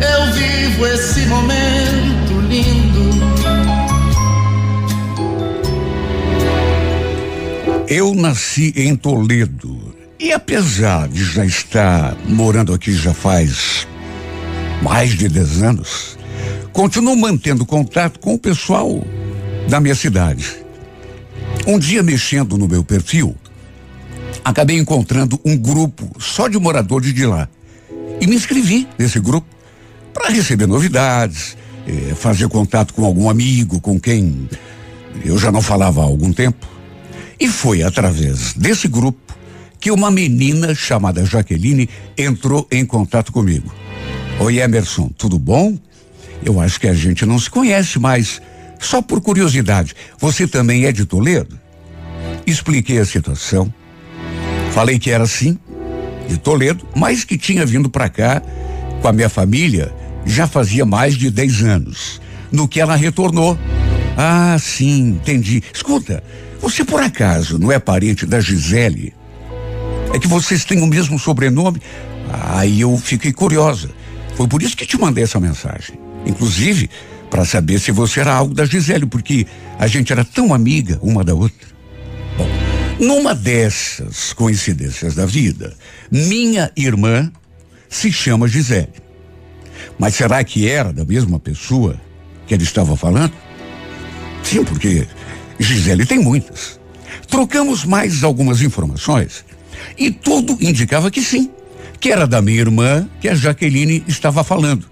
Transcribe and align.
eu 0.00 0.32
vivo 0.32 0.86
esse 0.86 1.20
momento 1.26 2.40
lindo. 2.48 3.24
Eu 7.88 8.14
nasci 8.14 8.72
em 8.76 8.96
Toledo 8.96 9.94
e 10.18 10.32
apesar 10.32 11.08
de 11.08 11.24
já 11.24 11.44
estar 11.44 12.16
morando 12.26 12.72
aqui 12.72 12.92
já 12.92 13.12
faz 13.12 13.86
mais 14.82 15.10
de 15.10 15.28
10 15.28 15.62
anos, 15.62 16.18
continuo 16.72 17.16
mantendo 17.16 17.64
contato 17.64 18.18
com 18.18 18.34
o 18.34 18.38
pessoal 18.38 19.04
da 19.68 19.80
minha 19.80 19.94
cidade. 19.94 20.64
Um 21.66 21.78
dia 21.78 22.02
mexendo 22.02 22.58
no 22.58 22.66
meu 22.66 22.82
perfil, 22.82 23.34
acabei 24.44 24.78
encontrando 24.78 25.40
um 25.44 25.56
grupo 25.56 26.10
só 26.18 26.48
de 26.48 26.58
moradores 26.58 27.14
de 27.14 27.26
lá 27.26 27.48
e 28.20 28.26
me 28.26 28.34
inscrevi 28.36 28.88
nesse 28.98 29.20
grupo 29.20 29.46
para 30.14 30.30
receber 30.30 30.66
novidades, 30.66 31.56
eh, 31.86 32.14
fazer 32.14 32.48
contato 32.48 32.94
com 32.94 33.04
algum 33.04 33.28
amigo 33.28 33.80
com 33.80 34.00
quem 34.00 34.48
eu 35.24 35.36
já 35.38 35.52
não 35.52 35.60
falava 35.60 36.00
há 36.00 36.04
algum 36.04 36.32
tempo. 36.32 36.66
E 37.38 37.48
foi 37.48 37.82
através 37.82 38.54
desse 38.54 38.88
grupo 38.88 39.36
que 39.78 39.90
uma 39.90 40.10
menina 40.10 40.74
chamada 40.74 41.26
Jaqueline 41.26 41.88
entrou 42.16 42.66
em 42.70 42.86
contato 42.86 43.30
comigo. 43.30 43.72
Oi, 44.40 44.58
Emerson, 44.58 45.10
tudo 45.18 45.38
bom? 45.38 45.76
Eu 46.44 46.60
acho 46.60 46.80
que 46.80 46.88
a 46.88 46.94
gente 46.94 47.26
não 47.26 47.38
se 47.38 47.50
conhece, 47.50 47.98
mas 47.98 48.40
só 48.80 49.02
por 49.02 49.20
curiosidade, 49.20 49.94
você 50.18 50.46
também 50.46 50.86
é 50.86 50.92
de 50.92 51.04
Toledo? 51.04 51.58
Expliquei 52.46 52.98
a 52.98 53.04
situação. 53.04 53.72
Falei 54.72 54.98
que 54.98 55.10
era 55.10 55.26
sim, 55.26 55.58
de 56.28 56.38
Toledo, 56.38 56.86
mas 56.94 57.24
que 57.24 57.38
tinha 57.38 57.64
vindo 57.64 57.88
para 57.88 58.08
cá 58.08 58.42
com 59.00 59.08
a 59.08 59.12
minha 59.12 59.28
família 59.28 59.92
já 60.26 60.46
fazia 60.46 60.84
mais 60.84 61.16
de 61.16 61.30
10 61.30 61.62
anos. 61.62 62.20
No 62.50 62.68
que 62.68 62.80
ela 62.80 62.96
retornou. 62.96 63.58
Ah, 64.16 64.56
sim, 64.60 65.08
entendi. 65.08 65.62
Escuta, 65.72 66.22
você 66.60 66.84
por 66.84 67.02
acaso 67.02 67.58
não 67.58 67.70
é 67.70 67.78
parente 67.78 68.24
da 68.24 68.40
Gisele? 68.40 69.12
É 70.12 70.18
que 70.18 70.28
vocês 70.28 70.64
têm 70.64 70.80
o 70.82 70.86
mesmo 70.86 71.18
sobrenome? 71.18 71.80
Aí 72.32 72.80
eu 72.80 72.96
fiquei 72.96 73.32
curiosa. 73.32 73.90
Foi 74.36 74.46
por 74.46 74.62
isso 74.62 74.76
que 74.76 74.86
te 74.86 74.98
mandei 74.98 75.24
essa 75.24 75.40
mensagem. 75.40 75.98
Inclusive, 76.24 76.88
para 77.30 77.44
saber 77.44 77.80
se 77.80 77.90
você 77.90 78.20
era 78.20 78.32
algo 78.32 78.54
da 78.54 78.64
Gisele, 78.64 79.06
porque 79.06 79.46
a 79.78 79.86
gente 79.86 80.12
era 80.12 80.24
tão 80.24 80.54
amiga 80.54 80.98
uma 81.02 81.24
da 81.24 81.34
outra. 81.34 81.68
Bom, 82.38 82.48
numa 82.98 83.34
dessas 83.34 84.32
coincidências 84.32 85.14
da 85.14 85.26
vida, 85.26 85.74
minha 86.10 86.70
irmã 86.76 87.30
se 87.88 88.12
chama 88.12 88.48
Gisele. 88.48 89.03
Mas 89.98 90.14
será 90.14 90.42
que 90.42 90.68
era 90.68 90.92
da 90.92 91.04
mesma 91.04 91.38
pessoa 91.38 92.00
que 92.46 92.54
ele 92.54 92.64
estava 92.64 92.96
falando? 92.96 93.32
Sim, 94.42 94.64
porque 94.64 95.06
Gisele 95.58 96.04
tem 96.04 96.18
muitas. 96.18 96.78
Trocamos 97.28 97.84
mais 97.84 98.22
algumas 98.22 98.60
informações 98.60 99.44
e 99.98 100.10
tudo 100.10 100.56
indicava 100.60 101.10
que 101.10 101.22
sim, 101.22 101.50
que 102.00 102.10
era 102.10 102.26
da 102.26 102.42
minha 102.42 102.60
irmã 102.60 103.08
que 103.20 103.28
a 103.28 103.34
Jaqueline 103.34 104.04
estava 104.06 104.44
falando. 104.44 104.86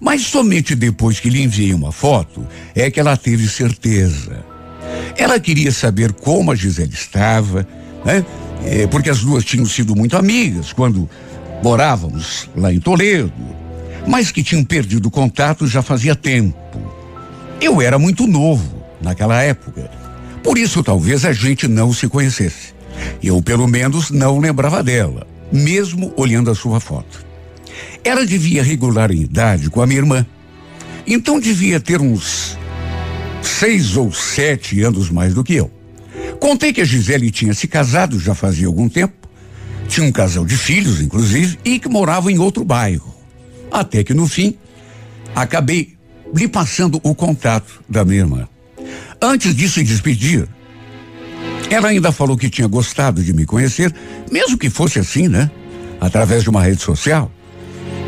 Mas 0.00 0.22
somente 0.22 0.74
depois 0.74 1.20
que 1.20 1.30
lhe 1.30 1.42
enviei 1.42 1.72
uma 1.72 1.92
foto 1.92 2.46
é 2.74 2.90
que 2.90 2.98
ela 2.98 3.16
teve 3.16 3.48
certeza. 3.48 4.44
Ela 5.16 5.38
queria 5.38 5.70
saber 5.70 6.12
como 6.12 6.50
a 6.50 6.54
Gisele 6.54 6.92
estava, 6.92 7.66
né? 8.04 8.24
É, 8.64 8.86
porque 8.86 9.10
as 9.10 9.20
duas 9.20 9.44
tinham 9.44 9.66
sido 9.66 9.94
muito 9.94 10.16
amigas 10.16 10.72
quando 10.72 11.08
morávamos 11.62 12.48
lá 12.56 12.72
em 12.72 12.80
Toledo, 12.80 13.32
mas 14.06 14.30
que 14.30 14.42
tinham 14.42 14.64
perdido 14.64 15.10
contato 15.10 15.66
já 15.66 15.82
fazia 15.82 16.14
tempo. 16.14 16.56
Eu 17.60 17.80
era 17.80 17.98
muito 17.98 18.26
novo 18.26 18.82
naquela 19.00 19.40
época, 19.42 19.90
por 20.42 20.58
isso 20.58 20.82
talvez 20.82 21.24
a 21.24 21.32
gente 21.32 21.68
não 21.68 21.92
se 21.92 22.08
conhecesse. 22.08 22.74
Eu, 23.22 23.40
pelo 23.40 23.66
menos, 23.66 24.10
não 24.10 24.38
lembrava 24.38 24.82
dela, 24.82 25.26
mesmo 25.52 26.12
olhando 26.16 26.50
a 26.50 26.54
sua 26.54 26.80
foto. 26.80 27.24
Ela 28.04 28.26
devia 28.26 28.62
regular 28.62 29.10
em 29.10 29.22
idade 29.22 29.70
com 29.70 29.80
a 29.80 29.86
minha 29.86 30.00
irmã. 30.00 30.26
Então 31.06 31.40
devia 31.40 31.80
ter 31.80 32.00
uns 32.00 32.58
seis 33.40 33.96
ou 33.96 34.12
sete 34.12 34.82
anos 34.82 35.10
mais 35.10 35.34
do 35.34 35.44
que 35.44 35.54
eu. 35.54 35.70
Contei 36.40 36.72
que 36.72 36.80
a 36.80 36.84
Gisele 36.84 37.30
tinha 37.30 37.54
se 37.54 37.68
casado 37.68 38.18
já 38.18 38.34
fazia 38.34 38.66
algum 38.66 38.88
tempo, 38.88 39.14
tinha 39.88 40.06
um 40.06 40.12
casal 40.12 40.44
de 40.44 40.56
filhos, 40.56 41.00
inclusive, 41.00 41.58
e 41.64 41.78
que 41.78 41.88
morava 41.88 42.32
em 42.32 42.38
outro 42.38 42.64
bairro. 42.64 43.11
Até 43.72 44.04
que 44.04 44.12
no 44.12 44.28
fim, 44.28 44.56
acabei 45.34 45.96
lhe 46.34 46.46
passando 46.46 47.00
o 47.02 47.14
contato 47.14 47.82
da 47.88 48.04
minha 48.04 48.20
irmã. 48.20 48.48
Antes 49.20 49.54
de 49.54 49.68
se 49.68 49.82
despedir, 49.82 50.48
ela 51.70 51.88
ainda 51.88 52.12
falou 52.12 52.36
que 52.36 52.50
tinha 52.50 52.68
gostado 52.68 53.22
de 53.22 53.32
me 53.32 53.46
conhecer, 53.46 53.94
mesmo 54.30 54.58
que 54.58 54.68
fosse 54.68 54.98
assim, 54.98 55.28
né? 55.28 55.50
Através 56.00 56.42
de 56.42 56.50
uma 56.50 56.62
rede 56.62 56.82
social 56.82 57.30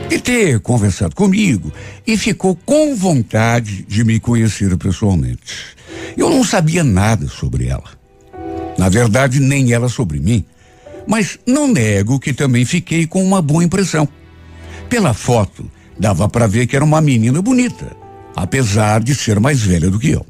de 0.08 0.20
ter 0.20 0.60
conversado 0.60 1.14
comigo 1.14 1.72
e 2.06 2.16
ficou 2.16 2.54
com 2.64 2.94
vontade 2.94 3.84
de 3.88 4.04
me 4.04 4.20
conhecer 4.20 4.76
pessoalmente. 4.76 5.76
Eu 6.16 6.28
não 6.28 6.44
sabia 6.44 6.84
nada 6.84 7.26
sobre 7.26 7.69
ela. 7.69 7.91
Na 8.76 8.88
verdade, 8.88 9.41
nem 9.41 9.72
ela 9.72 9.88
sobre 9.88 10.20
mim. 10.20 10.44
Mas 11.06 11.38
não 11.46 11.69
nego 11.69 12.20
que 12.20 12.32
também 12.32 12.64
fiquei 12.64 13.06
com 13.06 13.25
uma 13.25 13.41
boa 13.41 13.64
impressão. 13.64 14.08
Pela 14.89 15.15
foto, 15.15 15.71
dava 15.99 16.28
para 16.28 16.47
ver 16.47 16.67
que 16.67 16.77
era 16.77 16.84
uma 16.84 17.00
menina 17.00 17.41
bonita, 17.41 17.97
apesar 18.34 19.03
de 19.03 19.15
ser 19.15 19.41
mais 19.41 19.62
velha 19.62 19.91
do 19.91 19.99
que 19.99 20.11
eu. 20.11 20.27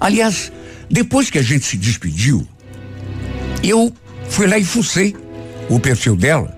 Aliás, 0.00 0.52
depois 0.90 1.30
que 1.30 1.38
a 1.38 1.42
gente 1.42 1.64
se 1.64 1.76
despediu, 1.76 2.46
eu 3.62 3.92
fui 4.28 4.46
lá 4.46 4.58
e 4.58 4.64
fucei 4.64 5.14
o 5.68 5.78
perfil 5.80 6.16
dela, 6.16 6.56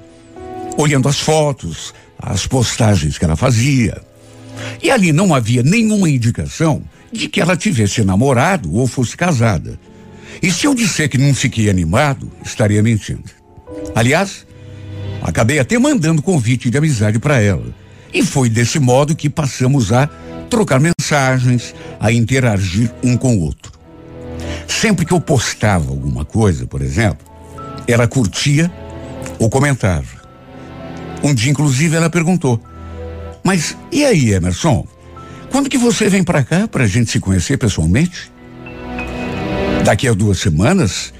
olhando 0.77 1.09
as 1.09 1.19
fotos, 1.19 1.95
as 2.19 2.47
postagens 2.47 3.19
que 3.19 3.25
ela 3.25 3.37
fazia. 3.37 4.01
E 4.83 4.91
ali 4.91 5.13
não 5.13 5.35
havia 5.35 5.63
nenhuma 5.63 6.09
indicação 6.09 6.83
de 7.11 7.29
que 7.29 7.41
ela 7.41 7.57
tivesse 7.57 8.05
namorado 8.05 8.75
ou 8.75 8.87
fosse 8.87 9.17
casada. 9.17 9.79
E 10.43 10.51
se 10.51 10.67
eu 10.67 10.75
disser 10.75 11.09
que 11.09 11.19
não 11.19 11.35
fiquei 11.35 11.69
animado, 11.69 12.31
estaria 12.45 12.83
mentindo. 12.83 13.25
Aliás, 13.95 14.47
acabei 15.23 15.59
até 15.59 15.79
mandando 15.79 16.23
convite 16.23 16.71
de 16.71 16.79
amizade 16.79 17.19
para 17.19 17.41
ela. 17.41 17.75
E 18.13 18.23
foi 18.23 18.49
desse 18.49 18.79
modo 18.79 19.15
que 19.15 19.31
passamos 19.31 19.93
a 19.93 20.07
trocar 20.49 20.81
mensagens, 20.81 21.75
a 21.99 22.11
interagir 22.13 22.91
um 23.03 23.17
com 23.17 23.37
o 23.37 23.41
outro. 23.41 23.73
Sempre 24.67 25.05
que 25.05 25.13
eu 25.13 25.21
postava 25.21 25.91
alguma 25.91 26.25
coisa, 26.25 26.67
por 26.67 26.83
exemplo, 26.83 27.27
ela 27.87 28.09
curtia 28.09 28.71
ou 29.39 29.49
comentava. 29.49 30.21
Um 31.23 31.35
dia, 31.35 31.51
inclusive, 31.51 31.97
ela 31.97 32.11
perguntou: 32.11 32.61
Mas 33.45 33.77
e 33.93 34.05
aí, 34.05 34.33
Emerson? 34.33 34.87
Quando 35.51 35.69
que 35.69 35.79
você 35.79 36.09
vem 36.09 36.23
para 36.23 36.45
cá 36.45 36.69
para 36.69 36.85
a 36.85 36.87
gente 36.87 37.11
se 37.11 37.21
conhecer 37.21 37.59
pessoalmente? 37.59 38.31
Daqui 39.85 40.07
a 40.07 40.13
duas 40.13 40.39
semanas 40.39 41.13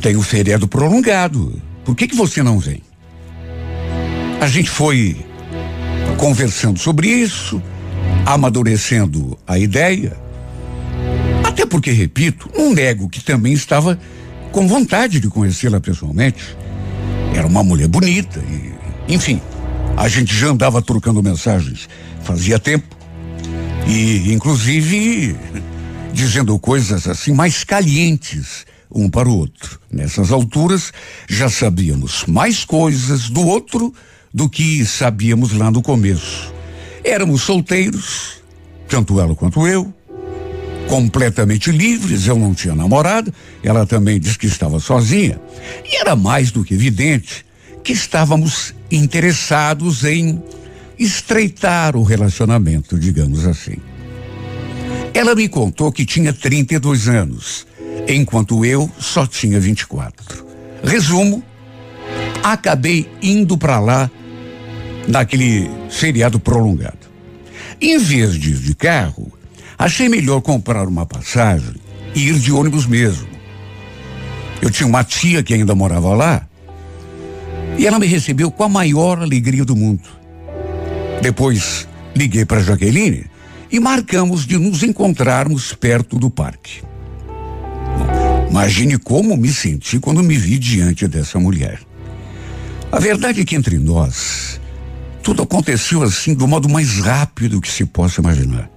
tem 0.00 0.16
o 0.16 0.22
feriado 0.22 0.66
prolongado. 0.66 1.60
Por 1.84 1.94
que 1.94 2.08
que 2.08 2.16
você 2.16 2.42
não 2.42 2.58
vem? 2.58 2.85
A 4.40 4.48
gente 4.48 4.70
foi 4.70 5.16
conversando 6.18 6.78
sobre 6.78 7.08
isso, 7.08 7.60
amadurecendo 8.24 9.38
a 9.46 9.58
ideia. 9.58 10.16
Até 11.44 11.64
porque, 11.64 11.90
repito, 11.90 12.50
não 12.56 12.72
nego 12.72 13.08
que 13.08 13.24
também 13.24 13.52
estava 13.52 13.98
com 14.52 14.66
vontade 14.68 15.20
de 15.20 15.28
conhecê-la 15.28 15.80
pessoalmente. 15.80 16.56
Era 17.34 17.46
uma 17.46 17.62
mulher 17.62 17.88
bonita 17.88 18.40
e 18.40 18.76
enfim, 19.08 19.40
a 19.96 20.08
gente 20.08 20.34
já 20.34 20.48
andava 20.48 20.82
trocando 20.82 21.22
mensagens 21.22 21.88
fazia 22.22 22.58
tempo. 22.58 22.96
E, 23.86 24.32
inclusive, 24.32 25.36
dizendo 26.12 26.58
coisas 26.58 27.06
assim 27.06 27.32
mais 27.32 27.62
calientes 27.62 28.66
um 28.90 29.08
para 29.08 29.28
o 29.28 29.36
outro. 29.36 29.80
Nessas 29.90 30.32
alturas, 30.32 30.92
já 31.28 31.48
sabíamos 31.48 32.24
mais 32.26 32.64
coisas 32.64 33.28
do 33.28 33.46
outro 33.46 33.94
do 34.36 34.50
que 34.50 34.84
sabíamos 34.84 35.54
lá 35.54 35.70
no 35.70 35.80
começo. 35.80 36.52
Éramos 37.02 37.40
solteiros, 37.40 38.42
tanto 38.86 39.18
ela 39.18 39.34
quanto 39.34 39.66
eu, 39.66 39.90
completamente 40.86 41.72
livres, 41.72 42.26
eu 42.26 42.38
não 42.38 42.52
tinha 42.52 42.74
namorado, 42.74 43.32
ela 43.62 43.86
também 43.86 44.20
disse 44.20 44.38
que 44.38 44.46
estava 44.46 44.78
sozinha. 44.78 45.40
E 45.82 45.96
era 45.96 46.14
mais 46.14 46.50
do 46.50 46.62
que 46.62 46.74
evidente 46.74 47.46
que 47.82 47.94
estávamos 47.94 48.74
interessados 48.90 50.04
em 50.04 50.42
estreitar 50.98 51.96
o 51.96 52.02
relacionamento, 52.02 52.98
digamos 52.98 53.46
assim. 53.46 53.78
Ela 55.14 55.34
me 55.34 55.48
contou 55.48 55.90
que 55.90 56.04
tinha 56.04 56.30
32 56.30 57.08
anos, 57.08 57.66
enquanto 58.06 58.66
eu 58.66 58.90
só 58.98 59.26
tinha 59.26 59.58
24. 59.58 60.44
Resumo, 60.84 61.42
acabei 62.42 63.08
indo 63.22 63.56
para 63.56 63.80
lá 63.80 64.10
naquele 65.08 65.70
feriado 65.90 66.38
prolongado. 66.38 67.06
Em 67.80 67.98
vez 67.98 68.34
de 68.34 68.50
ir 68.50 68.56
de 68.56 68.74
carro, 68.74 69.32
achei 69.78 70.08
melhor 70.08 70.40
comprar 70.40 70.86
uma 70.88 71.06
passagem 71.06 71.74
e 72.14 72.28
ir 72.28 72.38
de 72.38 72.52
ônibus 72.52 72.86
mesmo. 72.86 73.28
Eu 74.60 74.70
tinha 74.70 74.86
uma 74.86 75.04
tia 75.04 75.42
que 75.42 75.54
ainda 75.54 75.74
morava 75.74 76.14
lá 76.14 76.46
e 77.78 77.86
ela 77.86 77.98
me 77.98 78.06
recebeu 78.06 78.50
com 78.50 78.64
a 78.64 78.68
maior 78.68 79.20
alegria 79.20 79.64
do 79.64 79.76
mundo. 79.76 80.08
Depois 81.20 81.86
liguei 82.14 82.44
para 82.44 82.62
Jaqueline 82.62 83.26
e 83.70 83.78
marcamos 83.78 84.46
de 84.46 84.58
nos 84.58 84.82
encontrarmos 84.82 85.74
perto 85.74 86.18
do 86.18 86.30
parque. 86.30 86.82
Imagine 88.50 88.96
como 88.98 89.36
me 89.36 89.52
senti 89.52 89.98
quando 89.98 90.22
me 90.22 90.36
vi 90.36 90.58
diante 90.58 91.06
dessa 91.06 91.38
mulher. 91.38 91.80
A 92.90 92.98
verdade 92.98 93.42
é 93.42 93.44
que 93.44 93.54
entre 93.54 93.78
nós, 93.78 94.60
tudo 95.26 95.42
aconteceu 95.42 96.04
assim 96.04 96.34
do 96.34 96.46
modo 96.46 96.68
mais 96.68 97.00
rápido 97.00 97.60
que 97.60 97.68
se 97.68 97.84
possa 97.84 98.20
imaginar. 98.20 98.70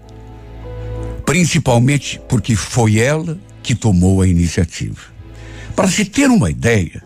Principalmente 1.24 2.20
porque 2.28 2.56
foi 2.56 2.98
ela 2.98 3.38
que 3.62 3.76
tomou 3.76 4.20
a 4.20 4.28
iniciativa. 4.28 5.00
Para 5.76 5.88
se 5.88 6.06
ter 6.06 6.28
uma 6.28 6.50
ideia, 6.50 7.04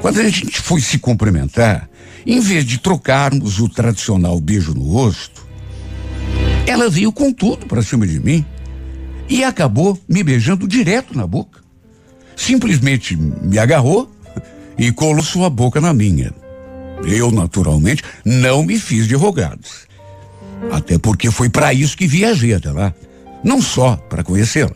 quando 0.00 0.18
a 0.18 0.28
gente 0.28 0.60
foi 0.60 0.80
se 0.80 0.98
cumprimentar, 0.98 1.88
em 2.26 2.40
vez 2.40 2.64
de 2.64 2.78
trocarmos 2.78 3.60
o 3.60 3.68
tradicional 3.68 4.40
beijo 4.40 4.74
no 4.74 4.82
rosto, 4.82 5.46
ela 6.66 6.90
veio 6.90 7.12
com 7.12 7.32
tudo 7.32 7.66
para 7.66 7.84
cima 7.84 8.04
de 8.04 8.18
mim 8.18 8.44
e 9.28 9.44
acabou 9.44 9.96
me 10.08 10.24
beijando 10.24 10.66
direto 10.66 11.16
na 11.16 11.24
boca. 11.24 11.60
Simplesmente 12.34 13.16
me 13.16 13.60
agarrou 13.60 14.10
e 14.76 14.90
colou 14.90 15.22
sua 15.22 15.48
boca 15.48 15.80
na 15.80 15.94
minha. 15.94 16.34
Eu, 17.04 17.30
naturalmente, 17.30 18.02
não 18.24 18.62
me 18.62 18.78
fiz 18.78 19.06
de 19.06 19.14
rogados. 19.14 19.86
Até 20.70 20.98
porque 20.98 21.30
foi 21.30 21.48
para 21.48 21.72
isso 21.72 21.96
que 21.96 22.06
viajei 22.06 22.54
até 22.54 22.70
lá. 22.70 22.94
Não 23.44 23.60
só 23.60 23.96
para 23.96 24.24
conhecê-la. 24.24 24.74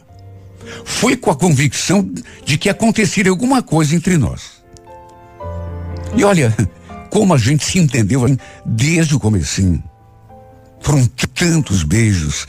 Fui 0.85 1.17
com 1.17 1.31
a 1.31 1.37
convicção 1.37 2.09
de 2.45 2.59
que 2.59 2.69
aconteceria 2.69 3.31
alguma 3.31 3.63
coisa 3.63 3.95
entre 3.97 4.17
nós. 4.17 4.61
E 6.15 6.25
olha, 6.25 6.55
como 7.11 7.35
a 7.35 7.39
gente 7.39 7.65
se 7.65 7.79
entendeu 7.79 8.25
desde 8.65 9.15
o 9.15 9.21
comecinho. 9.21 9.83
Foram 10.81 11.05
tantos 11.35 11.83
beijos. 11.83 12.47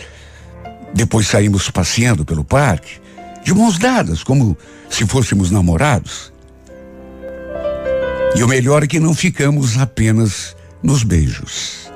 Depois 0.94 1.28
saímos 1.28 1.70
passeando 1.70 2.26
pelo 2.26 2.44
parque, 2.44 3.00
de 3.44 3.54
mãos 3.54 3.78
dadas, 3.78 4.24
como 4.24 4.58
se 4.90 5.06
fôssemos 5.08 5.50
namorados. 5.50 6.31
E 8.36 8.44
o 8.44 8.48
melhor 8.48 8.84
é 8.84 8.88
que 8.88 9.00
não 9.00 9.14
ficamos 9.14 9.78
apenas 9.78 10.56
nos 10.82 11.04
beijos. 11.04 11.92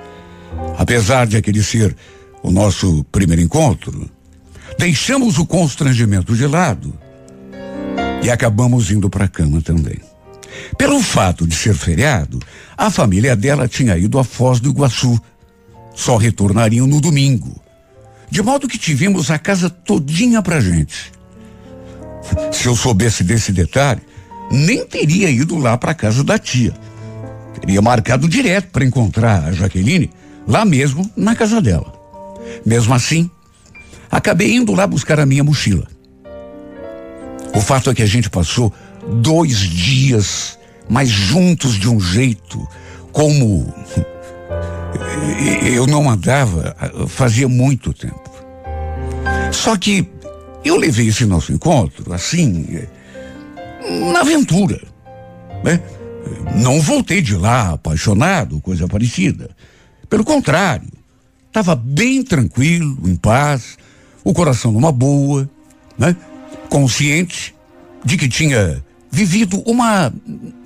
Apesar 0.77 1.25
de 1.25 1.37
aquele 1.37 1.63
ser 1.63 1.95
o 2.43 2.51
nosso 2.51 3.03
primeiro 3.05 3.41
encontro, 3.41 4.09
deixamos 4.77 5.37
o 5.39 5.45
constrangimento 5.45 6.35
de 6.35 6.45
lado 6.45 6.93
e 8.21 8.29
acabamos 8.29 8.91
indo 8.91 9.09
para 9.09 9.25
a 9.25 9.29
cama 9.29 9.61
também. 9.61 9.99
Pelo 10.77 11.01
fato 11.01 11.47
de 11.47 11.55
ser 11.55 11.73
feriado, 11.73 12.39
a 12.77 12.89
família 12.89 13.35
dela 13.35 13.67
tinha 13.67 13.97
ido 13.97 14.19
à 14.19 14.23
Foz 14.23 14.59
do 14.59 14.69
Iguaçu. 14.69 15.19
Só 15.93 16.17
retornariam 16.17 16.87
no 16.87 16.99
domingo. 16.99 17.61
De 18.29 18.41
modo 18.41 18.67
que 18.67 18.77
tivemos 18.77 19.31
a 19.31 19.39
casa 19.39 19.69
todinha 19.69 20.41
pra 20.41 20.59
gente. 20.59 21.11
Se 22.51 22.67
eu 22.67 22.75
soubesse 22.75 23.23
desse 23.23 23.51
detalhe, 23.51 24.01
nem 24.51 24.85
teria 24.85 25.29
ido 25.29 25.57
lá 25.57 25.77
para 25.77 25.93
casa 25.93 26.23
da 26.23 26.37
tia. 26.37 26.73
Teria 27.59 27.81
marcado 27.81 28.27
direto 28.27 28.69
para 28.69 28.85
encontrar 28.85 29.45
a 29.45 29.51
Jaqueline 29.51 30.09
lá 30.47 30.63
mesmo 30.65 31.09
na 31.15 31.35
casa 31.35 31.61
dela. 31.61 31.93
Mesmo 32.65 32.93
assim, 32.93 33.29
acabei 34.11 34.53
indo 34.55 34.73
lá 34.73 34.85
buscar 34.85 35.19
a 35.19 35.25
minha 35.25 35.43
mochila. 35.43 35.87
O 37.55 37.61
fato 37.61 37.89
é 37.89 37.95
que 37.95 38.03
a 38.03 38.07
gente 38.07 38.29
passou 38.29 38.71
dois 39.21 39.57
dias, 39.57 40.59
mas 40.89 41.09
juntos 41.09 41.75
de 41.75 41.89
um 41.89 41.99
jeito, 41.99 42.67
como 43.11 43.73
eu 45.65 45.87
não 45.87 46.09
andava 46.09 46.75
fazia 47.07 47.47
muito 47.47 47.93
tempo. 47.93 48.29
Só 49.51 49.77
que 49.77 50.07
eu 50.63 50.75
levei 50.75 51.07
esse 51.07 51.25
nosso 51.25 51.53
encontro 51.53 52.13
assim, 52.13 52.87
na 54.11 54.21
aventura. 54.21 54.81
Né? 55.63 55.79
Não 56.55 56.81
voltei 56.81 57.21
de 57.21 57.35
lá 57.35 57.71
apaixonado, 57.71 58.61
coisa 58.61 58.87
parecida. 58.87 59.49
Pelo 60.09 60.23
contrário, 60.23 60.87
estava 61.47 61.75
bem 61.75 62.23
tranquilo, 62.23 62.97
em 63.05 63.15
paz, 63.15 63.77
o 64.23 64.33
coração 64.33 64.71
numa 64.71 64.91
boa, 64.91 65.49
né? 65.97 66.15
consciente 66.69 67.55
de 68.03 68.17
que 68.17 68.27
tinha 68.27 68.83
vivido 69.11 69.61
uma 69.65 70.13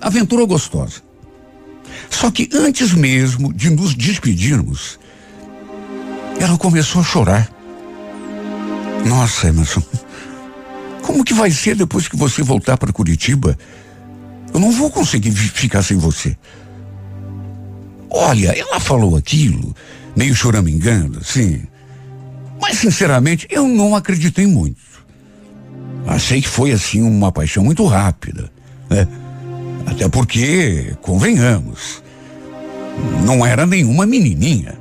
aventura 0.00 0.44
gostosa. 0.44 1.02
Só 2.08 2.30
que 2.30 2.48
antes 2.52 2.92
mesmo 2.92 3.52
de 3.52 3.70
nos 3.70 3.94
despedirmos, 3.94 4.98
ela 6.38 6.58
começou 6.58 7.00
a 7.00 7.04
chorar. 7.04 7.50
Nossa, 9.06 9.48
Emerson, 9.48 9.82
como 11.00 11.24
que 11.24 11.34
vai 11.34 11.50
ser 11.50 11.76
depois 11.76 12.08
que 12.08 12.16
você 12.16 12.42
voltar 12.42 12.76
para 12.76 12.92
Curitiba? 12.92 13.56
Eu 14.52 14.60
não 14.60 14.70
vou 14.72 14.90
conseguir 14.90 15.30
ficar 15.32 15.82
sem 15.82 15.96
você. 15.96 16.36
Olha, 18.10 18.48
ela 18.58 18.80
falou 18.80 19.16
aquilo, 19.16 19.74
meio 20.16 20.34
choramingando, 20.34 21.24
sim. 21.24 21.62
Mas, 22.60 22.78
sinceramente, 22.78 23.46
eu 23.50 23.66
não 23.66 23.94
acreditei 23.94 24.46
muito. 24.46 24.80
Achei 26.06 26.42
que 26.42 26.48
foi, 26.48 26.72
assim, 26.72 27.00
uma 27.02 27.30
paixão 27.30 27.64
muito 27.64 27.84
rápida, 27.86 28.50
né? 28.88 29.06
Até 29.86 30.08
porque, 30.08 30.94
convenhamos, 31.00 32.02
não 33.24 33.46
era 33.46 33.64
nenhuma 33.64 34.06
menininha. 34.06 34.74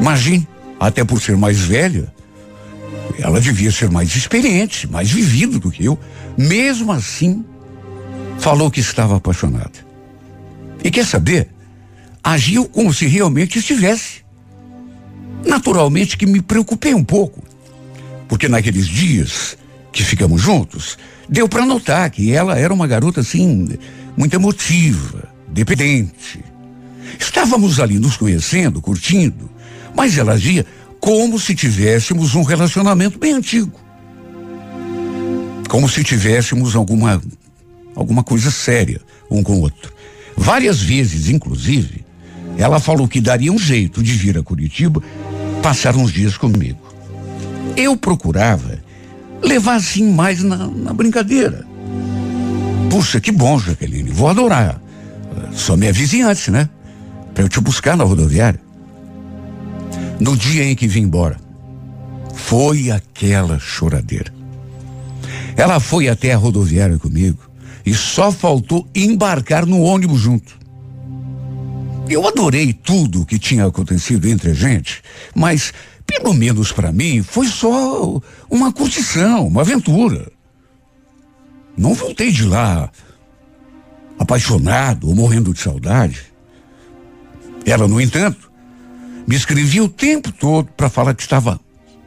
Imagine, 0.00 0.46
até 0.78 1.04
por 1.04 1.20
ser 1.20 1.36
mais 1.36 1.58
velha, 1.58 2.12
ela 3.18 3.40
devia 3.40 3.70
ser 3.70 3.90
mais 3.90 4.14
experiente, 4.14 4.86
mais 4.86 5.10
vivida 5.10 5.58
do 5.58 5.70
que 5.70 5.84
eu. 5.84 5.98
Mesmo 6.36 6.92
assim, 6.92 7.44
falou 8.38 8.70
que 8.70 8.80
estava 8.80 9.16
apaixonada. 9.16 9.86
E 10.82 10.90
quer 10.90 11.04
saber? 11.04 11.48
Agiu 12.22 12.66
como 12.66 12.92
se 12.92 13.06
realmente 13.06 13.58
estivesse. 13.58 14.24
Naturalmente 15.44 16.16
que 16.16 16.26
me 16.26 16.40
preocupei 16.40 16.92
um 16.94 17.04
pouco, 17.04 17.42
porque 18.28 18.48
naqueles 18.48 18.86
dias 18.86 19.56
que 19.92 20.02
ficamos 20.02 20.42
juntos, 20.42 20.98
deu 21.28 21.48
para 21.48 21.64
notar 21.64 22.10
que 22.10 22.32
ela 22.32 22.58
era 22.58 22.74
uma 22.74 22.86
garota 22.86 23.20
assim, 23.20 23.78
muito 24.16 24.34
emotiva, 24.34 25.28
dependente. 25.48 26.44
Estávamos 27.18 27.80
ali 27.80 27.98
nos 27.98 28.16
conhecendo, 28.16 28.80
curtindo, 28.80 29.48
mas 29.94 30.18
ela 30.18 30.32
agia 30.32 30.66
como 31.00 31.38
se 31.38 31.54
tivéssemos 31.54 32.34
um 32.34 32.42
relacionamento 32.42 33.18
bem 33.18 33.32
antigo. 33.32 33.78
Como 35.68 35.88
se 35.88 36.02
tivéssemos 36.02 36.76
alguma 36.76 37.20
alguma 37.94 38.22
coisa 38.22 38.50
séria 38.50 39.00
um 39.30 39.42
com 39.42 39.54
o 39.54 39.60
outro. 39.60 39.92
Várias 40.36 40.80
vezes, 40.80 41.28
inclusive, 41.28 42.04
ela 42.58 42.78
falou 42.78 43.08
que 43.08 43.20
daria 43.20 43.52
um 43.52 43.58
jeito 43.58 44.02
de 44.02 44.12
vir 44.12 44.38
a 44.38 44.42
Curitiba 44.42 45.02
passar 45.62 45.96
uns 45.96 46.12
dias 46.12 46.36
comigo. 46.36 46.78
Eu 47.76 47.96
procurava 47.96 48.78
levar 49.42 49.76
assim 49.76 50.12
mais 50.12 50.42
na, 50.42 50.66
na 50.66 50.92
brincadeira. 50.92 51.66
Puxa, 52.90 53.20
que 53.20 53.32
bom, 53.32 53.58
Jaqueline, 53.58 54.10
vou 54.10 54.28
adorar. 54.28 54.80
Só 55.52 55.74
avise 55.74 56.22
antes, 56.22 56.48
né? 56.48 56.68
Para 57.34 57.44
eu 57.44 57.48
te 57.48 57.60
buscar 57.60 57.96
na 57.96 58.04
rodoviária. 58.04 58.60
No 60.18 60.36
dia 60.36 60.64
em 60.64 60.74
que 60.74 60.88
vim 60.88 61.02
embora, 61.02 61.38
foi 62.34 62.90
aquela 62.90 63.58
choradeira. 63.58 64.32
Ela 65.56 65.80
foi 65.80 66.08
até 66.08 66.32
a 66.32 66.36
rodoviária 66.36 66.98
comigo 66.98 67.38
e 67.84 67.94
só 67.94 68.32
faltou 68.32 68.88
embarcar 68.94 69.66
no 69.66 69.80
ônibus 69.80 70.20
junto. 70.20 70.58
Eu 72.08 72.26
adorei 72.26 72.72
tudo 72.72 73.22
o 73.22 73.26
que 73.26 73.38
tinha 73.38 73.66
acontecido 73.66 74.28
entre 74.28 74.50
a 74.50 74.54
gente, 74.54 75.02
mas 75.34 75.72
pelo 76.06 76.32
menos 76.32 76.72
para 76.72 76.92
mim 76.92 77.22
foi 77.22 77.48
só 77.48 78.20
uma 78.48 78.72
curtição, 78.72 79.46
uma 79.46 79.62
aventura. 79.62 80.30
Não 81.76 81.94
voltei 81.94 82.30
de 82.30 82.44
lá 82.44 82.90
apaixonado 84.18 85.08
ou 85.08 85.14
morrendo 85.14 85.52
de 85.52 85.60
saudade. 85.60 86.32
Ela, 87.66 87.88
no 87.88 88.00
entanto, 88.00 88.45
me 89.26 89.34
escrevia 89.34 89.82
o 89.82 89.88
tempo 89.88 90.30
todo 90.32 90.68
para 90.76 90.88
falar 90.88 91.14
que 91.14 91.22
estava 91.22 91.60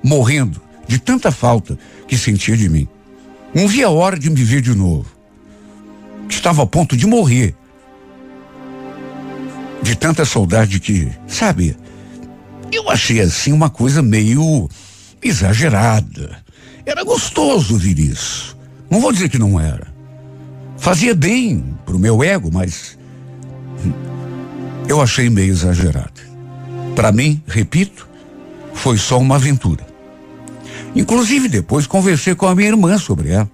morrendo 0.04 0.62
de 0.88 0.98
tanta 0.98 1.32
falta 1.32 1.78
que 2.08 2.18
sentia 2.18 2.56
de 2.56 2.70
mim. 2.70 2.88
Não 3.54 3.68
via 3.68 3.88
a 3.88 3.92
hora 3.92 4.18
de 4.18 4.30
me 4.30 4.44
ver 4.44 4.62
de 4.62 4.74
novo. 4.74 5.08
Estava 6.30 6.64
a 6.64 6.68
ponto 6.68 6.96
de 6.96 7.06
morrer. 7.06 7.56
De 9.82 9.96
tanta 9.96 10.26
saudade 10.26 10.80
que, 10.80 11.12
sabe, 11.28 11.76
eu 12.72 12.90
achei 12.90 13.20
assim 13.20 13.52
uma 13.52 13.70
coisa 13.70 14.02
meio 14.02 14.70
exagerada. 15.22 16.44
Era 16.86 17.04
gostoso 17.04 17.74
ouvir 17.74 18.00
isso. 18.00 18.58
Não 18.90 19.00
vou 19.02 19.12
dizer 19.12 19.30
que 19.30 19.38
não 19.38 19.60
era. 19.60 19.88
Fazia 20.78 21.14
bem 21.14 21.78
pro 21.86 22.00
meu 22.00 22.24
ego, 22.24 22.50
mas 22.52 22.98
eu 24.88 25.02
achei 25.02 25.30
meio 25.30 25.52
exagerado. 25.52 26.29
Para 27.00 27.14
mim, 27.14 27.42
repito, 27.48 28.10
foi 28.74 28.98
só 28.98 29.18
uma 29.18 29.36
aventura. 29.36 29.88
Inclusive 30.94 31.48
depois 31.48 31.88
conversei 31.88 32.36
com 32.36 32.46
a 32.46 32.54
minha 32.54 32.68
irmã 32.68 32.98
sobre 32.98 33.30
ela. 33.30 33.50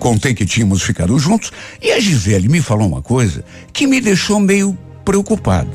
Contei 0.00 0.34
que 0.34 0.44
tínhamos 0.44 0.82
ficado 0.82 1.16
juntos 1.16 1.52
e 1.80 1.92
a 1.92 2.00
Gisele 2.00 2.48
me 2.48 2.60
falou 2.60 2.88
uma 2.88 3.00
coisa 3.02 3.44
que 3.72 3.86
me 3.86 4.00
deixou 4.00 4.40
meio 4.40 4.76
preocupado. 5.04 5.70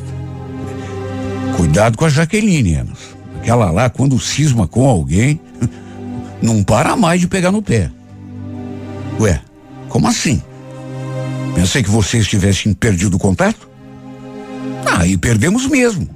Cuidado 1.56 1.98
com 1.98 2.04
a 2.04 2.10
Jaqueline, 2.10 2.74
Enos. 2.74 3.00
Aquela 3.38 3.72
lá, 3.72 3.90
quando 3.90 4.20
cisma 4.20 4.68
com 4.68 4.86
alguém, 4.86 5.40
não 6.44 6.62
para 6.62 6.98
mais 6.98 7.22
de 7.22 7.28
pegar 7.30 7.54
no 7.54 7.62
pé. 7.62 7.90
Ué, 9.18 9.40
como 9.88 10.10
assim? 10.10 10.44
Pensei 11.56 11.82
que 11.82 11.90
vocês 11.90 12.28
tivessem 12.28 12.74
perdido 12.74 13.16
o 13.16 13.20
contato? 13.20 13.70
Ah, 14.86 15.08
e 15.08 15.16
perdemos 15.16 15.68
mesmo. 15.68 16.15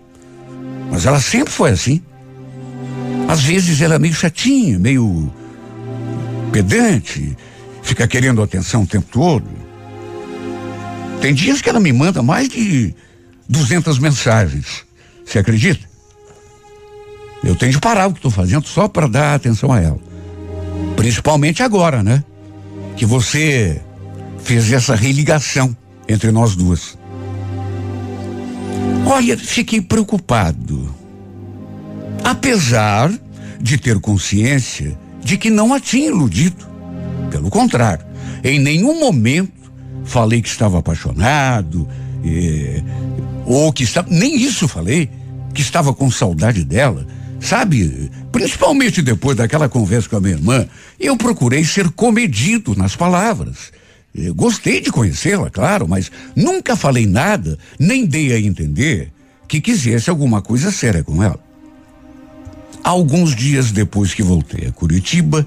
Mas 0.91 1.05
ela 1.05 1.19
sempre 1.19 1.53
foi 1.53 1.71
assim. 1.71 2.01
Às 3.27 3.43
vezes 3.43 3.81
ela 3.81 3.95
é 3.95 3.99
meio 3.99 4.13
chatinha, 4.13 4.79
meio 4.79 5.31
pedante, 6.51 7.37
fica 7.83 8.07
querendo 8.07 8.41
atenção 8.41 8.83
o 8.83 8.87
tempo 8.87 9.07
todo. 9.11 9.45
Tem 11.21 11.33
dias 11.33 11.61
que 11.61 11.69
ela 11.69 11.79
me 11.79 11.93
manda 11.93 12.23
mais 12.23 12.49
de 12.49 12.93
200 13.47 13.99
mensagens. 13.99 14.83
Você 15.25 15.39
acredita? 15.39 15.87
Eu 17.43 17.55
tenho 17.55 17.71
de 17.71 17.79
parar 17.79 18.07
o 18.07 18.11
que 18.11 18.19
estou 18.19 18.31
fazendo 18.31 18.67
só 18.67 18.87
para 18.87 19.07
dar 19.07 19.35
atenção 19.35 19.71
a 19.71 19.79
ela. 19.79 19.99
Principalmente 20.95 21.63
agora, 21.63 22.03
né? 22.03 22.23
Que 22.97 23.05
você 23.05 23.81
fez 24.43 24.71
essa 24.71 24.95
religação 24.95 25.75
entre 26.07 26.31
nós 26.31 26.55
duas. 26.55 26.97
Olha, 29.11 29.35
fiquei 29.35 29.81
preocupado. 29.81 30.95
Apesar 32.23 33.11
de 33.59 33.75
ter 33.75 33.99
consciência 33.99 34.95
de 35.19 35.35
que 35.35 35.49
não 35.49 35.73
a 35.73 35.79
tinha 35.79 36.09
iludido. 36.09 36.67
Pelo 37.31 37.49
contrário, 37.49 38.05
em 38.43 38.59
nenhum 38.59 38.99
momento 38.99 39.51
falei 40.05 40.43
que 40.43 40.47
estava 40.47 40.77
apaixonado, 40.77 41.87
eh, 42.23 42.83
ou 43.47 43.73
que 43.73 43.83
estava. 43.83 44.07
Nem 44.11 44.35
isso 44.35 44.67
falei 44.67 45.09
que 45.55 45.61
estava 45.61 45.91
com 45.91 46.11
saudade 46.11 46.63
dela, 46.63 47.07
sabe? 47.39 48.11
Principalmente 48.31 49.01
depois 49.01 49.35
daquela 49.35 49.67
conversa 49.67 50.07
com 50.07 50.17
a 50.17 50.21
minha 50.21 50.35
irmã, 50.35 50.67
eu 50.99 51.17
procurei 51.17 51.65
ser 51.65 51.89
comedido 51.89 52.75
nas 52.75 52.95
palavras. 52.95 53.71
Gostei 54.35 54.81
de 54.81 54.91
conhecê-la, 54.91 55.49
claro, 55.49 55.87
mas 55.87 56.11
nunca 56.35 56.75
falei 56.75 57.05
nada, 57.05 57.57
nem 57.79 58.05
dei 58.05 58.33
a 58.33 58.39
entender 58.39 59.11
que 59.47 59.61
quisesse 59.61 60.09
alguma 60.09 60.41
coisa 60.41 60.71
séria 60.71 61.03
com 61.03 61.23
ela. 61.23 61.39
Alguns 62.83 63.35
dias 63.35 63.71
depois 63.71 64.13
que 64.13 64.23
voltei 64.23 64.67
a 64.67 64.71
Curitiba, 64.71 65.45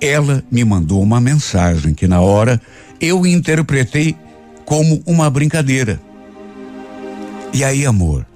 ela 0.00 0.44
me 0.50 0.64
mandou 0.64 1.02
uma 1.02 1.20
mensagem 1.20 1.94
que 1.94 2.06
na 2.06 2.20
hora 2.20 2.60
eu 3.00 3.26
interpretei 3.26 4.14
como 4.64 5.02
uma 5.06 5.28
brincadeira. 5.28 6.00
E 7.52 7.64
aí, 7.64 7.86
amor, 7.86 8.26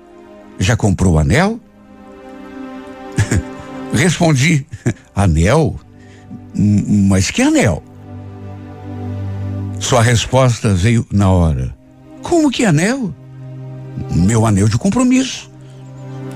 já 0.58 0.76
comprou 0.76 1.18
anel? 1.18 1.60
Respondi: 3.92 4.66
Anel? 5.14 5.78
Mas 6.54 7.30
que 7.30 7.42
anel? 7.42 7.82
Sua 9.80 10.02
resposta 10.02 10.74
veio 10.74 11.06
na 11.10 11.30
hora. 11.30 11.74
Como 12.22 12.50
que 12.50 12.64
anel? 12.66 13.14
Meu 14.14 14.46
anel 14.46 14.68
de 14.68 14.76
compromisso. 14.76 15.50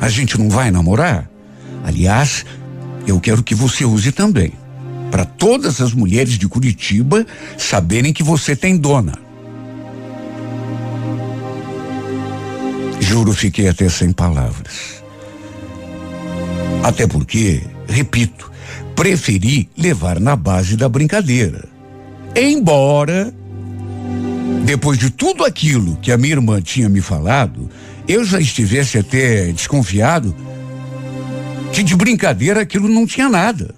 A 0.01 0.09
gente 0.09 0.39
não 0.39 0.49
vai 0.49 0.71
namorar? 0.71 1.31
Aliás, 1.85 2.45
eu 3.07 3.21
quero 3.21 3.43
que 3.43 3.55
você 3.55 3.85
use 3.85 4.11
também. 4.11 4.53
Para 5.11 5.27
todas 5.27 5.81
as 5.81 5.93
mulheres 5.93 6.39
de 6.39 6.49
Curitiba 6.49 7.25
saberem 7.57 8.13
que 8.13 8.23
você 8.23 8.57
tem 8.57 8.77
dona. 8.77 9.13
Juro, 12.99 13.33
fiquei 13.33 13.69
até 13.69 13.89
sem 13.89 14.11
palavras. 14.11 15.05
Até 16.83 17.07
porque, 17.07 17.63
repito, 17.87 18.51
preferi 18.97 19.69
levar 19.77 20.19
na 20.19 20.35
base 20.35 20.77
da 20.77 20.89
brincadeira. 20.89 21.74
Embora, 22.37 23.33
depois 24.65 24.99
de 24.99 25.09
tudo 25.11 25.45
aquilo 25.45 25.97
que 25.99 26.11
a 26.11 26.19
minha 26.19 26.33
irmã 26.33 26.61
tinha 26.61 26.89
me 26.89 27.01
falado, 27.01 27.71
eu 28.09 28.25
já 28.25 28.41
estivesse 28.41 28.99
até 28.99 29.53
desconfiado 29.53 30.35
que 31.73 31.83
de 31.83 31.95
brincadeira 31.95 32.61
aquilo 32.61 32.89
não 32.89 33.07
tinha 33.07 33.29
nada. 33.29 33.75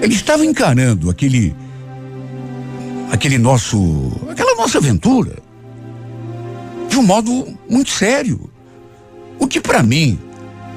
Ele 0.00 0.14
estava 0.14 0.44
encarando 0.44 1.10
aquele 1.10 1.54
aquele 3.10 3.36
nosso, 3.36 4.12
aquela 4.30 4.54
nossa 4.56 4.78
aventura 4.78 5.36
de 6.88 6.98
um 6.98 7.02
modo 7.02 7.46
muito 7.68 7.90
sério. 7.90 8.50
O 9.38 9.46
que 9.46 9.60
para 9.60 9.82
mim 9.82 10.18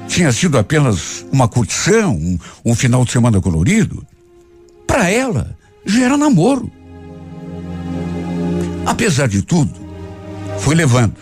tinha 0.08 0.32
sido 0.32 0.58
apenas 0.58 1.24
uma 1.32 1.46
curtição, 1.46 2.14
um, 2.14 2.38
um 2.64 2.74
final 2.74 3.04
de 3.04 3.12
semana 3.12 3.40
colorido, 3.40 4.04
para 4.86 5.10
ela 5.10 5.55
já 5.86 6.04
era 6.04 6.16
namoro. 6.16 6.70
Apesar 8.84 9.28
de 9.28 9.42
tudo, 9.42 9.72
fui 10.58 10.74
levando, 10.74 11.16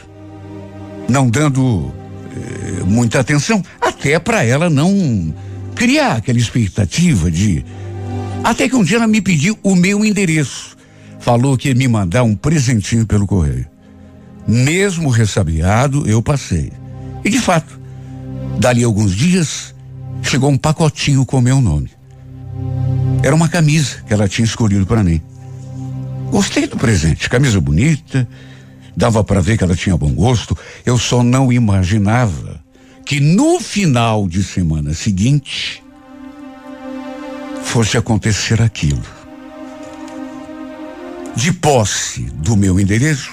não 1.08 1.28
dando 1.28 1.92
eh, 2.34 2.82
muita 2.84 3.20
atenção, 3.20 3.62
até 3.80 4.18
para 4.18 4.44
ela 4.44 4.68
não 4.68 5.34
criar 5.74 6.16
aquela 6.16 6.38
expectativa 6.38 7.30
de. 7.30 7.64
Até 8.42 8.68
que 8.68 8.76
um 8.76 8.84
dia 8.84 8.98
ela 8.98 9.06
me 9.06 9.20
pediu 9.20 9.58
o 9.62 9.74
meu 9.74 10.04
endereço. 10.04 10.76
Falou 11.20 11.56
que 11.56 11.68
ia 11.68 11.74
me 11.74 11.88
mandar 11.88 12.22
um 12.22 12.36
presentinho 12.36 13.06
pelo 13.06 13.26
correio. 13.26 13.66
Mesmo 14.46 15.08
ressabiado, 15.08 16.06
eu 16.06 16.22
passei. 16.22 16.70
E 17.24 17.30
de 17.30 17.38
fato, 17.38 17.80
dali 18.58 18.84
alguns 18.84 19.14
dias, 19.14 19.74
chegou 20.22 20.50
um 20.50 20.58
pacotinho 20.58 21.24
com 21.24 21.40
meu 21.40 21.62
nome. 21.62 21.90
Era 23.22 23.34
uma 23.34 23.48
camisa 23.48 24.02
que 24.06 24.12
ela 24.12 24.28
tinha 24.28 24.44
escolhido 24.44 24.86
para 24.86 25.02
mim. 25.02 25.20
Gostei 26.30 26.66
do 26.66 26.76
presente, 26.76 27.30
camisa 27.30 27.60
bonita, 27.60 28.28
dava 28.96 29.22
para 29.22 29.40
ver 29.40 29.56
que 29.56 29.64
ela 29.64 29.76
tinha 29.76 29.96
bom 29.96 30.12
gosto. 30.12 30.56
Eu 30.84 30.98
só 30.98 31.22
não 31.22 31.52
imaginava 31.52 32.62
que 33.04 33.20
no 33.20 33.60
final 33.60 34.28
de 34.28 34.42
semana 34.42 34.94
seguinte 34.94 35.82
fosse 37.62 37.96
acontecer 37.96 38.60
aquilo. 38.60 39.02
De 41.36 41.52
posse 41.52 42.22
do 42.34 42.56
meu 42.56 42.78
endereço, 42.78 43.30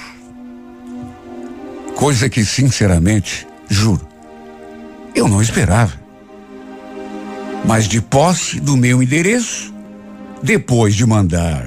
Coisa 2.01 2.27
que, 2.27 2.43
sinceramente, 2.43 3.47
juro, 3.69 4.01
eu 5.13 5.27
não 5.27 5.39
esperava. 5.39 6.00
Mas 7.65 7.87
de 7.87 8.01
posse 8.01 8.59
do 8.59 8.75
meu 8.75 9.01
endereço, 9.01 9.73
depois 10.41 10.95
de 10.95 11.05
mandar 11.05 11.65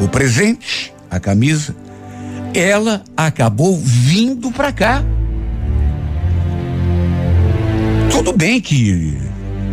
o 0.00 0.08
presente, 0.08 0.92
a 1.10 1.20
camisa, 1.20 1.74
ela 2.52 3.02
acabou 3.16 3.78
vindo 3.78 4.50
para 4.50 4.72
cá. 4.72 5.04
Tudo 8.10 8.32
bem 8.32 8.60
que, 8.60 9.16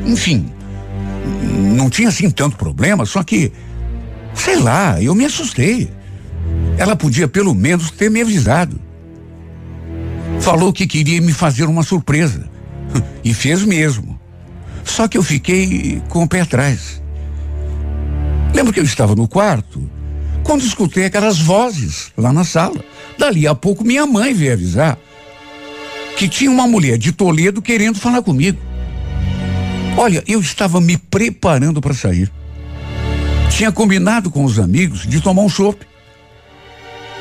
enfim, 0.05 0.51
não 1.75 1.89
tinha 1.89 2.09
assim 2.09 2.29
tanto 2.29 2.57
problema, 2.57 3.05
só 3.05 3.23
que, 3.23 3.51
sei 4.33 4.57
lá, 4.57 5.01
eu 5.01 5.15
me 5.15 5.25
assustei. 5.25 5.89
Ela 6.77 6.95
podia 6.95 7.27
pelo 7.27 7.53
menos 7.53 7.91
ter 7.91 8.09
me 8.09 8.21
avisado. 8.21 8.79
Falou 10.39 10.73
que 10.73 10.87
queria 10.87 11.21
me 11.21 11.33
fazer 11.33 11.65
uma 11.65 11.83
surpresa. 11.83 12.49
E 13.23 13.35
fez 13.35 13.63
mesmo. 13.63 14.19
Só 14.83 15.07
que 15.07 15.17
eu 15.17 15.23
fiquei 15.23 16.01
com 16.09 16.23
o 16.23 16.27
pé 16.27 16.41
atrás. 16.41 17.01
Lembro 18.53 18.73
que 18.73 18.79
eu 18.79 18.83
estava 18.83 19.15
no 19.15 19.27
quarto 19.27 19.89
quando 20.43 20.63
escutei 20.63 21.05
aquelas 21.05 21.39
vozes 21.39 22.11
lá 22.17 22.33
na 22.33 22.43
sala. 22.43 22.83
Dali 23.17 23.47
a 23.47 23.55
pouco 23.55 23.83
minha 23.83 24.05
mãe 24.05 24.33
veio 24.33 24.53
avisar 24.53 24.97
que 26.17 26.27
tinha 26.27 26.51
uma 26.51 26.67
mulher 26.67 26.97
de 26.97 27.11
Toledo 27.11 27.61
querendo 27.61 27.99
falar 27.99 28.21
comigo. 28.21 28.59
Olha, 29.97 30.23
eu 30.27 30.39
estava 30.39 30.79
me 30.79 30.97
preparando 30.97 31.81
para 31.81 31.93
sair. 31.93 32.31
Tinha 33.49 33.71
combinado 33.71 34.29
com 34.29 34.43
os 34.45 34.59
amigos 34.59 35.07
de 35.07 35.19
tomar 35.19 35.41
um 35.41 35.49
chopp. 35.49 35.85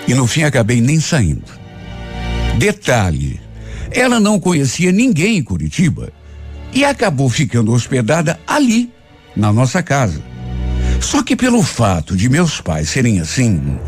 E 0.06 0.14
no 0.14 0.26
fim 0.26 0.42
acabei 0.42 0.80
nem 0.80 1.00
saindo. 1.00 1.44
Detalhe: 2.58 3.40
ela 3.90 4.20
não 4.20 4.38
conhecia 4.38 4.92
ninguém 4.92 5.38
em 5.38 5.42
Curitiba 5.42 6.12
e 6.72 6.84
acabou 6.84 7.28
ficando 7.28 7.72
hospedada 7.72 8.38
ali, 8.46 8.90
na 9.34 9.52
nossa 9.52 9.82
casa. 9.82 10.20
Só 11.00 11.22
que 11.22 11.34
pelo 11.34 11.62
fato 11.62 12.16
de 12.16 12.28
meus 12.28 12.60
pais 12.60 12.88
serem 12.90 13.20
assim, 13.20 13.78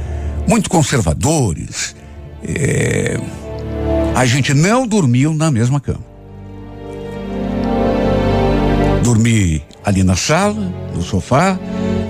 muito 0.47 0.71
conservadores, 0.71 1.95
é, 2.43 3.19
a 4.15 4.25
gente 4.25 4.55
não 4.55 4.87
dormiu 4.87 5.35
na 5.35 5.51
mesma 5.51 5.81
cama. 5.81 6.13
Dormi 9.03 9.63
ali 9.85 10.03
na 10.03 10.17
sala, 10.17 10.73
no 10.95 11.03
sofá, 11.03 11.59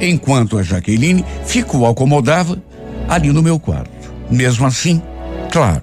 enquanto 0.00 0.58
a 0.58 0.62
Jaqueline 0.62 1.24
ficou 1.44 1.86
acomodava 1.86 2.62
ali 3.08 3.32
no 3.32 3.42
meu 3.42 3.58
quarto. 3.58 3.90
Mesmo 4.30 4.66
assim, 4.66 5.02
claro, 5.50 5.82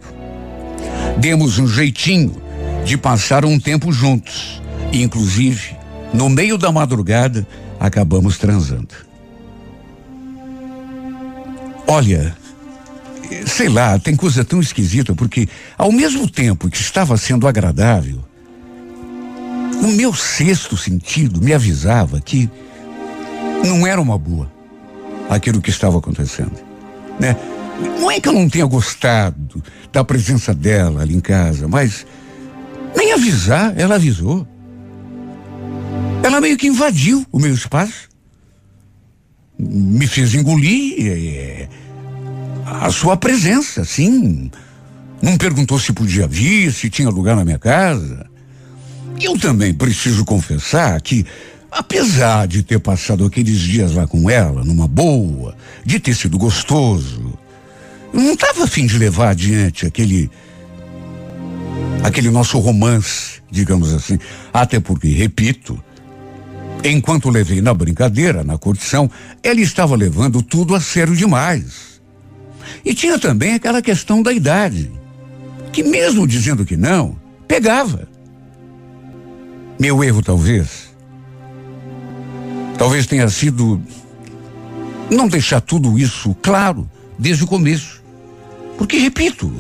demos 1.18 1.60
um 1.60 1.68
jeitinho 1.68 2.42
de 2.86 2.98
passar 2.98 3.46
um 3.46 3.60
tempo 3.60 3.92
juntos. 3.92 4.59
Inclusive, 4.92 5.76
no 6.14 6.30
meio 6.30 6.58
da 6.58 6.72
madrugada, 6.72 7.48
acabamos 7.80 8.38
transando. 8.38 8.94
Olha, 11.88 12.36
sei 13.46 13.70
lá, 13.70 13.98
tem 13.98 14.16
coisa 14.16 14.44
tão 14.44 14.60
esquisita, 14.60 15.14
porque 15.16 15.48
ao 15.78 15.92
mesmo 15.92 16.30
tempo 16.30 16.70
que 16.70 16.78
estava 16.78 17.18
sendo 17.18 17.48
agradável, 17.48 18.24
o 19.82 19.88
meu 19.88 20.14
sexto 20.14 20.76
sentido 20.76 21.42
me 21.42 21.54
avisava 21.54 22.20
que 22.20 22.50
não 23.66 23.88
era 23.88 24.02
uma 24.02 24.18
boa 24.18 24.52
aquilo 25.30 25.62
que 25.62 25.70
estava 25.70 25.98
acontecendo, 26.00 26.60
né? 27.20 27.36
Não 28.00 28.12
é 28.12 28.20
que 28.20 28.28
eu 28.28 28.34
não 28.34 28.50
tenha 28.50 28.66
gostado 28.66 29.64
da 29.92 30.04
presença 30.04 30.54
dela 30.54 31.02
ali 31.02 31.16
em 31.16 31.20
casa, 31.20 31.68
mas 31.68 32.06
nem 32.96 33.14
avisar, 33.14 33.74
ela 33.78 33.96
avisou. 33.96 34.46
Ela 36.24 36.42
meio 36.42 36.58
que 36.58 36.68
invadiu 36.68 37.26
o 37.32 37.40
meu 37.40 37.54
espaço. 37.54 38.10
Me 39.58 40.08
fez 40.08 40.34
engolir 40.36 41.70
a 42.66 42.92
sua 42.92 43.18
presença, 43.18 43.84
sim. 43.84 44.50
Não 45.22 45.38
perguntou 45.38 45.80
se 45.80 45.92
podia 45.92 46.28
vir, 46.28 46.72
se 46.72 46.90
tinha 46.90 47.10
lugar 47.10 47.36
na 47.36 47.44
minha 47.44 47.60
casa. 47.60 48.26
Eu 49.20 49.38
também 49.38 49.74
preciso 49.74 50.24
confessar 50.24 51.02
que, 51.02 51.26
apesar 51.70 52.48
de 52.48 52.64
ter 52.64 52.80
passado 52.80 53.26
aqueles 53.26 53.60
dias 53.60 53.94
lá 53.94 54.08
com 54.08 54.30
ela, 54.30 54.64
numa 54.64 54.88
boa, 54.88 55.56
de 55.86 56.00
ter 56.00 56.16
sido 56.16 56.38
gostoso, 56.38 57.38
eu 58.14 58.22
não 58.22 58.34
estava 58.34 58.64
afim 58.64 58.86
de 58.86 58.98
levar 58.98 59.30
adiante 59.30 59.86
aquele. 59.86 60.32
aquele 62.02 62.30
nosso 62.30 62.58
romance, 62.60 63.42
digamos 63.52 63.94
assim. 63.94 64.18
Até 64.54 64.80
porque, 64.80 65.10
repito, 65.10 65.84
enquanto 66.84 67.30
levei 67.30 67.62
na 67.62 67.74
brincadeira, 67.74 68.44
na 68.44 68.58
curtição, 68.58 69.10
ela 69.44 69.60
estava 69.60 69.96
levando 69.96 70.42
tudo 70.42 70.76
a 70.76 70.80
sério 70.80 71.16
demais. 71.16 72.02
E 72.86 72.94
tinha 72.94 73.20
também 73.20 73.54
aquela 73.54 73.82
questão 73.82 74.22
da 74.22 74.32
idade, 74.32 74.92
que 75.72 75.84
mesmo 75.84 76.28
dizendo 76.28 76.66
que 76.66 76.78
não, 76.78 77.18
pegava. 77.48 78.08
Meu 79.80 80.04
erro, 80.04 80.22
talvez. 80.22 80.90
Talvez 82.78 83.06
tenha 83.06 83.28
sido 83.30 83.82
não 85.10 85.28
deixar 85.28 85.62
tudo 85.62 85.98
isso 85.98 86.36
claro 86.42 86.90
desde 87.18 87.44
o 87.44 87.48
começo. 87.48 88.02
Porque, 88.78 88.98
repito, 88.98 89.52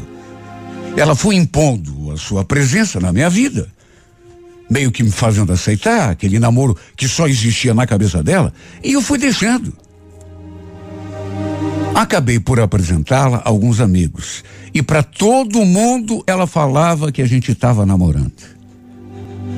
ela 0.95 1.15
foi 1.15 1.35
impondo 1.35 2.11
a 2.11 2.17
sua 2.17 2.45
presença 2.45 2.99
na 2.99 3.11
minha 3.11 3.29
vida, 3.29 3.69
meio 4.69 4.91
que 4.91 5.03
me 5.03 5.11
fazendo 5.11 5.51
aceitar 5.51 6.09
aquele 6.09 6.39
namoro 6.39 6.77
que 6.95 7.07
só 7.07 7.27
existia 7.27 7.73
na 7.73 7.87
cabeça 7.87 8.21
dela, 8.21 8.53
e 8.83 8.93
eu 8.93 9.01
fui 9.01 9.17
deixando. 9.17 9.73
Acabei 11.95 12.39
por 12.39 12.59
apresentá-la 12.59 13.37
a 13.37 13.49
alguns 13.49 13.81
amigos, 13.81 14.43
e 14.73 14.81
para 14.81 15.01
todo 15.01 15.65
mundo 15.65 16.23
ela 16.27 16.45
falava 16.45 17.11
que 17.11 17.21
a 17.21 17.25
gente 17.25 17.51
estava 17.51 17.85
namorando. 17.85 18.59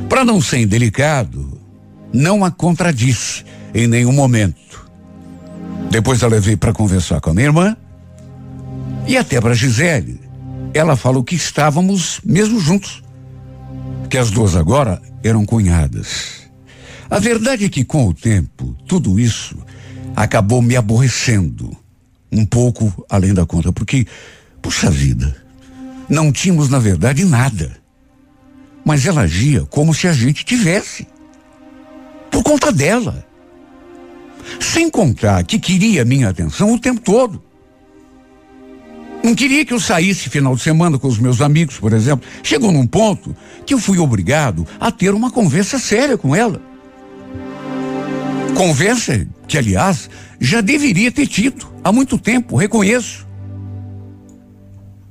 Para 0.08 0.26
não 0.26 0.42
ser 0.42 0.60
indelicado, 0.60 1.60
não 2.14 2.44
a 2.44 2.52
contradisse 2.52 3.44
em 3.74 3.88
nenhum 3.88 4.12
momento. 4.12 4.90
Depois 5.90 6.24
a 6.24 6.28
levei 6.28 6.56
para 6.56 6.74
conversar 6.74 7.20
com 7.20 7.30
a 7.30 7.34
minha 7.34 7.48
irmã 7.48 7.78
e 9.08 9.18
até 9.18 9.40
para 9.42 9.54
Gisele. 9.54 10.20
Ela 10.74 10.96
falou 10.96 11.24
que 11.24 11.36
estávamos 11.36 12.22
mesmo 12.24 12.60
juntos, 12.60 13.04
que 14.12 14.18
as 14.18 14.30
duas 14.30 14.56
agora 14.56 15.02
eram 15.24 15.46
cunhadas. 15.46 16.42
A 17.10 17.18
verdade 17.18 17.66
é 17.66 17.70
que 17.70 17.84
com 17.84 18.08
o 18.08 18.14
tempo, 18.14 18.76
tudo 18.88 19.20
isso 19.20 19.58
acabou 20.16 20.62
me 20.62 20.76
aborrecendo 20.76 21.76
um 22.32 22.46
pouco 22.46 23.06
além 23.10 23.34
da 23.34 23.46
conta, 23.46 23.74
porque, 23.74 24.06
puxa 24.62 24.90
vida, 24.92 25.36
não 26.08 26.32
tínhamos 26.32 26.70
na 26.70 26.78
verdade 26.78 27.26
nada 27.26 27.82
mas 28.84 29.06
ela 29.06 29.22
agia 29.22 29.66
como 29.66 29.94
se 29.94 30.08
a 30.08 30.14
gente 30.14 30.44
tivesse. 30.44 31.08
Por 32.30 32.44
conta 32.44 32.72
dela. 32.72 33.26
Sem 34.60 34.90
contar 34.90 35.44
que 35.44 35.60
queria 35.60 36.04
minha 36.04 36.30
atenção 36.30 36.74
o 36.74 36.80
tempo 36.80 37.00
todo. 37.02 37.44
Não 39.24 39.36
queria 39.36 39.64
que 39.64 39.74
eu 39.74 39.80
saísse 39.80 40.30
final 40.30 40.56
de 40.56 40.62
semana 40.62 40.98
com 40.98 41.08
os 41.08 41.20
meus 41.20 41.42
amigos, 41.42 41.78
por 41.78 41.94
exemplo. 41.94 42.28
Chegou 42.42 42.72
num 42.72 42.88
ponto 42.88 43.36
que 43.66 43.74
eu 43.74 43.80
fui 43.80 44.00
obrigado 44.00 44.66
a 44.80 44.92
ter 44.92 45.14
uma 45.14 45.30
conversa 45.30 45.78
séria 45.78 46.18
com 46.18 46.36
ela. 46.36 46.62
Conversa 48.56 49.28
que, 49.48 49.58
aliás, 49.58 50.10
já 50.40 50.60
deveria 50.60 51.12
ter 51.12 51.28
tido 51.28 51.68
há 51.84 51.92
muito 51.92 52.18
tempo, 52.18 52.56
reconheço. 52.56 53.28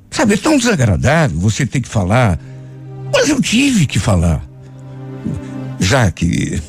Sabe, 0.09 0.33
é 0.33 0.37
tão 0.37 0.57
desagradável 0.57 1.39
você 1.39 1.65
ter 1.65 1.79
que 1.79 1.87
falar 1.87 2.37
mas 3.13 3.29
eu 3.29 3.41
tive 3.41 3.85
que 3.85 3.99
falar. 3.99 4.43
Já 5.79 6.09
que, 6.11 6.61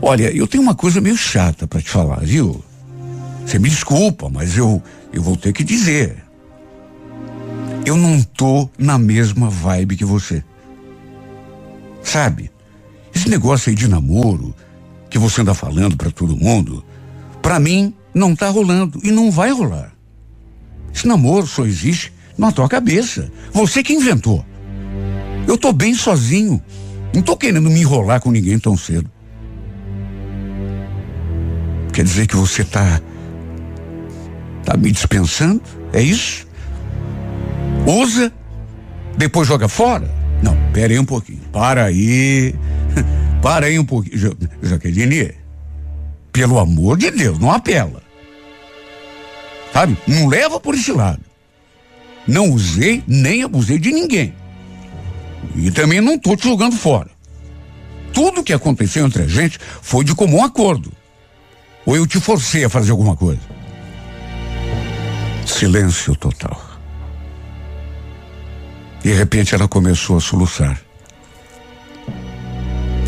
olha, 0.00 0.34
eu 0.34 0.46
tenho 0.46 0.62
uma 0.62 0.74
coisa 0.74 1.00
meio 1.00 1.16
chata 1.16 1.66
para 1.66 1.82
te 1.82 1.90
falar, 1.90 2.20
viu? 2.20 2.64
Você 3.44 3.58
me 3.58 3.68
desculpa, 3.68 4.28
mas 4.28 4.56
eu 4.56 4.82
eu 5.12 5.22
vou 5.22 5.36
ter 5.36 5.52
que 5.52 5.62
dizer. 5.62 6.16
Eu 7.84 7.96
não 7.96 8.22
tô 8.22 8.68
na 8.78 8.98
mesma 8.98 9.50
vibe 9.50 9.96
que 9.96 10.04
você. 10.04 10.44
Sabe? 12.02 12.50
Esse 13.14 13.28
negócio 13.28 13.70
aí 13.70 13.76
de 13.76 13.88
namoro 13.88 14.54
que 15.10 15.18
você 15.18 15.40
anda 15.40 15.52
falando 15.52 15.96
para 15.96 16.10
todo 16.10 16.36
mundo, 16.36 16.84
para 17.42 17.58
mim 17.58 17.94
não 18.14 18.34
tá 18.34 18.48
rolando 18.48 19.00
e 19.02 19.10
não 19.10 19.30
vai 19.30 19.50
rolar. 19.50 19.92
Esse 20.94 21.06
namoro 21.06 21.46
só 21.46 21.64
existe 21.64 22.12
na 22.38 22.52
tua 22.52 22.68
cabeça. 22.68 23.30
Você 23.52 23.82
que 23.82 23.92
inventou. 23.92 24.44
Eu 25.46 25.58
tô 25.58 25.72
bem 25.72 25.94
sozinho. 25.94 26.62
Não 27.14 27.20
tô 27.20 27.36
querendo 27.36 27.68
me 27.68 27.80
enrolar 27.80 28.20
com 28.20 28.30
ninguém 28.30 28.58
tão 28.58 28.76
cedo. 28.76 29.10
Quer 31.92 32.04
dizer 32.04 32.26
que 32.26 32.36
você 32.36 32.64
tá. 32.64 33.00
tá 34.64 34.76
me 34.76 34.90
dispensando? 34.90 35.60
É 35.92 36.00
isso? 36.00 36.46
Usa, 37.86 38.32
depois 39.16 39.48
joga 39.48 39.68
fora? 39.68 40.08
Não, 40.42 40.56
pera 40.72 40.92
aí 40.92 40.98
um 40.98 41.04
pouquinho. 41.04 41.40
Para 41.52 41.84
aí. 41.84 42.54
Para 43.42 43.66
aí 43.66 43.78
um 43.78 43.84
pouquinho. 43.84 44.18
Ja, 44.18 44.30
Jaqueline, 44.62 45.32
pelo 46.32 46.58
amor 46.58 46.96
de 46.96 47.10
Deus, 47.10 47.38
não 47.38 47.50
apela. 47.50 48.02
Sabe? 49.72 49.96
Não 50.06 50.28
leva 50.28 50.60
por 50.60 50.74
esse 50.74 50.92
lado. 50.92 51.22
Não 52.26 52.50
usei 52.50 53.02
nem 53.06 53.42
abusei 53.42 53.78
de 53.78 53.90
ninguém. 53.90 54.34
E 55.56 55.70
também 55.70 56.00
não 56.00 56.14
estou 56.14 56.36
te 56.36 56.44
jogando 56.44 56.76
fora. 56.76 57.10
tudo 58.12 58.44
que 58.44 58.52
aconteceu 58.52 59.06
entre 59.06 59.22
a 59.22 59.26
gente 59.26 59.58
foi 59.80 60.04
de 60.04 60.14
comum 60.14 60.44
acordo. 60.44 60.92
Ou 61.84 61.96
eu 61.96 62.06
te 62.06 62.20
forcei 62.20 62.64
a 62.64 62.68
fazer 62.68 62.92
alguma 62.92 63.16
coisa. 63.16 63.40
Silêncio 65.46 66.14
total. 66.14 66.71
De 69.02 69.12
repente 69.12 69.54
ela 69.54 69.66
começou 69.66 70.16
a 70.16 70.20
soluçar. 70.20 70.80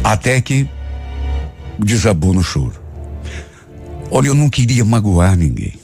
Até 0.02 0.40
que 0.40 0.68
desabou 1.78 2.34
no 2.34 2.42
choro. 2.42 2.82
Olha, 4.10 4.28
eu 4.28 4.34
não 4.34 4.50
queria 4.50 4.84
magoar 4.84 5.36
ninguém. 5.36 5.74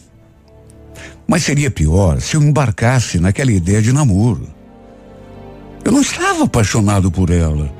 Mas 1.27 1.45
seria 1.45 1.71
pior 1.71 2.21
se 2.21 2.37
eu 2.37 2.43
embarcasse 2.43 3.19
naquela 3.21 3.53
ideia 3.53 3.81
de 3.81 3.93
namoro. 3.93 4.49
Eu 5.85 5.93
não 5.93 6.01
estava 6.01 6.45
apaixonado 6.45 7.11
por 7.11 7.31
ela. 7.31 7.73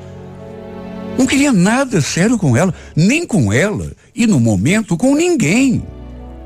Não 1.19 1.27
queria 1.27 1.53
nada 1.53 2.01
sério 2.01 2.39
com 2.39 2.57
ela, 2.57 2.73
nem 2.97 3.27
com 3.27 3.53
ela, 3.53 3.93
e 4.15 4.27
no 4.27 4.41
momento 4.41 4.97
com 4.97 5.15
ninguém. 5.15 5.83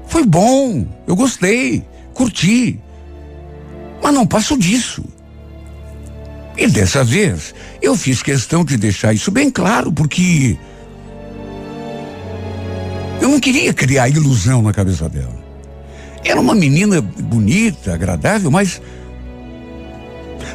Foi 0.07 0.25
bom, 0.25 0.87
eu 1.07 1.15
gostei, 1.15 1.85
curti. 2.13 2.81
Mas 4.03 4.15
não 4.15 4.27
passo 4.27 4.59
disso. 4.59 5.05
E 6.57 6.67
dessa 6.69 7.03
vez, 7.03 7.55
eu 7.83 7.97
fiz 7.97 8.23
questão 8.23 8.65
de 8.65 8.77
deixar 8.77 9.13
isso 9.13 9.31
bem 9.31 9.51
claro, 9.51 9.93
porque 9.93 10.57
eu 13.21 13.29
não 13.29 13.41
queria 13.41 13.73
criar 13.73 14.09
ilusão 14.09 14.63
na 14.63 14.73
cabeça 14.73 15.09
dela. 15.09 15.43
Era 16.25 16.41
uma 16.41 16.55
menina 16.55 17.01
bonita, 17.01 17.93
agradável, 17.93 18.51
mas 18.51 18.81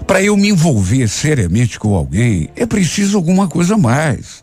para 0.08 0.22
eu 0.22 0.36
me 0.36 0.50
envolver 0.50 1.08
seriamente 1.08 1.78
com 1.78 1.94
alguém, 1.94 2.50
é 2.56 2.66
preciso 2.66 3.18
alguma 3.18 3.48
coisa 3.48 3.78
mais. 3.78 4.42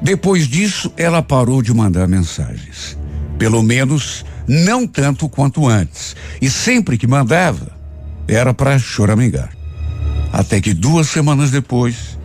Depois 0.00 0.46
disso, 0.46 0.92
ela 0.96 1.22
parou 1.22 1.62
de 1.62 1.74
mandar 1.74 2.06
mensagens. 2.06 2.96
Pelo 3.38 3.62
menos 3.62 4.24
não 4.46 4.86
tanto 4.86 5.28
quanto 5.28 5.66
antes. 5.66 6.14
E 6.40 6.48
sempre 6.48 6.96
que 6.96 7.06
mandava, 7.06 7.72
era 8.28 8.54
para 8.54 8.78
choramingar. 8.78 9.57
Até 10.32 10.60
que 10.60 10.74
duas 10.74 11.08
semanas 11.08 11.50
depois, 11.50 12.18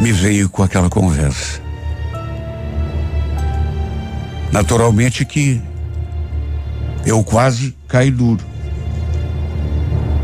me 0.00 0.12
veio 0.12 0.48
com 0.48 0.62
aquela 0.62 0.88
conversa. 0.88 1.60
Naturalmente 4.50 5.24
que 5.24 5.60
eu 7.04 7.22
quase 7.24 7.76
caí 7.88 8.10
duro. 8.10 8.44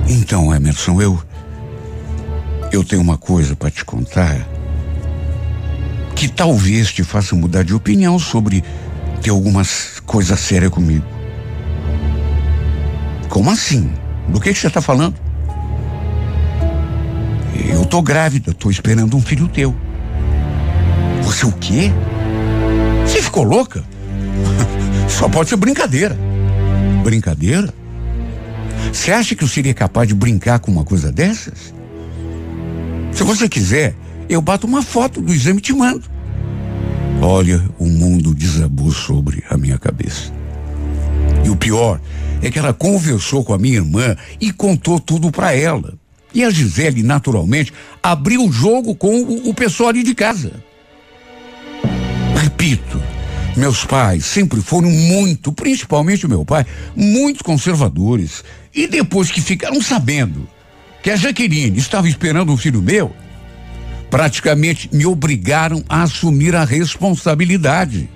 Então, 0.08 0.54
Emerson, 0.54 1.00
eu 1.00 1.22
eu 2.70 2.84
tenho 2.84 3.00
uma 3.00 3.16
coisa 3.16 3.56
para 3.56 3.70
te 3.70 3.84
contar 3.84 4.46
que 6.14 6.28
talvez 6.28 6.92
te 6.92 7.02
faça 7.02 7.34
mudar 7.34 7.62
de 7.62 7.72
opinião 7.72 8.18
sobre 8.18 8.62
ter 9.22 9.30
alguma 9.30 9.62
coisa 10.04 10.36
séria 10.36 10.68
comigo. 10.68 11.06
Como 13.28 13.50
assim? 13.50 13.92
Do 14.28 14.40
que, 14.40 14.52
você 14.52 14.66
está 14.66 14.82
falando? 14.82 15.14
Eu 17.66 17.84
tô 17.84 18.00
grávida, 18.00 18.54
tô 18.54 18.70
esperando 18.70 19.16
um 19.16 19.20
filho 19.20 19.48
teu. 19.48 19.74
Você 21.22 21.44
o 21.44 21.52
quê? 21.52 21.90
Você 23.04 23.20
ficou 23.20 23.42
louca? 23.42 23.84
Só 25.08 25.28
pode 25.28 25.48
ser 25.48 25.56
brincadeira. 25.56 26.16
Brincadeira? 27.02 27.72
Você 28.92 29.10
acha 29.10 29.34
que 29.34 29.42
eu 29.42 29.48
seria 29.48 29.74
capaz 29.74 30.06
de 30.08 30.14
brincar 30.14 30.60
com 30.60 30.70
uma 30.70 30.84
coisa 30.84 31.10
dessas? 31.10 31.74
Se 33.12 33.24
você 33.24 33.48
quiser, 33.48 33.94
eu 34.28 34.40
bato 34.40 34.66
uma 34.66 34.82
foto 34.82 35.20
do 35.20 35.32
exame 35.32 35.58
e 35.58 35.62
te 35.62 35.72
mando. 35.72 36.04
Olha, 37.20 37.62
o 37.78 37.86
mundo 37.86 38.32
desabou 38.32 38.92
sobre 38.92 39.42
a 39.50 39.56
minha 39.56 39.78
cabeça. 39.78 40.32
E 41.44 41.50
o 41.50 41.56
pior 41.56 42.00
é 42.40 42.50
que 42.50 42.58
ela 42.58 42.72
conversou 42.72 43.44
com 43.44 43.52
a 43.52 43.58
minha 43.58 43.76
irmã 43.76 44.16
e 44.40 44.52
contou 44.52 45.00
tudo 45.00 45.30
para 45.32 45.52
ela. 45.52 45.97
E 46.34 46.44
a 46.44 46.50
Gisele, 46.50 47.02
naturalmente, 47.02 47.72
abriu 48.02 48.44
o 48.44 48.52
jogo 48.52 48.94
com 48.94 49.22
o, 49.22 49.48
o 49.48 49.54
pessoal 49.54 49.90
ali 49.90 50.02
de 50.02 50.14
casa. 50.14 50.52
Repito, 52.36 53.02
meus 53.56 53.84
pais 53.84 54.24
sempre 54.24 54.60
foram 54.60 54.90
muito, 54.90 55.52
principalmente 55.52 56.28
meu 56.28 56.44
pai, 56.44 56.64
muito 56.94 57.42
conservadores. 57.42 58.44
E 58.74 58.86
depois 58.86 59.30
que 59.30 59.40
ficaram 59.40 59.82
sabendo 59.82 60.48
que 61.02 61.10
a 61.10 61.16
Jaqueline 61.16 61.78
estava 61.78 62.08
esperando 62.08 62.52
um 62.52 62.56
filho 62.56 62.82
meu, 62.82 63.12
praticamente 64.10 64.88
me 64.92 65.06
obrigaram 65.06 65.82
a 65.88 66.02
assumir 66.02 66.54
a 66.54 66.64
responsabilidade. 66.64 68.08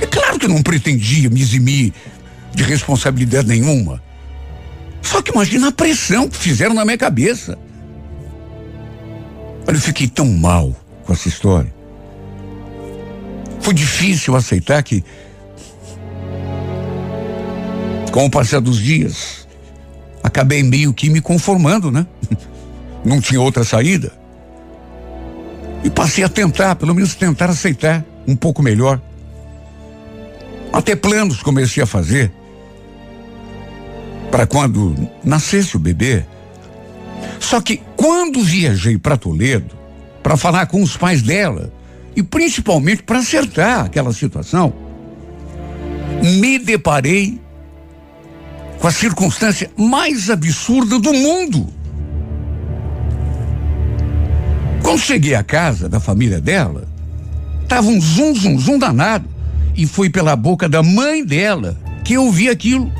É 0.00 0.06
claro 0.06 0.38
que 0.38 0.46
eu 0.46 0.50
não 0.50 0.62
pretendia 0.62 1.30
me 1.30 1.40
eximir 1.40 1.92
de 2.54 2.62
responsabilidade 2.62 3.48
nenhuma. 3.48 4.02
Só 5.02 5.22
que 5.22 5.30
imagina 5.32 5.68
a 5.68 5.72
pressão 5.72 6.28
que 6.28 6.36
fizeram 6.36 6.74
na 6.74 6.84
minha 6.84 6.98
cabeça. 6.98 7.58
Olha, 9.66 9.76
eu 9.76 9.80
fiquei 9.80 10.08
tão 10.08 10.26
mal 10.26 10.74
com 11.04 11.12
essa 11.12 11.28
história. 11.28 11.72
Foi 13.60 13.74
difícil 13.74 14.34
aceitar 14.34 14.82
que, 14.82 15.04
com 18.10 18.26
o 18.26 18.30
passar 18.30 18.60
dos 18.60 18.78
dias, 18.78 19.46
acabei 20.22 20.62
meio 20.62 20.92
que 20.92 21.10
me 21.10 21.20
conformando, 21.20 21.90
né? 21.90 22.06
Não 23.04 23.20
tinha 23.20 23.40
outra 23.40 23.64
saída. 23.64 24.12
E 25.82 25.90
passei 25.90 26.24
a 26.24 26.28
tentar, 26.28 26.76
pelo 26.76 26.94
menos 26.94 27.14
tentar 27.14 27.48
aceitar 27.48 28.04
um 28.26 28.36
pouco 28.36 28.62
melhor. 28.62 29.00
Até 30.72 30.94
planos 30.94 31.42
comecei 31.42 31.82
a 31.82 31.86
fazer 31.86 32.30
para 34.30 34.46
quando 34.46 35.08
nascesse 35.24 35.76
o 35.76 35.80
bebê. 35.80 36.24
Só 37.38 37.60
que 37.60 37.80
quando 37.96 38.42
viajei 38.42 38.98
para 38.98 39.16
Toledo 39.16 39.76
para 40.22 40.36
falar 40.36 40.66
com 40.66 40.82
os 40.82 40.96
pais 40.96 41.22
dela, 41.22 41.72
e 42.14 42.22
principalmente 42.22 43.02
para 43.02 43.18
acertar 43.18 43.86
aquela 43.86 44.12
situação, 44.12 44.72
me 46.22 46.58
deparei 46.58 47.40
com 48.78 48.86
a 48.86 48.90
circunstância 48.90 49.70
mais 49.76 50.28
absurda 50.30 50.98
do 50.98 51.12
mundo. 51.12 51.66
Quando 54.82 54.98
cheguei 54.98 55.34
à 55.34 55.42
casa 55.42 55.88
da 55.88 56.00
família 56.00 56.40
dela, 56.40 56.88
tava 57.68 57.88
um 57.88 58.00
zum 58.00 58.34
zum 58.34 58.58
zum 58.58 58.78
danado 58.78 59.28
e 59.76 59.86
foi 59.86 60.10
pela 60.10 60.34
boca 60.34 60.68
da 60.68 60.82
mãe 60.82 61.24
dela 61.24 61.78
que 62.04 62.14
eu 62.14 62.30
vi 62.30 62.48
aquilo. 62.48 62.90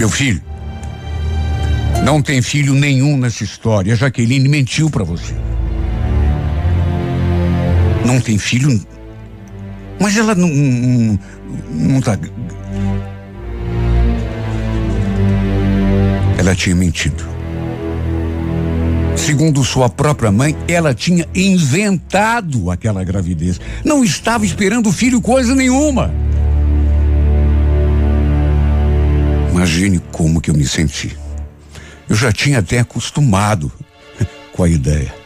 Meu 0.00 0.08
filho, 0.08 0.42
não 2.04 2.20
tem 2.20 2.42
filho 2.42 2.74
nenhum 2.74 3.16
nessa 3.16 3.44
história. 3.44 3.92
A 3.92 3.96
Jaqueline 3.96 4.48
mentiu 4.48 4.90
para 4.90 5.04
você 5.04 5.32
não 8.10 8.20
tem 8.20 8.38
filho. 8.38 8.80
Mas 10.00 10.16
ela 10.16 10.34
não, 10.34 10.48
não, 10.48 11.18
não 11.70 12.00
tá. 12.00 12.18
Ela 16.38 16.54
tinha 16.54 16.74
mentido. 16.74 17.28
Segundo 19.14 19.62
sua 19.62 19.88
própria 19.88 20.32
mãe, 20.32 20.56
ela 20.66 20.94
tinha 20.94 21.26
inventado 21.34 22.70
aquela 22.70 23.04
gravidez. 23.04 23.60
Não 23.84 24.02
estava 24.02 24.46
esperando 24.46 24.90
filho 24.90 25.20
coisa 25.20 25.54
nenhuma. 25.54 26.12
Imagine 29.50 30.00
como 30.12 30.40
que 30.40 30.50
eu 30.50 30.54
me 30.54 30.66
senti. 30.66 31.16
Eu 32.08 32.16
já 32.16 32.32
tinha 32.32 32.58
até 32.58 32.78
acostumado 32.78 33.70
com 34.52 34.62
a 34.62 34.68
ideia 34.68 35.20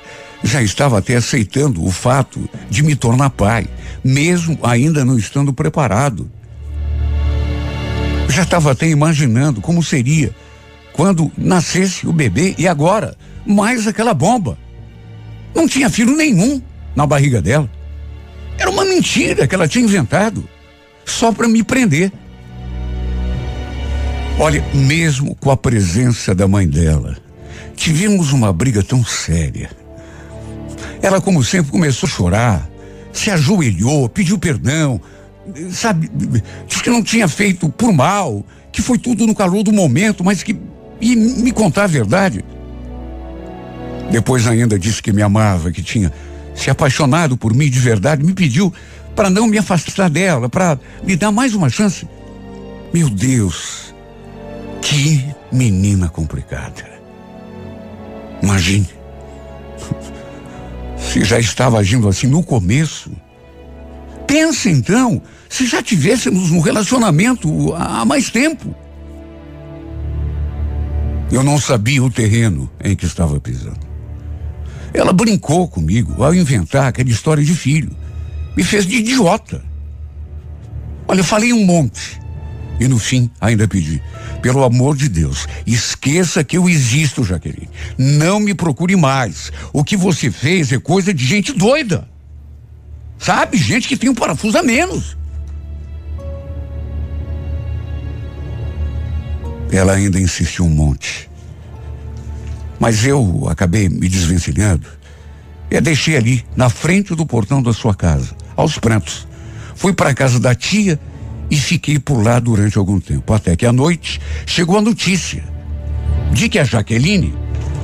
já 0.45 0.63
estava 0.63 0.99
até 0.99 1.17
aceitando 1.17 1.85
o 1.85 1.91
fato 1.91 2.49
de 2.69 2.83
me 2.83 2.95
tornar 2.95 3.31
pai, 3.31 3.67
mesmo 4.05 4.59
ainda 4.63 5.05
não 5.05 5.19
estando 5.19 5.55
preparado. 5.55 6.31
Já 8.29 8.43
estava 8.43 8.73
até 8.73 8.87
imaginando 8.87 9.61
como 9.61 9.83
seria 9.83 10.35
quando 10.93 11.33
nascesse 11.37 12.07
o 12.07 12.13
bebê 12.13 12.55
e 12.59 12.69
agora 12.69 13.17
mais 13.47 13.87
aquela 13.87 14.13
bomba. 14.13 14.59
Não 15.55 15.67
tinha 15.67 15.89
filho 15.89 16.15
nenhum 16.15 16.61
na 16.95 17.07
barriga 17.07 17.41
dela. 17.41 17.71
Era 18.59 18.71
uma 18.71 18.85
mentira 18.85 19.47
que 19.47 19.55
ela 19.55 19.67
tinha 19.67 19.85
inventado 19.85 20.47
só 21.07 21.33
para 21.33 21.49
me 21.49 21.63
prender. 21.63 22.13
Olha, 24.39 24.65
mesmo 24.75 25.35
com 25.37 25.51
a 25.51 25.57
presença 25.57 26.35
da 26.35 26.49
mãe 26.49 26.69
dela, 26.69 27.17
tivemos 27.77 28.33
uma 28.33 28.53
briga 28.53 28.83
tão 28.83 29.05
séria 29.05 29.71
ela, 31.05 31.21
como 31.21 31.45
sempre, 31.45 31.71
começou 31.71 32.07
a 32.07 32.11
chorar, 32.11 32.71
se 33.13 33.31
ajoelhou, 33.31 34.09
pediu 34.09 34.39
perdão, 34.39 34.99
sabe, 35.71 36.11
disse 36.67 36.83
que 36.83 36.89
não 36.89 37.03
tinha 37.03 37.29
feito 37.29 37.69
por 37.69 37.93
mal, 37.93 38.43
que 38.73 38.81
foi 38.81 38.97
tudo 38.97 39.27
no 39.27 39.35
calor 39.35 39.63
do 39.63 39.71
momento, 39.71 40.25
mas 40.25 40.43
que 40.43 40.57
ia 41.03 41.15
me 41.15 41.53
contar 41.53 41.85
a 41.85 41.89
verdade. 41.89 42.43
Depois 44.11 44.47
ainda 44.47 44.79
disse 44.79 45.03
que 45.03 45.13
me 45.13 45.21
amava, 45.21 45.71
que 45.71 45.83
tinha 45.83 46.11
se 46.55 46.71
apaixonado 46.71 47.37
por 47.37 47.53
mim 47.53 47.69
de 47.69 47.81
verdade, 47.81 48.25
me 48.25 48.33
pediu 48.33 48.73
para 49.15 49.29
não 49.29 49.47
me 49.47 49.59
afastar 49.59 50.09
dela, 50.09 50.49
para 50.49 50.81
me 51.07 51.17
dar 51.17 51.31
mais 51.31 51.55
uma 51.55 51.69
chance. 51.69 52.09
Meu 52.95 53.11
Deus, 53.11 53.94
que 54.85 55.25
menina 55.51 56.09
complicada. 56.11 56.85
Imagine. 58.43 58.87
Se 60.99 61.25
já 61.25 61.39
estava 61.39 61.79
agindo 61.79 62.07
assim 62.07 62.27
no 62.27 62.43
começo. 62.43 63.11
Pensa 64.27 64.69
então, 64.69 65.23
se 65.49 65.67
já 65.67 65.83
tivéssemos 65.83 66.51
um 66.51 66.61
relacionamento 66.61 67.75
há 67.75 68.05
mais 68.05 68.31
tempo. 68.31 68.75
Eu 71.33 71.43
não 71.43 71.59
sabia 71.59 72.03
o 72.03 72.11
terreno 72.11 72.71
em 72.83 72.95
que 72.95 73.07
estava 73.07 73.41
pisando. 73.41 73.87
Ela 74.93 75.13
brincou 75.13 75.67
comigo 75.67 76.23
ao 76.23 76.35
inventar 76.35 76.89
aquela 76.89 77.09
história 77.09 77.43
de 77.43 77.55
filho. 77.55 77.97
Me 78.55 78.63
fez 78.63 78.87
de 78.87 78.97
idiota. 78.97 79.65
Olha, 81.09 81.21
eu 81.21 81.25
falei 81.25 81.53
um 81.53 81.65
monte. 81.65 82.24
E 82.81 82.89
no 82.89 82.99
fim, 82.99 83.31
ainda 83.41 83.69
pedi: 83.69 84.03
pelo 84.43 84.65
amor 84.65 84.97
de 84.97 85.09
Deus, 85.09 85.47
esqueça 85.67 86.43
que 86.43 86.57
eu 86.57 86.69
existo, 86.69 87.25
Jaqueline. 87.25 87.69
Não 87.97 88.41
me 88.41 88.55
procure 88.55 88.97
mais. 88.97 89.53
O 89.73 89.85
que 89.85 89.97
você 89.97 90.31
fez 90.31 90.73
é 90.73 90.79
coisa 90.79 91.15
de 91.15 91.25
gente 91.25 91.53
doida. 91.53 92.09
Sabe? 93.19 93.57
Gente 93.57 93.89
que 93.89 93.97
tem 93.97 94.11
um 94.11 94.15
parafuso 94.15 94.59
a 94.59 94.63
menos. 94.63 95.17
Ela 99.71 99.95
ainda 99.95 100.21
insistiu 100.21 100.65
um 100.65 100.71
monte. 100.71 101.31
Mas 102.79 103.05
eu 103.07 103.47
acabei 103.49 103.89
me 103.89 104.09
desvencilhando 104.09 104.87
e 105.71 105.77
a 105.77 105.81
deixei 105.81 106.17
ali, 106.17 106.45
na 106.55 106.69
frente 106.69 107.15
do 107.15 107.25
portão 107.27 107.63
da 107.63 107.73
sua 107.73 107.95
casa, 107.95 108.37
aos 108.55 108.79
prantos. 108.79 109.27
Fui 109.75 109.93
para 109.93 110.11
a 110.11 110.15
casa 110.15 110.39
da 110.39 110.55
tia 110.55 111.01
e 111.51 111.57
fiquei 111.57 111.99
por 111.99 112.23
lá 112.23 112.39
durante 112.39 112.79
algum 112.79 113.01
tempo, 113.01 113.33
até 113.33 113.57
que 113.57 113.67
à 113.67 113.73
noite 113.73 114.21
chegou 114.47 114.79
a 114.79 114.83
notícia 114.83 115.45
de 116.33 116.49
que 116.49 116.59
a 116.59 116.65
Jaqueline 116.65 117.35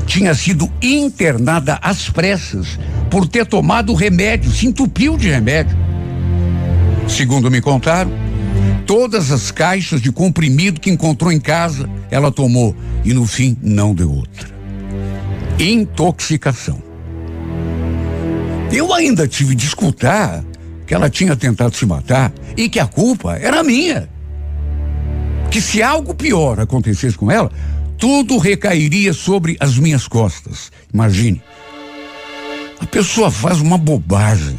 tinha 0.06 0.34
sido 0.34 0.70
internada 0.82 1.78
às 1.80 2.10
pressas 2.10 2.78
por 3.10 3.28
ter 3.28 3.46
tomado 3.46 3.94
remédio, 3.94 4.50
se 4.50 4.66
entupiu 4.66 5.16
de 5.16 5.28
remédio. 5.28 5.76
Segundo 7.08 7.50
me 7.50 7.60
contaram, 7.60 8.10
todas 8.86 9.30
as 9.30 9.50
caixas 9.50 10.00
de 10.00 10.10
comprimido 10.10 10.80
que 10.80 10.90
encontrou 10.90 11.30
em 11.30 11.40
casa, 11.40 11.88
ela 12.10 12.32
tomou 12.32 12.74
e 13.04 13.12
no 13.12 13.26
fim 13.26 13.56
não 13.62 13.94
deu 13.94 14.10
outra. 14.12 14.48
Intoxicação. 15.58 16.82
Eu 18.72 18.92
ainda 18.92 19.26
tive 19.26 19.54
de 19.54 19.66
escutar 19.66 20.44
que 20.90 20.94
ela 20.94 21.08
tinha 21.08 21.36
tentado 21.36 21.76
se 21.76 21.86
matar 21.86 22.32
e 22.56 22.68
que 22.68 22.80
a 22.80 22.84
culpa 22.84 23.36
era 23.36 23.62
minha. 23.62 24.10
Que 25.48 25.60
se 25.60 25.80
algo 25.80 26.12
pior 26.12 26.58
acontecesse 26.58 27.16
com 27.16 27.30
ela, 27.30 27.48
tudo 27.96 28.38
recairia 28.38 29.12
sobre 29.12 29.56
as 29.60 29.78
minhas 29.78 30.08
costas. 30.08 30.72
Imagine. 30.92 31.40
A 32.80 32.86
pessoa 32.86 33.30
faz 33.30 33.60
uma 33.60 33.78
bobagem. 33.78 34.58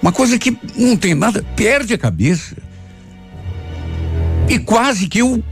Uma 0.00 0.12
coisa 0.12 0.38
que 0.38 0.56
não 0.76 0.96
tem 0.96 1.12
nada, 1.12 1.44
perde 1.56 1.92
a 1.92 1.98
cabeça. 1.98 2.54
E 4.48 4.60
quase 4.60 5.08
que 5.08 5.18
eu 5.18 5.42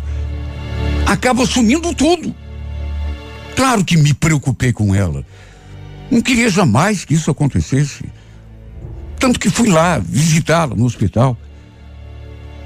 acabo 1.04 1.42
assumindo 1.42 1.92
tudo. 1.92 2.32
Claro 3.56 3.84
que 3.84 3.96
me 3.96 4.14
preocupei 4.14 4.72
com 4.72 4.94
ela. 4.94 5.26
Não 6.12 6.20
queria 6.20 6.48
jamais 6.48 7.04
que 7.04 7.14
isso 7.14 7.28
acontecesse. 7.28 8.04
Tanto 9.22 9.38
que 9.38 9.48
fui 9.48 9.68
lá 9.70 10.00
visitá-la 10.00 10.74
no 10.74 10.84
hospital. 10.84 11.38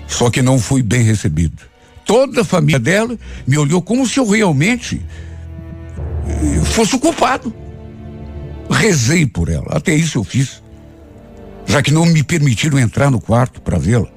Só 0.09 0.31
que 0.31 0.41
não 0.41 0.59
fui 0.59 0.83
bem 0.83 1.03
recebido. 1.03 1.63
Toda 2.03 2.41
a 2.41 2.45
família 2.45 2.79
dela 2.79 3.19
me 3.47 3.59
olhou 3.59 3.83
como 3.83 4.07
se 4.07 4.19
eu 4.19 4.27
realmente 4.27 5.05
eh, 6.27 6.65
fosse 6.65 6.97
o 6.97 6.99
culpado. 6.99 7.53
Rezei 8.71 9.27
por 9.27 9.51
ela, 9.51 9.67
até 9.77 9.95
isso 9.95 10.17
eu 10.17 10.25
fiz. 10.25 10.63
Já 11.67 11.83
que 11.83 11.93
não 11.93 12.07
me 12.07 12.23
permitiram 12.23 12.79
entrar 12.79 13.11
no 13.11 13.21
quarto 13.21 13.61
para 13.61 13.77
vê-la. 13.77 14.09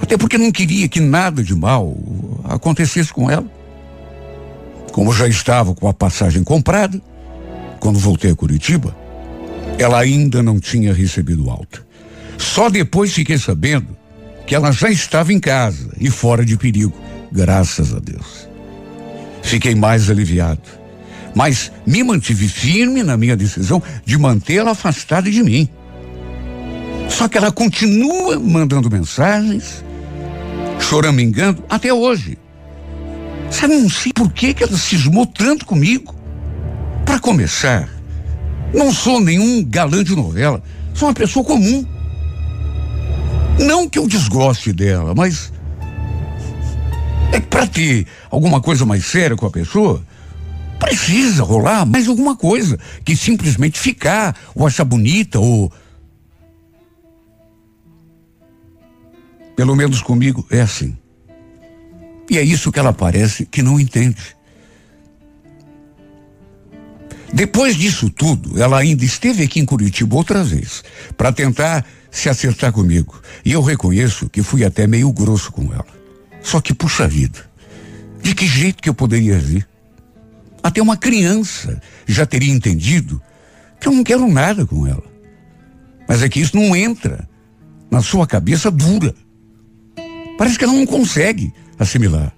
Até 0.00 0.16
porque 0.16 0.38
não 0.38 0.52
queria 0.52 0.88
que 0.88 1.00
nada 1.00 1.42
de 1.42 1.52
mal 1.52 1.96
acontecesse 2.44 3.12
com 3.12 3.28
ela. 3.28 3.50
Como 4.92 5.12
já 5.12 5.26
estava 5.26 5.74
com 5.74 5.88
a 5.88 5.92
passagem 5.92 6.44
comprada, 6.44 7.02
quando 7.80 7.98
voltei 7.98 8.30
a 8.30 8.36
Curitiba, 8.36 8.96
ela 9.78 10.00
ainda 10.00 10.42
não 10.42 10.58
tinha 10.58 10.92
recebido 10.92 11.50
alta. 11.50 11.86
Só 12.36 12.68
depois 12.68 13.12
fiquei 13.12 13.38
sabendo 13.38 13.96
que 14.46 14.54
ela 14.54 14.72
já 14.72 14.90
estava 14.90 15.32
em 15.32 15.38
casa 15.38 15.90
e 16.00 16.10
fora 16.10 16.44
de 16.44 16.56
perigo, 16.56 16.94
graças 17.30 17.94
a 17.94 17.98
Deus. 17.98 18.48
Fiquei 19.42 19.74
mais 19.74 20.10
aliviado, 20.10 20.62
mas 21.34 21.70
me 21.86 22.02
mantive 22.02 22.48
firme 22.48 23.02
na 23.02 23.16
minha 23.16 23.36
decisão 23.36 23.82
de 24.04 24.18
mantê-la 24.18 24.72
afastada 24.72 25.30
de 25.30 25.42
mim. 25.42 25.68
Só 27.08 27.28
que 27.28 27.38
ela 27.38 27.50
continua 27.50 28.38
mandando 28.38 28.90
mensagens, 28.90 29.84
choramingando 30.80 31.64
até 31.68 31.92
hoje. 31.92 32.38
Sabe, 33.50 33.76
não 33.76 33.88
sei 33.88 34.12
por 34.12 34.30
que, 34.32 34.52
que 34.52 34.62
ela 34.62 34.76
cismou 34.76 35.26
tanto 35.26 35.64
comigo. 35.64 36.14
Para 37.04 37.18
começar, 37.18 37.88
não 38.72 38.92
sou 38.92 39.20
nenhum 39.20 39.64
galã 39.64 40.02
de 40.02 40.14
novela, 40.14 40.62
sou 40.94 41.08
uma 41.08 41.14
pessoa 41.14 41.44
comum. 41.44 41.86
Não 43.58 43.88
que 43.88 43.98
eu 43.98 44.06
desgoste 44.06 44.72
dela, 44.72 45.14
mas 45.14 45.52
é 47.32 47.40
que 47.40 47.46
para 47.46 47.66
ter 47.66 48.06
alguma 48.30 48.60
coisa 48.60 48.86
mais 48.86 49.04
séria 49.04 49.36
com 49.36 49.46
a 49.46 49.50
pessoa, 49.50 50.02
precisa 50.78 51.42
rolar 51.42 51.84
mais 51.84 52.08
alguma 52.08 52.36
coisa 52.36 52.78
que 53.04 53.16
simplesmente 53.16 53.78
ficar 53.78 54.36
ou 54.54 54.66
achar 54.66 54.84
bonita 54.84 55.38
ou 55.40 55.72
pelo 59.56 59.74
menos 59.74 60.00
comigo 60.00 60.46
é 60.50 60.60
assim. 60.60 60.96
E 62.30 62.38
é 62.38 62.42
isso 62.42 62.70
que 62.70 62.78
ela 62.78 62.92
parece 62.92 63.44
que 63.44 63.62
não 63.62 63.80
entende. 63.80 64.16
Depois 67.32 67.76
disso 67.76 68.08
tudo, 68.08 68.60
ela 68.60 68.78
ainda 68.78 69.04
esteve 69.04 69.42
aqui 69.42 69.60
em 69.60 69.64
Curitiba 69.64 70.16
outra 70.16 70.42
vez 70.42 70.82
para 71.16 71.32
tentar 71.32 71.84
se 72.10 72.28
acertar 72.28 72.72
comigo. 72.72 73.20
E 73.44 73.52
eu 73.52 73.62
reconheço 73.62 74.28
que 74.28 74.42
fui 74.42 74.64
até 74.64 74.86
meio 74.86 75.12
grosso 75.12 75.52
com 75.52 75.72
ela. 75.72 75.86
Só 76.42 76.60
que, 76.60 76.72
puxa 76.72 77.06
vida, 77.06 77.48
de 78.22 78.34
que 78.34 78.46
jeito 78.46 78.82
que 78.82 78.88
eu 78.88 78.94
poderia 78.94 79.36
agir? 79.36 79.68
Até 80.62 80.80
uma 80.80 80.96
criança 80.96 81.80
já 82.06 82.24
teria 82.24 82.52
entendido 82.52 83.20
que 83.80 83.88
eu 83.88 83.92
não 83.92 84.02
quero 84.02 84.26
nada 84.26 84.66
com 84.66 84.86
ela. 84.86 85.04
Mas 86.08 86.22
é 86.22 86.28
que 86.28 86.40
isso 86.40 86.56
não 86.56 86.74
entra 86.74 87.28
na 87.90 88.02
sua 88.02 88.26
cabeça 88.26 88.70
dura. 88.70 89.14
Parece 90.38 90.58
que 90.58 90.64
ela 90.64 90.72
não 90.72 90.86
consegue 90.86 91.52
assimilar. 91.78 92.32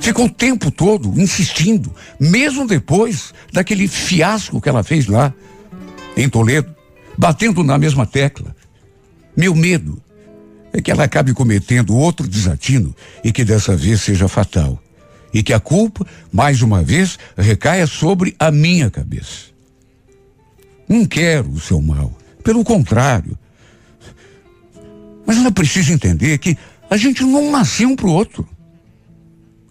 Ficou 0.00 0.26
o 0.26 0.30
tempo 0.30 0.70
todo 0.70 1.20
insistindo, 1.20 1.94
mesmo 2.18 2.66
depois 2.66 3.34
daquele 3.52 3.88
fiasco 3.88 4.60
que 4.60 4.68
ela 4.68 4.82
fez 4.82 5.06
lá, 5.06 5.32
em 6.16 6.28
Toledo, 6.28 6.74
batendo 7.18 7.62
na 7.62 7.76
mesma 7.76 8.06
tecla. 8.06 8.54
Meu 9.36 9.54
medo 9.54 10.00
é 10.72 10.80
que 10.80 10.90
ela 10.90 11.04
acabe 11.04 11.32
cometendo 11.32 11.96
outro 11.96 12.26
desatino 12.28 12.94
e 13.24 13.32
que 13.32 13.44
dessa 13.44 13.76
vez 13.76 14.02
seja 14.02 14.28
fatal. 14.28 14.80
E 15.32 15.42
que 15.42 15.52
a 15.52 15.60
culpa, 15.60 16.06
mais 16.32 16.62
uma 16.62 16.82
vez, 16.82 17.18
recaia 17.36 17.86
sobre 17.86 18.34
a 18.38 18.50
minha 18.50 18.90
cabeça. 18.90 19.46
Não 20.88 21.04
quero 21.04 21.50
o 21.50 21.60
seu 21.60 21.82
mal. 21.82 22.16
Pelo 22.42 22.62
contrário. 22.64 23.36
Mas 25.26 25.36
ela 25.36 25.50
precisa 25.50 25.92
entender 25.92 26.38
que 26.38 26.56
a 26.88 26.96
gente 26.96 27.24
não 27.24 27.50
nasceu 27.50 27.88
um 27.88 27.96
pro 27.96 28.10
outro. 28.10 28.48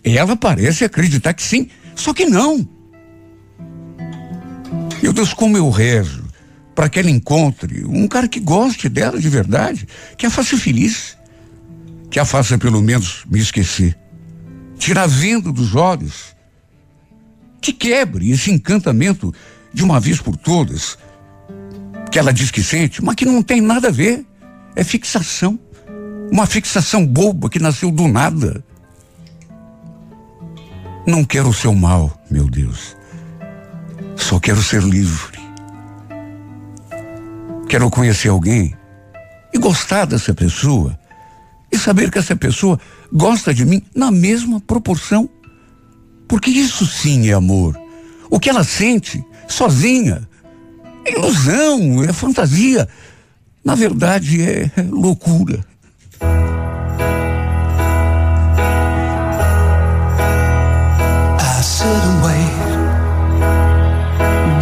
Ela 0.05 0.35
parece 0.35 0.85
acreditar 0.85 1.33
que 1.33 1.41
sim, 1.41 1.67
só 1.95 2.13
que 2.13 2.27
não. 2.27 2.67
Meu 5.01 5.11
Deus, 5.11 5.33
como 5.33 5.57
eu 5.57 5.69
rezo 5.71 6.23
para 6.75 6.89
que 6.89 6.99
ela 6.99 7.09
encontre 7.09 7.85
um 7.85 8.07
cara 8.07 8.27
que 8.27 8.39
goste 8.39 8.89
dela 8.89 9.17
de 9.17 9.29
verdade, 9.29 9.87
que 10.17 10.25
a 10.25 10.29
faça 10.29 10.57
feliz, 10.57 11.17
que 12.11 12.19
a 12.19 12.25
faça 12.25 12.57
pelo 12.57 12.81
menos 12.81 13.23
me 13.31 13.39
esquecer, 13.39 13.97
tirar 14.77 15.07
vendo 15.07 15.53
dos 15.53 15.73
olhos, 15.73 16.35
que 17.61 17.71
quebre 17.71 18.29
esse 18.29 18.51
encantamento 18.51 19.33
de 19.73 19.83
uma 19.83 20.01
vez 20.01 20.19
por 20.19 20.35
todas, 20.35 20.97
que 22.11 22.19
ela 22.19 22.33
diz 22.33 22.51
que 22.51 22.61
sente, 22.61 23.01
mas 23.03 23.15
que 23.15 23.25
não 23.25 23.41
tem 23.41 23.61
nada 23.61 23.87
a 23.87 23.91
ver, 23.91 24.25
é 24.75 24.83
fixação. 24.83 25.57
Uma 26.31 26.45
fixação 26.45 27.05
boba 27.05 27.49
que 27.49 27.59
nasceu 27.59 27.89
do 27.89 28.07
nada. 28.07 28.64
Não 31.07 31.23
quero 31.23 31.49
o 31.49 31.53
seu 31.53 31.73
mal, 31.73 32.19
meu 32.31 32.49
Deus. 32.49 32.97
Só 34.15 34.39
quero 34.39 34.61
ser 34.61 34.81
livre. 34.81 35.39
Quero 37.69 37.91
conhecer 37.91 38.29
alguém 38.29 38.75
e 39.53 39.57
gostar 39.59 40.05
dessa 40.05 40.33
pessoa 40.33 40.97
e 41.71 41.77
saber 41.77 42.09
que 42.09 42.17
essa 42.17 42.35
pessoa 42.35 42.79
gosta 43.13 43.53
de 43.53 43.65
mim 43.65 43.83
na 43.93 44.09
mesma 44.09 44.59
proporção. 44.59 45.29
Porque 46.27 46.49
isso 46.49 46.87
sim 46.87 47.29
é 47.29 47.33
amor. 47.33 47.79
O 48.29 48.39
que 48.39 48.49
ela 48.49 48.63
sente 48.63 49.23
sozinha 49.47 50.27
é 51.05 51.13
ilusão, 51.13 52.03
é 52.03 52.11
fantasia. 52.11 52.87
Na 53.63 53.75
verdade, 53.75 54.41
é 54.41 54.71
loucura. 54.89 55.63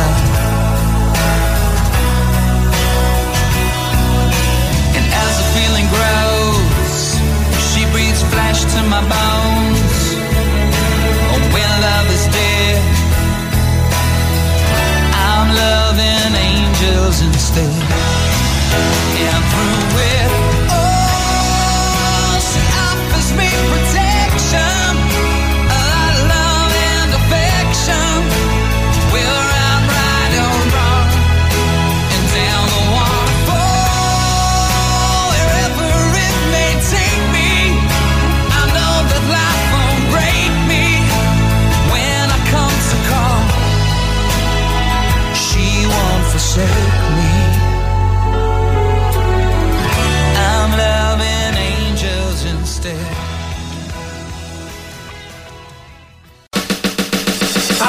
love. 0.00 0.22
And 4.96 5.06
as 5.24 5.32
the 5.40 5.46
feeling 5.56 5.88
grows, 5.96 6.98
she 7.68 7.82
breathes 7.92 8.22
flesh 8.32 8.60
to 8.74 8.80
my 8.94 9.02
bones. 9.14 10.00
Oh, 11.32 11.42
when 11.54 11.70
love 11.86 12.08
is 12.16 12.24
dead, 12.38 12.80
I'm 15.28 15.48
loving 15.64 16.32
angels 16.50 17.16
instead. 17.28 17.82
And 19.26 19.42
through 19.52 20.00
it, 20.16 20.39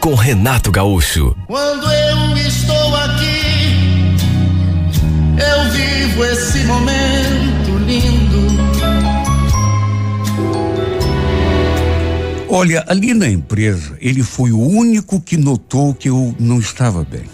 com 0.00 0.14
Renato 0.14 0.72
Gaúcho. 0.72 1.36
Quando 1.46 1.86
eu 1.92 2.36
estou 2.38 2.96
aqui, 2.96 4.16
eu 5.36 5.70
vivo 5.70 6.24
esse 6.24 6.64
momento 6.64 7.78
lindo. 7.86 8.40
Olha, 12.48 12.82
ali 12.88 13.12
na 13.12 13.28
empresa, 13.28 13.96
ele 14.00 14.22
foi 14.22 14.50
o 14.52 14.58
único 14.58 15.20
que 15.20 15.36
notou 15.36 15.92
que 15.92 16.08
eu 16.08 16.34
não 16.40 16.58
estava 16.58 17.04
bem. 17.04 17.24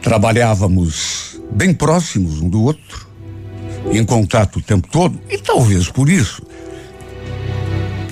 Trabalhávamos 0.00 1.38
bem 1.52 1.74
próximos 1.74 2.40
um 2.40 2.48
do 2.48 2.62
outro, 2.62 3.06
em 3.92 4.04
contato 4.04 4.56
o 4.56 4.62
tempo 4.62 4.88
todo, 4.88 5.20
e 5.28 5.36
talvez 5.36 5.88
por 5.88 6.08
isso 6.08 6.42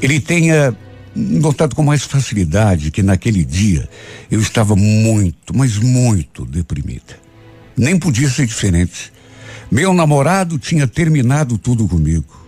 ele 0.02 0.20
tenha 0.20 0.76
notado 1.16 1.74
com 1.74 1.82
mais 1.82 2.02
facilidade 2.02 2.90
que 2.90 3.02
naquele 3.02 3.44
dia 3.44 3.88
eu 4.30 4.40
estava 4.40 4.76
muito, 4.76 5.56
mas 5.56 5.78
muito 5.78 6.44
deprimida. 6.44 7.18
Nem 7.76 7.98
podia 7.98 8.28
ser 8.28 8.46
diferente. 8.46 9.12
Meu 9.70 9.92
namorado 9.92 10.58
tinha 10.58 10.86
terminado 10.86 11.58
tudo 11.58 11.88
comigo. 11.88 12.46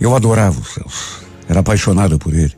Eu 0.00 0.14
adorava 0.16 0.60
o 0.60 0.64
Celso, 0.64 1.24
era 1.48 1.60
apaixonada 1.60 2.18
por 2.18 2.34
ele. 2.34 2.54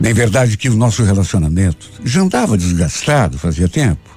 Nem 0.00 0.14
verdade 0.14 0.56
que 0.56 0.68
o 0.68 0.76
nosso 0.76 1.02
relacionamento 1.02 1.90
já 2.04 2.20
andava 2.20 2.56
desgastado 2.56 3.38
fazia 3.38 3.68
tempo. 3.68 4.16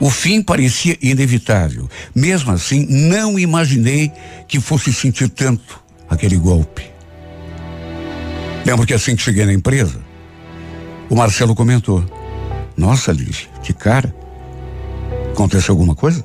O 0.00 0.10
fim 0.10 0.40
parecia 0.40 0.96
inevitável. 1.02 1.88
Mesmo 2.14 2.52
assim, 2.52 2.86
não 2.88 3.38
imaginei 3.38 4.10
que 4.46 4.60
fosse 4.60 4.92
sentir 4.92 5.28
tanto 5.28 5.80
aquele 6.08 6.36
golpe. 6.36 6.97
Lembro 8.64 8.86
que 8.86 8.94
assim 8.94 9.16
que 9.16 9.22
cheguei 9.22 9.46
na 9.46 9.52
empresa, 9.52 10.00
o 11.08 11.16
Marcelo 11.16 11.54
comentou: 11.54 12.04
Nossa, 12.76 13.12
Lígia, 13.12 13.48
que 13.62 13.72
cara. 13.72 14.14
Aconteceu 15.32 15.72
alguma 15.72 15.94
coisa? 15.94 16.24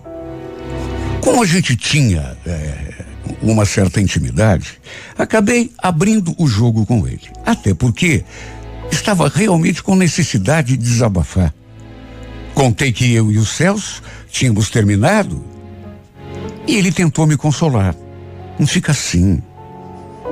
Como 1.22 1.44
a 1.44 1.46
gente 1.46 1.76
tinha 1.76 2.36
é, 2.46 3.06
uma 3.42 3.66
certa 3.66 4.02
intimidade, 4.02 4.80
acabei 5.18 5.72
abrindo 5.78 6.34
o 6.38 6.48
jogo 6.48 6.86
com 6.86 7.08
ele. 7.08 7.30
Até 7.46 7.74
porque 7.74 8.26
estava 8.92 9.30
realmente 9.30 9.82
com 9.82 9.96
necessidade 9.96 10.76
de 10.76 10.84
desabafar. 10.84 11.54
Contei 12.54 12.92
que 12.92 13.14
eu 13.14 13.32
e 13.32 13.38
o 13.38 13.46
Celso 13.46 14.02
tínhamos 14.30 14.70
terminado 14.70 15.44
e 16.68 16.76
ele 16.76 16.92
tentou 16.92 17.26
me 17.26 17.38
consolar. 17.38 17.96
Não 18.60 18.68
fica 18.68 18.92
assim. 18.92 19.42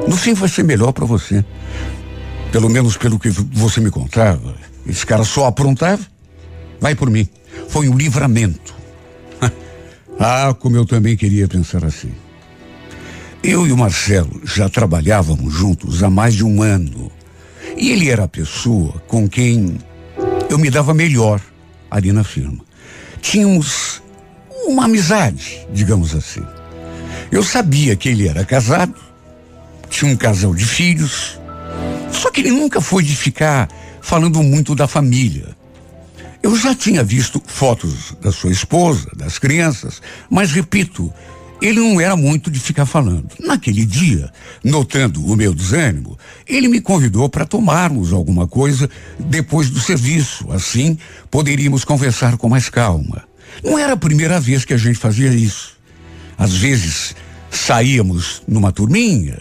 No 0.07 0.15
fim 0.15 0.33
vai 0.33 0.49
ser 0.49 0.63
melhor 0.63 0.91
para 0.91 1.05
você. 1.05 1.43
Pelo 2.51 2.69
menos 2.69 2.97
pelo 2.97 3.19
que 3.19 3.29
você 3.29 3.79
me 3.79 3.89
contava. 3.89 4.55
Esse 4.85 5.05
cara 5.05 5.23
só 5.23 5.45
aprontava. 5.45 6.01
Vai 6.79 6.95
por 6.95 7.09
mim. 7.09 7.27
Foi 7.69 7.87
um 7.87 7.97
livramento. 7.97 8.73
ah, 10.19 10.53
como 10.59 10.75
eu 10.75 10.85
também 10.85 11.15
queria 11.15 11.47
pensar 11.47 11.85
assim. 11.85 12.11
Eu 13.43 13.65
e 13.65 13.71
o 13.71 13.77
Marcelo 13.77 14.41
já 14.43 14.69
trabalhávamos 14.69 15.53
juntos 15.53 16.03
há 16.03 16.09
mais 16.09 16.35
de 16.35 16.43
um 16.43 16.61
ano. 16.61 17.11
E 17.77 17.91
ele 17.91 18.09
era 18.09 18.25
a 18.25 18.27
pessoa 18.27 19.01
com 19.07 19.27
quem 19.27 19.77
eu 20.49 20.57
me 20.57 20.69
dava 20.69 20.93
melhor 20.93 21.41
ali 21.89 22.11
na 22.11 22.23
firma. 22.23 22.63
Tínhamos 23.21 24.01
uma 24.65 24.85
amizade, 24.85 25.65
digamos 25.71 26.15
assim. 26.15 26.43
Eu 27.31 27.43
sabia 27.43 27.95
que 27.95 28.09
ele 28.09 28.27
era 28.27 28.43
casado, 28.43 28.95
tinha 29.91 30.11
um 30.11 30.15
casal 30.15 30.55
de 30.55 30.65
filhos, 30.65 31.39
só 32.11 32.31
que 32.31 32.41
ele 32.41 32.51
nunca 32.51 32.81
foi 32.81 33.03
de 33.03 33.15
ficar 33.15 33.69
falando 34.01 34.41
muito 34.41 34.73
da 34.73 34.87
família. 34.87 35.55
Eu 36.41 36.55
já 36.55 36.73
tinha 36.73 37.03
visto 37.03 37.41
fotos 37.45 38.15
da 38.19 38.31
sua 38.31 38.51
esposa, 38.51 39.07
das 39.15 39.37
crianças, 39.37 40.01
mas 40.29 40.51
repito, 40.51 41.13
ele 41.61 41.79
não 41.79 42.01
era 42.01 42.15
muito 42.15 42.49
de 42.49 42.59
ficar 42.59 42.87
falando. 42.87 43.27
Naquele 43.39 43.85
dia, 43.85 44.31
notando 44.63 45.23
o 45.23 45.35
meu 45.35 45.53
desânimo, 45.53 46.17
ele 46.47 46.67
me 46.67 46.81
convidou 46.81 47.29
para 47.29 47.45
tomarmos 47.45 48.11
alguma 48.11 48.47
coisa 48.47 48.89
depois 49.19 49.69
do 49.69 49.79
serviço. 49.79 50.51
Assim, 50.51 50.97
poderíamos 51.29 51.83
conversar 51.83 52.37
com 52.37 52.49
mais 52.49 52.69
calma. 52.69 53.23
Não 53.63 53.77
era 53.77 53.93
a 53.93 53.97
primeira 53.97 54.39
vez 54.39 54.65
que 54.65 54.73
a 54.73 54.77
gente 54.77 54.97
fazia 54.97 55.29
isso. 55.29 55.77
Às 56.37 56.53
vezes, 56.53 57.15
saíamos 57.51 58.41
numa 58.47 58.71
turminha, 58.71 59.37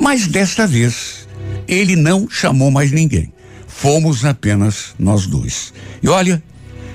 mas 0.00 0.26
desta 0.26 0.66
vez, 0.66 1.26
ele 1.66 1.96
não 1.96 2.28
chamou 2.28 2.70
mais 2.70 2.92
ninguém. 2.92 3.32
Fomos 3.66 4.24
apenas 4.24 4.94
nós 4.98 5.26
dois. 5.26 5.72
E 6.02 6.08
olha, 6.08 6.42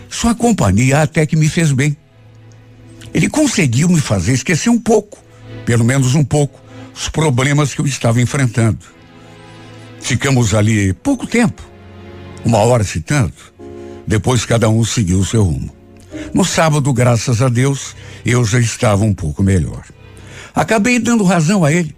sua 0.09 0.33
companhia 0.33 1.01
até 1.01 1.25
que 1.25 1.35
me 1.35 1.47
fez 1.49 1.71
bem. 1.71 1.95
Ele 3.13 3.29
conseguiu 3.29 3.89
me 3.89 3.99
fazer 3.99 4.33
esquecer 4.33 4.69
um 4.69 4.79
pouco, 4.79 5.19
pelo 5.65 5.83
menos 5.83 6.15
um 6.15 6.23
pouco, 6.23 6.59
os 6.93 7.09
problemas 7.09 7.73
que 7.73 7.81
eu 7.81 7.85
estava 7.85 8.21
enfrentando. 8.21 8.79
Ficamos 9.99 10.53
ali 10.53 10.93
pouco 10.93 11.27
tempo, 11.27 11.61
uma 12.43 12.59
hora 12.59 12.83
se 12.83 13.01
tanto. 13.01 13.53
Depois 14.07 14.45
cada 14.45 14.69
um 14.69 14.83
seguiu 14.83 15.19
o 15.19 15.25
seu 15.25 15.43
rumo. 15.43 15.73
No 16.33 16.43
sábado, 16.43 16.91
graças 16.93 17.41
a 17.41 17.49
Deus, 17.49 17.95
eu 18.25 18.43
já 18.43 18.59
estava 18.59 19.03
um 19.03 19.13
pouco 19.13 19.43
melhor. 19.43 19.83
Acabei 20.53 20.99
dando 20.99 21.23
razão 21.23 21.63
a 21.63 21.71
ele 21.71 21.95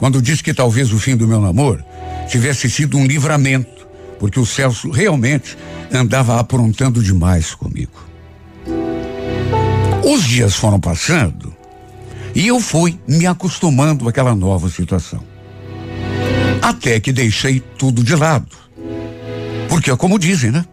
quando 0.00 0.22
disse 0.22 0.42
que 0.42 0.54
talvez 0.54 0.94
o 0.94 0.98
fim 0.98 1.14
do 1.14 1.28
meu 1.28 1.42
namoro 1.42 1.84
tivesse 2.26 2.70
sido 2.70 2.96
um 2.96 3.06
livramento, 3.06 3.86
porque 4.18 4.40
o 4.40 4.46
Celso 4.46 4.90
realmente 4.90 5.58
andava 5.92 6.40
aprontando 6.40 7.02
demais 7.02 7.54
comigo. 7.54 8.08
Os 10.02 10.24
dias 10.24 10.54
foram 10.54 10.80
passando 10.80 11.54
e 12.34 12.46
eu 12.46 12.58
fui 12.60 12.98
me 13.06 13.26
acostumando 13.26 14.08
àquela 14.08 14.34
nova 14.34 14.70
situação. 14.70 15.22
Até 16.62 16.98
que 16.98 17.12
deixei 17.12 17.60
tudo 17.60 18.02
de 18.02 18.16
lado. 18.16 18.56
Porque, 19.68 19.94
como 19.96 20.18
dizem, 20.18 20.50
né? 20.50 20.64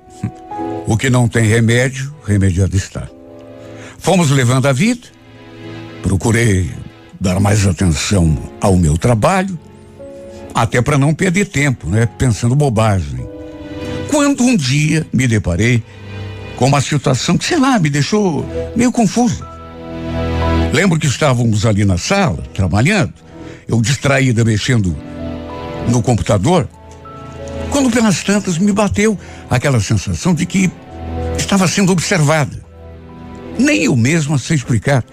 O 0.88 0.95
que 0.95 1.09
não 1.09 1.28
tem 1.28 1.43
remédio, 1.43 2.15
remediado 2.25 2.78
está. 2.78 3.09
Fomos 3.97 4.32
levando 4.32 4.67
a 4.67 4.73
vida, 4.73 5.07
procurei 6.01 6.71
dar 7.20 7.39
mais 7.39 7.65
atenção 7.65 8.38
ao 8.61 8.76
meu 8.76 8.97
trabalho, 8.97 9.57
até 10.53 10.82
para 10.82 10.97
não 10.97 11.13
perder 11.13 11.45
tempo, 11.45 11.88
né? 11.88 12.07
Pensando 12.18 12.55
bobagem. 12.55 13.28
Quando 14.09 14.43
um 14.43 14.55
dia 14.55 15.05
me 15.11 15.28
deparei 15.28 15.84
com 16.55 16.65
uma 16.65 16.82
situação 16.82 17.38
que, 17.38 17.45
sei 17.45 17.59
lá, 17.59 17.78
me 17.78 17.89
deixou 17.89 18.45
meio 18.76 18.91
confusa. 18.91 19.47
Lembro 20.74 20.99
que 20.99 21.07
estávamos 21.07 21.65
ali 21.65 21.86
na 21.86 21.97
sala, 21.97 22.43
trabalhando, 22.53 23.13
eu 23.68 23.82
distraída 23.82 24.43
mexendo 24.43 24.95
no 25.88 26.01
computador, 26.01 26.68
quando 27.72 27.91
pelas 27.91 28.24
tantas 28.24 28.57
me 28.57 28.72
bateu 28.72 29.18
aquela 29.49 29.80
sensação 29.80 30.34
de 30.34 30.45
que 30.45 30.72
estava 31.38 31.68
sendo 31.68 31.91
observada. 31.91 32.65
Nem 33.57 33.84
eu 33.84 33.95
mesma 33.95 34.38
sei 34.38 34.55
explicar. 34.55 35.03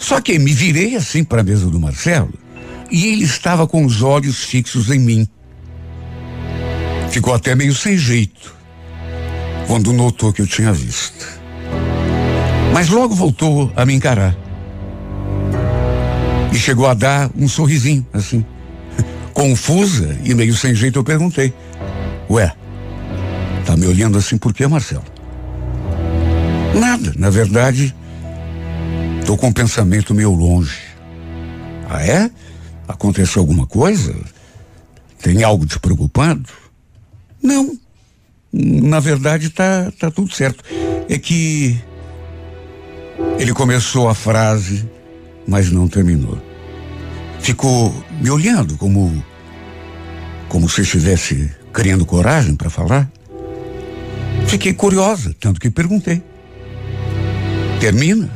Só 0.00 0.18
que 0.18 0.38
me 0.38 0.52
virei 0.52 0.96
assim 0.96 1.22
para 1.22 1.42
a 1.42 1.44
mesa 1.44 1.66
do 1.66 1.78
Marcelo 1.78 2.32
e 2.90 3.06
ele 3.06 3.22
estava 3.22 3.66
com 3.66 3.84
os 3.84 4.02
olhos 4.02 4.42
fixos 4.42 4.90
em 4.90 4.98
mim. 4.98 5.28
Ficou 7.10 7.34
até 7.34 7.54
meio 7.54 7.74
sem 7.74 7.98
jeito 7.98 8.56
quando 9.66 9.92
notou 9.92 10.32
que 10.32 10.40
eu 10.40 10.46
tinha 10.46 10.72
visto. 10.72 11.28
Mas 12.72 12.88
logo 12.88 13.14
voltou 13.14 13.70
a 13.76 13.84
me 13.84 13.92
encarar. 13.92 14.34
E 16.52 16.58
chegou 16.58 16.86
a 16.86 16.94
dar 16.94 17.30
um 17.36 17.46
sorrisinho, 17.46 18.04
assim. 18.12 18.44
Confusa 19.34 20.18
e 20.24 20.34
meio 20.34 20.56
sem 20.56 20.74
jeito, 20.74 20.98
eu 20.98 21.04
perguntei: 21.04 21.52
Ué, 22.28 22.52
tá 23.66 23.76
me 23.76 23.86
olhando 23.86 24.16
assim 24.18 24.38
por 24.38 24.54
quê, 24.54 24.66
Marcelo? 24.66 25.04
Nada, 26.74 27.12
na 27.16 27.28
verdade, 27.28 27.94
tô 29.26 29.36
com 29.36 29.48
um 29.48 29.52
pensamento 29.52 30.14
meio 30.14 30.32
longe. 30.32 30.78
Ah, 31.88 32.04
é? 32.04 32.30
Aconteceu 32.86 33.40
alguma 33.40 33.66
coisa? 33.66 34.14
Tem 35.22 35.42
algo 35.42 35.66
te 35.66 35.78
preocupando? 35.78 36.48
Não, 37.42 37.78
na 38.52 39.00
verdade, 39.00 39.50
tá, 39.50 39.92
tá 39.98 40.10
tudo 40.10 40.34
certo. 40.34 40.64
É 41.08 41.18
que 41.18 41.78
ele 43.38 43.52
começou 43.52 44.08
a 44.08 44.14
frase, 44.14 44.88
mas 45.46 45.70
não 45.70 45.88
terminou. 45.88 46.40
Ficou 47.40 47.92
me 48.20 48.30
olhando 48.30 48.76
como 48.76 49.24
como 50.48 50.68
se 50.68 50.80
estivesse 50.80 51.48
criando 51.72 52.04
coragem 52.04 52.56
para 52.56 52.68
falar. 52.68 53.10
Fiquei 54.48 54.74
curiosa, 54.74 55.34
tanto 55.38 55.60
que 55.60 55.70
perguntei. 55.70 56.20
Termina? 57.80 58.28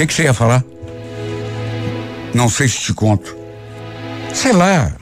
Que, 0.00 0.06
que 0.06 0.14
você 0.14 0.22
ia 0.22 0.32
falar? 0.32 0.64
Não 2.32 2.48
sei 2.48 2.66
se 2.68 2.78
te 2.78 2.94
conto. 2.94 3.36
Sei 4.32 4.50
lá, 4.50 4.96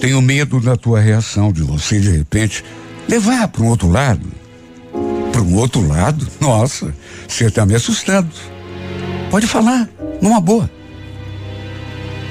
tenho 0.00 0.20
medo 0.20 0.58
da 0.58 0.74
tua 0.74 0.98
reação, 0.98 1.52
de 1.52 1.62
você 1.62 2.00
de 2.00 2.10
repente 2.10 2.64
levar 3.08 3.46
para 3.46 3.62
um 3.62 3.68
outro 3.68 3.88
lado. 3.88 4.26
Para 5.30 5.42
um 5.42 5.54
outro 5.54 5.86
lado? 5.86 6.26
Nossa, 6.40 6.92
você 7.28 7.44
está 7.44 7.64
me 7.64 7.76
assustando. 7.76 8.28
Pode 9.30 9.46
falar, 9.46 9.88
numa 10.20 10.40
boa. 10.40 10.68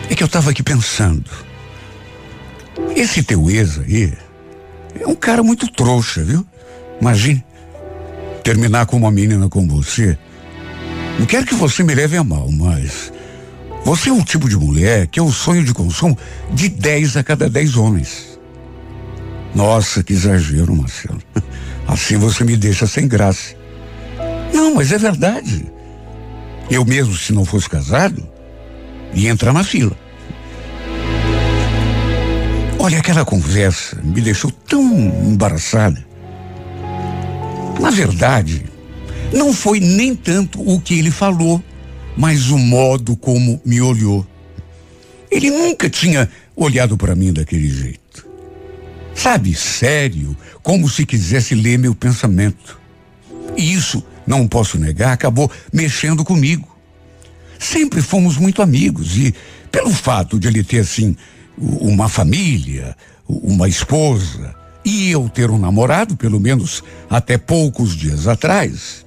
É 0.09 0.15
que 0.15 0.21
eu 0.21 0.27
estava 0.27 0.49
aqui 0.49 0.61
pensando. 0.61 1.31
Esse 2.93 3.23
teu 3.23 3.49
ex 3.49 3.79
aí 3.79 4.11
é 4.99 5.07
um 5.07 5.15
cara 5.15 5.41
muito 5.41 5.71
trouxa, 5.71 6.25
viu? 6.25 6.45
Imagine 6.99 7.41
terminar 8.43 8.85
com 8.85 8.97
uma 8.97 9.11
menina 9.11 9.47
como 9.47 9.81
você. 9.81 10.17
Não 11.18 11.26
quero 11.26 11.45
que 11.45 11.55
você 11.55 11.84
me 11.84 11.95
leve 11.95 12.18
a 12.18 12.24
mal, 12.24 12.51
mas 12.51 13.11
você 13.86 14.09
é 14.09 14.13
um 14.13 14.24
tipo 14.24 14.49
de 14.49 14.57
mulher 14.57 15.07
que 15.07 15.20
é 15.20 15.24
o 15.24 15.32
sonho 15.32 15.63
de 15.63 15.74
consumo 15.74 16.18
de 16.51 16.68
10 16.68 17.18
a 17.18 17.24
cada 17.24 17.49
10 17.49 17.78
homens. 17.78 18.39
Nossa, 19.53 20.03
que 20.03 20.11
exagero, 20.11 20.76
Marcelo. 20.76 21.22
Assim 21.88 22.18
você 22.18 22.43
me 22.43 22.57
deixa 22.57 22.86
sem 22.86 23.07
graça. 23.07 23.55
Não, 24.53 24.76
mas 24.76 24.91
é 24.91 24.97
verdade. 24.97 25.66
Eu 26.70 26.84
mesmo, 26.84 27.16
se 27.16 27.32
não 27.32 27.45
fosse 27.45 27.70
casado, 27.70 28.28
ia 29.13 29.30
entrar 29.30 29.53
na 29.53 29.63
fila. 29.63 29.95
Olha, 32.78 32.99
aquela 32.99 33.24
conversa 33.24 34.01
me 34.03 34.20
deixou 34.20 34.51
tão 34.51 34.84
embaraçada. 34.84 36.05
Na 37.80 37.89
verdade, 37.89 38.66
não 39.36 39.53
foi 39.53 39.79
nem 39.79 40.15
tanto 40.15 40.59
o 40.67 40.79
que 40.79 40.97
ele 40.97 41.11
falou 41.11 41.61
mas 42.15 42.49
o 42.49 42.57
modo 42.57 43.15
como 43.15 43.61
me 43.65 43.81
olhou. 43.81 44.25
Ele 45.29 45.49
nunca 45.49 45.89
tinha 45.89 46.29
olhado 46.55 46.95
para 46.95 47.15
mim 47.15 47.33
daquele 47.33 47.69
jeito. 47.69 48.25
Sabe, 49.13 49.53
sério, 49.53 50.36
como 50.61 50.89
se 50.89 51.05
quisesse 51.05 51.55
ler 51.55 51.77
meu 51.77 51.93
pensamento. 51.93 52.79
E 53.57 53.73
isso, 53.73 54.03
não 54.25 54.47
posso 54.47 54.77
negar, 54.77 55.13
acabou 55.13 55.51
mexendo 55.71 56.23
comigo. 56.23 56.73
sempre 57.57 58.01
fomos 58.01 58.38
muito 58.38 58.61
amigos 58.61 59.17
e 59.17 59.33
pelo 59.71 59.89
fato 59.89 60.39
de 60.39 60.47
ele 60.47 60.63
ter 60.63 60.79
assim 60.79 61.15
uma 61.57 62.09
família, 62.09 62.95
uma 63.27 63.67
esposa 63.67 64.53
e 64.83 65.09
eu 65.09 65.29
ter 65.29 65.49
um 65.49 65.57
namorado, 65.57 66.15
pelo 66.15 66.39
menos 66.39 66.83
até 67.09 67.38
poucos 67.38 67.95
dias 67.95 68.27
atrás, 68.27 69.05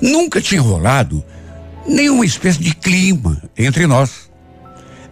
nunca 0.00 0.40
tinha 0.40 0.60
rolado 0.60 1.24
nenhuma 1.86 2.24
espécie 2.24 2.58
de 2.58 2.74
clima 2.74 3.42
entre 3.56 3.86
nós. 3.86 4.30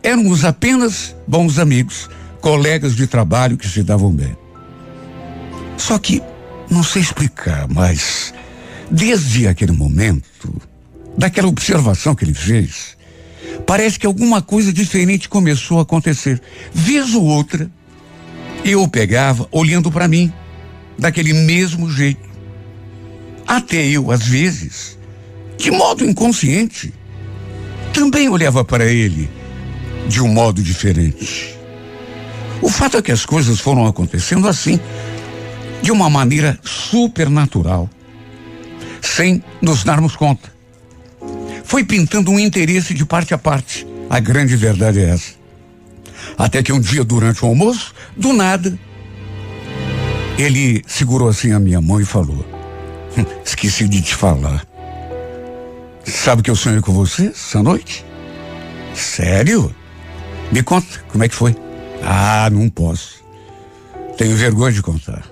Éramos 0.03 0.45
apenas 0.45 1.17
bons 1.27 1.59
amigos, 1.59 2.11
colegas 2.41 2.95
de 2.95 3.07
trabalho 3.07 3.57
que 3.57 3.69
se 3.69 3.83
davam 3.83 4.13
bem. 4.13 4.37
Só 5.77 5.99
que, 5.99 6.23
não 6.71 6.83
sei 6.83 7.03
explicar, 7.03 7.67
mas 7.69 8.35
desde 8.91 9.49
aquele 9.49 9.73
momento, 9.73 10.61
daquela 11.17 11.49
observação 11.49 12.15
que 12.15 12.25
ele 12.25 12.35
fez, 12.35 12.97
parece 13.67 13.99
que 13.99 14.07
alguma 14.07 14.43
coisa 14.43 14.73
diferente 14.73 15.29
começou 15.29 15.79
a 15.79 15.83
acontecer. 15.83 16.41
Vez 16.73 17.15
ou 17.15 17.25
outra, 17.25 17.71
eu 18.65 18.83
o 18.83 18.89
pegava 18.89 19.49
olhando 19.51 19.91
para 19.91 20.09
mim, 20.09 20.33
daquele 20.99 21.33
mesmo 21.33 21.91
jeito. 21.91 22.34
Até 23.47 23.87
eu, 23.87 24.11
às 24.11 24.27
vezes, 24.27 24.99
de 25.59 25.71
modo 25.71 26.05
inconsciente, 26.05 26.93
também 27.93 28.29
olhava 28.29 28.65
para 28.65 28.87
ele 28.87 29.29
de 30.09 30.21
um 30.21 30.29
modo 30.29 30.63
diferente. 30.63 31.57
O 32.61 32.69
fato 32.69 32.97
é 32.97 33.03
que 33.03 33.13
as 33.13 33.27
coisas 33.27 33.61
foram 33.61 33.87
acontecendo 33.87 34.49
assim, 34.49 34.81
de 35.83 35.93
uma 35.93 36.09
maneira 36.09 36.59
supernatural, 36.63 37.89
sem 39.03 39.43
nos 39.61 39.85
darmos 39.85 40.17
conta. 40.17 40.53
Foi 41.65 41.85
pintando 41.85 42.31
um 42.31 42.39
interesse 42.39 42.95
de 42.95 43.05
parte 43.05 43.35
a 43.35 43.39
parte. 43.39 43.87
A 44.09 44.21
grande 44.21 44.57
verdade 44.57 45.01
é 45.01 45.11
essa. 45.11 45.33
Até 46.39 46.63
que 46.63 46.73
um 46.73 46.81
dia, 46.81 47.05
durante 47.05 47.45
o 47.45 47.49
almoço, 47.49 47.95
do 48.17 48.33
nada, 48.33 48.79
ele 50.39 50.83
segurou 50.87 51.29
assim 51.29 51.53
a 51.53 51.61
minha 51.61 51.81
mão 51.81 52.01
e 52.01 52.05
falou: 52.05 52.45
Esqueci 53.45 53.89
de 53.89 54.03
te 54.03 54.15
falar. 54.15 54.67
Sabe 56.05 56.43
que 56.43 56.51
eu 56.51 56.57
sonhei 56.57 56.81
com 56.81 56.93
você 56.93 57.27
essa 57.29 57.63
noite? 57.63 58.05
Sério? 58.95 59.75
Me 60.53 60.63
conta, 60.63 61.05
como 61.09 61.25
é 61.25 61.29
que 61.29 61.35
foi? 61.35 61.57
Ah, 62.03 62.49
não 62.51 62.69
posso. 62.69 63.25
Tenho 64.17 64.37
vergonha 64.37 64.73
de 64.73 64.83
contar. 64.83 65.25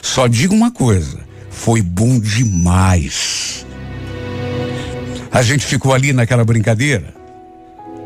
Só 0.00 0.26
digo 0.26 0.54
uma 0.54 0.70
coisa: 0.70 1.20
foi 1.50 1.82
bom 1.82 2.18
demais. 2.18 3.66
A 5.30 5.42
gente 5.42 5.64
ficou 5.64 5.92
ali 5.92 6.12
naquela 6.12 6.44
brincadeira, 6.44 7.14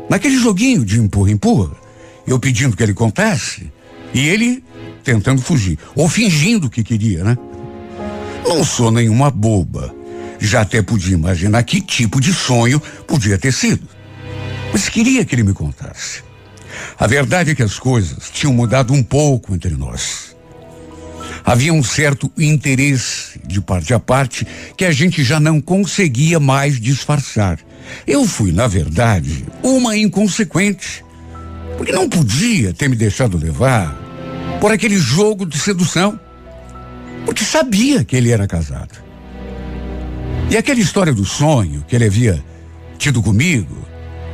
naquele 0.09 0.37
joguinho 0.37 0.85
de 0.85 0.99
empurra-empurra, 0.99 1.75
eu 2.25 2.39
pedindo 2.39 2.75
que 2.75 2.83
ele 2.83 2.93
contasse 2.93 3.71
e 4.13 4.27
ele 4.27 4.63
tentando 5.03 5.41
fugir, 5.41 5.77
ou 5.95 6.07
fingindo 6.09 6.69
que 6.69 6.83
queria, 6.83 7.23
né? 7.23 7.37
Não 8.47 8.63
sou 8.63 8.89
nenhuma 8.91 9.29
boba. 9.29 9.93
Já 10.39 10.61
até 10.61 10.81
podia 10.81 11.15
imaginar 11.15 11.61
que 11.63 11.81
tipo 11.81 12.21
de 12.21 12.33
sonho 12.33 12.81
podia 13.05 13.37
ter 13.37 13.51
sido. 13.51 13.87
Mas 14.71 14.87
queria 14.87 15.25
que 15.25 15.35
ele 15.35 15.43
me 15.43 15.53
contasse. 15.53 16.23
A 16.97 17.05
verdade 17.07 17.51
é 17.51 17.55
que 17.55 17.63
as 17.63 17.77
coisas 17.77 18.29
tinham 18.31 18.53
mudado 18.53 18.93
um 18.93 19.03
pouco 19.03 19.53
entre 19.53 19.71
nós. 19.71 20.35
Havia 21.43 21.73
um 21.73 21.83
certo 21.83 22.31
interesse 22.37 23.39
de 23.45 23.61
parte 23.61 23.93
a 23.93 23.99
parte 23.99 24.47
que 24.75 24.85
a 24.85 24.91
gente 24.91 25.23
já 25.23 25.39
não 25.39 25.61
conseguia 25.61 26.39
mais 26.39 26.79
disfarçar. 26.79 27.59
Eu 28.05 28.25
fui, 28.25 28.51
na 28.51 28.67
verdade, 28.67 29.45
uma 29.63 29.97
inconsequente, 29.97 31.03
porque 31.77 31.91
não 31.91 32.09
podia 32.09 32.73
ter 32.73 32.89
me 32.89 32.95
deixado 32.95 33.37
levar 33.37 33.95
por 34.59 34.71
aquele 34.71 34.97
jogo 34.97 35.45
de 35.45 35.57
sedução, 35.57 36.19
porque 37.27 37.43
sabia 37.43 38.05
que 38.05 38.15
ele 38.15 38.31
era 38.31 38.47
casado. 38.47 39.03
E 40.49 40.55
aquela 40.55 40.79
história 40.79 41.13
do 41.13 41.25
sonho 41.25 41.83
que 41.85 41.93
ele 41.93 42.05
havia 42.05 42.41
tido 42.97 43.21
comigo 43.21 43.85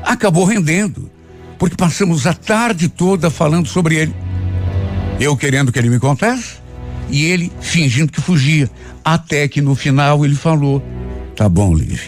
acabou 0.04 0.46
rendendo 0.46 1.10
porque 1.58 1.76
passamos 1.76 2.28
a 2.28 2.36
tarde 2.36 2.88
toda 2.88 3.32
falando 3.32 3.68
sobre 3.68 3.96
ele. 3.96 4.16
Eu 5.20 5.36
querendo 5.36 5.72
que 5.72 5.80
ele 5.80 5.90
me 5.90 6.00
contasse 6.00 6.58
e 7.10 7.26
ele 7.26 7.52
fingindo 7.60 8.12
que 8.12 8.22
fugia. 8.22 8.70
Até 9.04 9.48
que 9.48 9.60
no 9.60 9.74
final 9.74 10.24
ele 10.24 10.36
falou: 10.36 10.80
Tá 11.36 11.50
bom, 11.50 11.74
Liv. 11.74 12.00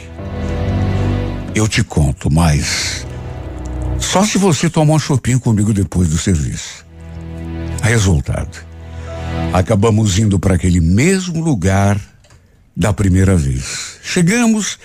Eu 1.56 1.68
te 1.68 1.84
conto, 1.84 2.32
mas 2.32 3.08
só 3.98 4.24
se 4.24 4.38
você 4.38 4.70
tomar 4.70 4.94
um 4.94 5.00
chopinho 5.00 5.40
comigo 5.40 5.74
depois 5.74 6.10
do 6.10 6.18
serviço. 6.20 6.86
Resultado: 7.82 8.75
acabamos 9.54 10.18
indo 10.20 10.40
para 10.40 10.56
aquele 10.56 10.80
mesmo 10.80 11.44
lugar 11.44 12.00
da 12.76 12.92
primeira 12.92 13.36
vez. 13.36 14.00
Chegamos, 14.04 14.78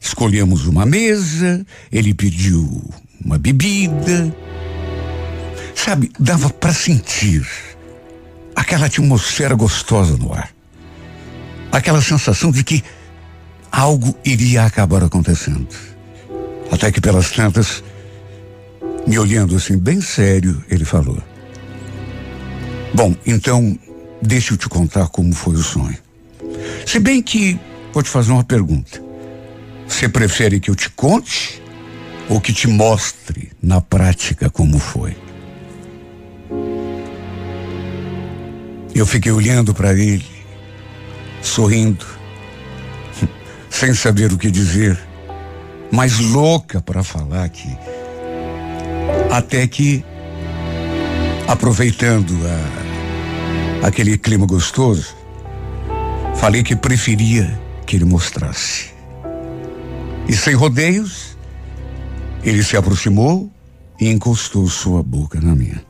escolhemos 0.00 0.66
uma 0.66 0.84
mesa, 0.84 1.64
ele 1.92 2.12
pediu 2.14 2.82
uma 3.24 3.38
bebida. 3.38 4.34
Sabe, 5.74 6.10
dava 6.18 6.50
para 6.50 6.72
sentir 6.72 7.46
aquela 8.54 8.86
atmosfera 8.86 9.54
gostosa 9.54 10.16
no 10.16 10.32
ar. 10.32 10.50
Aquela 11.70 12.02
sensação 12.02 12.50
de 12.50 12.64
que 12.64 12.82
algo 13.70 14.16
iria 14.24 14.64
acabar 14.64 15.04
acontecendo. 15.04 15.68
Até 16.70 16.90
que 16.90 17.00
pelas 17.00 17.30
tantas, 17.30 17.82
me 19.06 19.18
olhando 19.18 19.56
assim 19.56 19.78
bem 19.78 20.00
sério, 20.00 20.62
ele 20.68 20.84
falou: 20.84 21.22
Bom, 22.92 23.14
então, 23.24 23.78
deixa 24.22 24.54
eu 24.54 24.58
te 24.58 24.68
contar 24.68 25.08
como 25.08 25.34
foi 25.34 25.54
o 25.54 25.62
sonho. 25.62 25.98
Se 26.86 26.98
bem 26.98 27.22
que 27.22 27.58
vou 27.92 28.02
te 28.02 28.08
fazer 28.08 28.32
uma 28.32 28.44
pergunta. 28.44 29.02
Você 29.86 30.08
prefere 30.08 30.60
que 30.60 30.70
eu 30.70 30.74
te 30.74 30.90
conte 30.90 31.62
ou 32.28 32.40
que 32.40 32.52
te 32.52 32.68
mostre 32.68 33.50
na 33.62 33.80
prática 33.80 34.50
como 34.50 34.78
foi. 34.78 35.16
Eu 38.94 39.06
fiquei 39.06 39.32
olhando 39.32 39.72
para 39.72 39.92
ele, 39.92 40.26
sorrindo, 41.42 42.04
sem 43.70 43.94
saber 43.94 44.32
o 44.32 44.38
que 44.38 44.50
dizer, 44.50 44.98
mas 45.90 46.18
louca 46.18 46.80
para 46.80 47.02
falar 47.02 47.48
que 47.48 47.68
até 49.30 49.66
que 49.66 50.04
aproveitando 51.46 52.34
a, 52.46 52.87
aquele 53.82 54.18
clima 54.18 54.46
gostoso, 54.46 55.14
falei 56.36 56.62
que 56.62 56.76
preferia 56.76 57.60
que 57.86 57.96
ele 57.96 58.04
mostrasse. 58.04 58.90
E 60.28 60.34
sem 60.34 60.54
rodeios, 60.54 61.36
ele 62.44 62.62
se 62.62 62.76
aproximou 62.76 63.50
e 64.00 64.08
encostou 64.08 64.68
sua 64.68 65.02
boca 65.02 65.40
na 65.40 65.54
minha. 65.54 65.82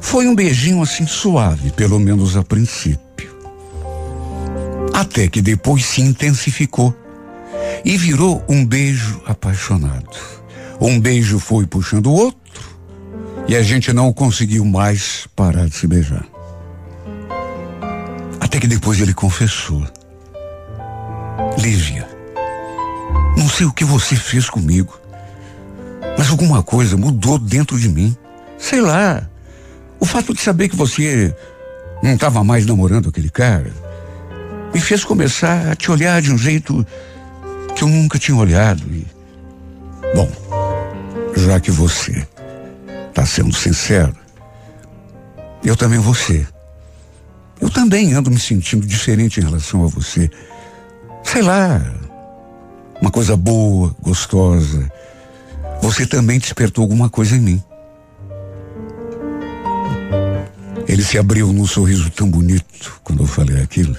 Foi 0.00 0.26
um 0.26 0.34
beijinho 0.34 0.82
assim 0.82 1.06
suave, 1.06 1.70
pelo 1.72 1.98
menos 1.98 2.36
a 2.36 2.42
princípio. 2.42 3.30
Até 4.92 5.28
que 5.28 5.40
depois 5.40 5.84
se 5.84 6.00
intensificou 6.00 6.94
e 7.84 7.96
virou 7.96 8.44
um 8.48 8.64
beijo 8.64 9.20
apaixonado. 9.26 10.16
Um 10.80 10.98
beijo 10.98 11.38
foi 11.38 11.66
puxando 11.66 12.06
o 12.06 12.12
outro 12.12 12.40
e 13.48 13.56
a 13.56 13.62
gente 13.62 13.92
não 13.92 14.12
conseguiu 14.12 14.64
mais 14.64 15.26
parar 15.34 15.66
de 15.66 15.74
se 15.74 15.86
beijar. 15.86 16.26
Até 18.50 18.58
que 18.58 18.66
depois 18.66 19.00
ele 19.00 19.14
confessou: 19.14 19.86
Lívia, 21.56 22.04
não 23.36 23.48
sei 23.48 23.64
o 23.64 23.72
que 23.72 23.84
você 23.84 24.16
fez 24.16 24.50
comigo. 24.50 24.98
Mas 26.18 26.28
alguma 26.28 26.60
coisa 26.60 26.96
mudou 26.96 27.38
dentro 27.38 27.78
de 27.78 27.88
mim. 27.88 28.16
Sei 28.58 28.80
lá. 28.80 29.24
O 30.00 30.04
fato 30.04 30.34
de 30.34 30.40
saber 30.40 30.68
que 30.68 30.74
você 30.74 31.32
não 32.02 32.12
estava 32.12 32.42
mais 32.42 32.66
namorando 32.66 33.10
aquele 33.10 33.30
cara 33.30 33.70
me 34.74 34.80
fez 34.80 35.04
começar 35.04 35.70
a 35.70 35.76
te 35.76 35.88
olhar 35.88 36.20
de 36.20 36.32
um 36.32 36.38
jeito 36.38 36.84
que 37.76 37.84
eu 37.84 37.88
nunca 37.88 38.18
tinha 38.18 38.36
olhado. 38.36 38.82
E, 38.92 39.06
bom, 40.12 40.28
já 41.36 41.60
que 41.60 41.70
você 41.70 42.26
está 43.10 43.24
sendo 43.24 43.54
sincero, 43.54 44.16
eu 45.62 45.76
também 45.76 46.00
vou 46.00 46.16
ser. 46.16 46.48
Eu 47.60 47.68
também 47.68 48.14
ando 48.14 48.30
me 48.30 48.38
sentindo 48.38 48.86
diferente 48.86 49.40
em 49.40 49.42
relação 49.42 49.84
a 49.84 49.88
você. 49.88 50.30
Sei 51.22 51.42
lá, 51.42 51.80
uma 53.00 53.10
coisa 53.10 53.36
boa, 53.36 53.94
gostosa, 54.00 54.90
você 55.82 56.06
também 56.06 56.38
despertou 56.38 56.82
alguma 56.82 57.08
coisa 57.08 57.36
em 57.36 57.40
mim. 57.40 57.62
Ele 60.88 61.04
se 61.04 61.18
abriu 61.18 61.52
num 61.52 61.66
sorriso 61.66 62.10
tão 62.10 62.28
bonito 62.28 63.00
quando 63.04 63.22
eu 63.22 63.26
falei 63.26 63.62
aquilo. 63.62 63.96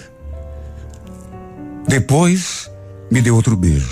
Depois, 1.87 2.69
me 3.09 3.21
deu 3.21 3.35
outro 3.35 3.55
beijo. 3.55 3.89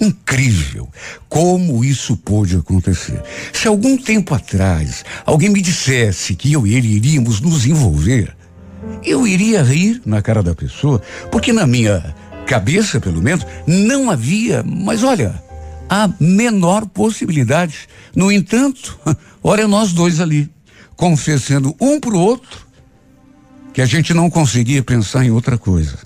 Incrível 0.00 0.88
como 1.28 1.84
isso 1.84 2.16
pôde 2.16 2.56
acontecer. 2.56 3.22
Se 3.52 3.68
algum 3.68 3.96
tempo 3.96 4.34
atrás 4.34 5.04
alguém 5.26 5.50
me 5.50 5.60
dissesse 5.60 6.34
que 6.34 6.52
eu 6.52 6.66
e 6.66 6.74
ele 6.74 6.88
iríamos 6.88 7.40
nos 7.40 7.66
envolver, 7.66 8.34
eu 9.04 9.26
iria 9.26 9.62
rir 9.62 10.02
na 10.04 10.20
cara 10.22 10.42
da 10.42 10.54
pessoa, 10.54 11.00
porque 11.30 11.52
na 11.52 11.66
minha 11.66 12.14
cabeça, 12.46 13.00
pelo 13.00 13.22
menos, 13.22 13.46
não 13.66 14.10
havia, 14.10 14.62
mas 14.62 15.02
olha, 15.04 15.42
a 15.88 16.08
menor 16.20 16.86
possibilidade. 16.86 17.88
No 18.14 18.30
entanto, 18.30 18.98
olha 19.42 19.66
nós 19.66 19.92
dois 19.92 20.20
ali, 20.20 20.50
confessando 20.96 21.74
um 21.80 21.98
para 21.98 22.14
o 22.14 22.20
outro 22.20 22.68
que 23.72 23.80
a 23.80 23.86
gente 23.86 24.12
não 24.12 24.28
conseguia 24.28 24.82
pensar 24.82 25.24
em 25.24 25.30
outra 25.30 25.56
coisa. 25.56 25.98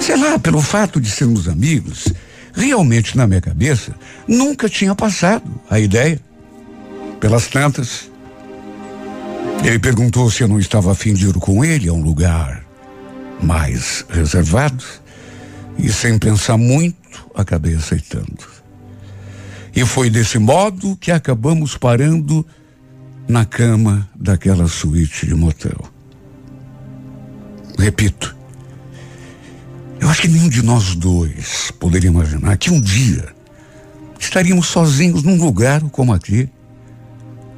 Sei 0.00 0.16
lá, 0.16 0.38
pelo 0.38 0.62
fato 0.62 1.00
de 1.00 1.10
sermos 1.10 1.48
amigos, 1.48 2.08
realmente 2.54 3.16
na 3.16 3.26
minha 3.26 3.40
cabeça 3.40 3.94
nunca 4.26 4.68
tinha 4.68 4.94
passado 4.94 5.60
a 5.68 5.78
ideia. 5.78 6.20
Pelas 7.20 7.48
tantas, 7.48 8.07
ele 9.64 9.78
perguntou 9.78 10.30
se 10.30 10.42
eu 10.42 10.48
não 10.48 10.58
estava 10.58 10.92
afim 10.92 11.14
de 11.14 11.28
ir 11.28 11.34
com 11.34 11.64
ele 11.64 11.88
a 11.88 11.92
um 11.92 12.02
lugar 12.02 12.64
mais 13.42 14.04
reservado 14.08 14.84
e 15.78 15.92
sem 15.92 16.18
pensar 16.18 16.56
muito 16.56 17.26
acabei 17.34 17.74
aceitando. 17.74 18.58
E 19.74 19.84
foi 19.84 20.10
desse 20.10 20.38
modo 20.38 20.96
que 20.96 21.10
acabamos 21.10 21.76
parando 21.76 22.44
na 23.28 23.44
cama 23.44 24.08
daquela 24.14 24.66
suíte 24.66 25.26
de 25.26 25.34
motel. 25.34 25.78
Repito, 27.78 28.36
eu 30.00 30.08
acho 30.08 30.22
que 30.22 30.28
nenhum 30.28 30.48
de 30.48 30.62
nós 30.62 30.94
dois 30.94 31.70
poderia 31.78 32.08
imaginar 32.08 32.56
que 32.56 32.70
um 32.70 32.80
dia 32.80 33.28
estaríamos 34.18 34.66
sozinhos 34.66 35.22
num 35.22 35.36
lugar 35.36 35.80
como 35.90 36.12
aqui, 36.12 36.48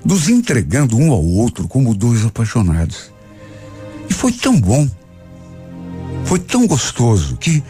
nos 0.04 0.28
entregando 0.28 0.96
um 0.96 1.12
ao 1.12 1.24
outro 1.24 1.68
como 1.68 1.94
dois 1.94 2.24
apaixonados. 2.24 3.12
E 4.08 4.12
foi 4.12 4.32
tão 4.32 4.60
bom, 4.60 4.88
foi 6.24 6.38
tão 6.38 6.66
gostoso 6.66 7.36
que 7.36 7.62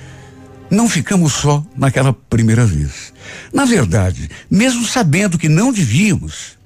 não 0.71 0.89
ficamos 0.89 1.33
só 1.33 1.65
naquela 1.77 2.13
primeira 2.13 2.65
vez. 2.65 3.13
Na 3.53 3.65
verdade, 3.65 4.31
mesmo 4.51 4.85
sabendo 4.87 5.39
que 5.39 5.49
não 5.49 5.73
devíamos, 5.73 6.59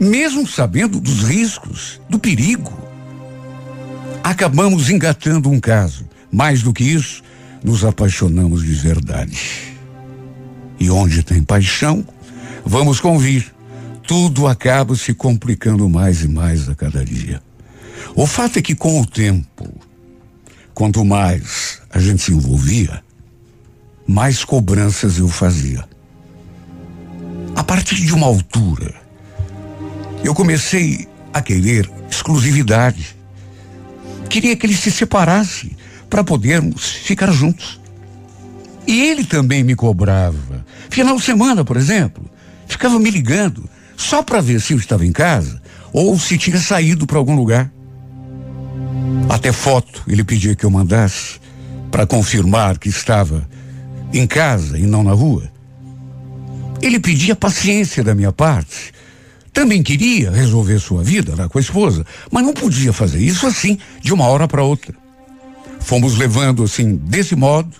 mesmo 0.00 0.46
sabendo 0.46 1.00
dos 1.00 1.24
riscos, 1.24 2.00
do 2.08 2.18
perigo, 2.18 2.72
acabamos 4.22 4.88
engatando 4.88 5.50
um 5.50 5.60
caso 5.60 6.08
mais 6.30 6.62
do 6.62 6.72
que 6.72 6.84
isso, 6.84 7.22
nos 7.62 7.84
apaixonamos 7.84 8.62
de 8.62 8.74
verdade. 8.74 9.38
E 10.78 10.90
onde 10.90 11.22
tem 11.22 11.42
paixão, 11.42 12.04
vamos 12.64 13.00
convir, 13.00 13.53
tudo 14.06 14.46
acaba 14.46 14.94
se 14.94 15.14
complicando 15.14 15.88
mais 15.88 16.22
e 16.22 16.28
mais 16.28 16.68
a 16.68 16.74
cada 16.74 17.04
dia. 17.04 17.42
O 18.14 18.26
fato 18.26 18.58
é 18.58 18.62
que 18.62 18.74
com 18.74 19.00
o 19.00 19.06
tempo, 19.06 19.68
quanto 20.74 21.04
mais 21.04 21.80
a 21.90 21.98
gente 21.98 22.22
se 22.22 22.32
envolvia, 22.32 23.02
mais 24.06 24.44
cobranças 24.44 25.18
eu 25.18 25.28
fazia. 25.28 25.84
A 27.56 27.64
partir 27.64 27.96
de 27.96 28.12
uma 28.12 28.26
altura, 28.26 28.94
eu 30.22 30.34
comecei 30.34 31.08
a 31.32 31.40
querer 31.40 31.90
exclusividade. 32.10 33.16
Queria 34.28 34.56
que 34.56 34.66
ele 34.66 34.76
se 34.76 34.90
separasse 34.90 35.76
para 36.10 36.22
podermos 36.22 36.90
ficar 36.90 37.32
juntos. 37.32 37.80
E 38.86 39.02
ele 39.02 39.24
também 39.24 39.64
me 39.64 39.74
cobrava. 39.74 40.64
Final 40.90 41.16
de 41.16 41.22
semana, 41.22 41.64
por 41.64 41.76
exemplo, 41.76 42.24
ficava 42.66 42.98
me 42.98 43.10
ligando 43.10 43.68
só 43.96 44.22
para 44.22 44.40
ver 44.40 44.60
se 44.60 44.72
eu 44.72 44.78
estava 44.78 45.04
em 45.04 45.12
casa 45.12 45.60
ou 45.92 46.18
se 46.18 46.36
tinha 46.36 46.58
saído 46.58 47.06
para 47.06 47.18
algum 47.18 47.36
lugar. 47.36 47.70
Até 49.28 49.52
foto 49.52 50.02
ele 50.06 50.24
pedia 50.24 50.54
que 50.54 50.64
eu 50.64 50.70
mandasse 50.70 51.40
para 51.90 52.06
confirmar 52.06 52.78
que 52.78 52.88
estava 52.88 53.48
em 54.12 54.26
casa 54.26 54.78
e 54.78 54.82
não 54.82 55.02
na 55.02 55.12
rua. 55.12 55.50
Ele 56.82 56.98
pedia 57.00 57.36
paciência 57.36 58.02
da 58.02 58.14
minha 58.14 58.32
parte. 58.32 58.92
Também 59.52 59.82
queria 59.82 60.30
resolver 60.30 60.78
sua 60.80 61.02
vida 61.02 61.34
lá 61.36 61.48
com 61.48 61.58
a 61.58 61.60
esposa, 61.60 62.04
mas 62.30 62.44
não 62.44 62.52
podia 62.52 62.92
fazer 62.92 63.20
isso 63.20 63.46
assim, 63.46 63.78
de 64.02 64.12
uma 64.12 64.26
hora 64.26 64.48
para 64.48 64.64
outra. 64.64 64.92
Fomos 65.80 66.16
levando 66.16 66.64
assim, 66.64 66.96
desse 66.96 67.36
modo, 67.36 67.70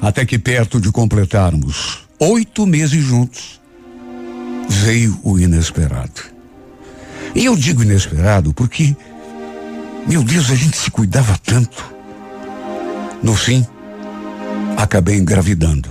até 0.00 0.24
que 0.24 0.38
perto 0.38 0.80
de 0.80 0.92
completarmos 0.92 2.04
oito 2.20 2.66
meses 2.66 3.02
juntos, 3.02 3.59
veio 4.70 5.18
o 5.24 5.38
inesperado. 5.38 6.22
E 7.34 7.44
eu 7.44 7.56
digo 7.56 7.82
inesperado 7.82 8.54
porque, 8.54 8.96
meu 10.06 10.22
Deus, 10.22 10.50
a 10.50 10.54
gente 10.54 10.76
se 10.76 10.90
cuidava 10.90 11.36
tanto. 11.44 11.92
No 13.22 13.34
fim, 13.34 13.66
acabei 14.76 15.16
engravidando. 15.16 15.90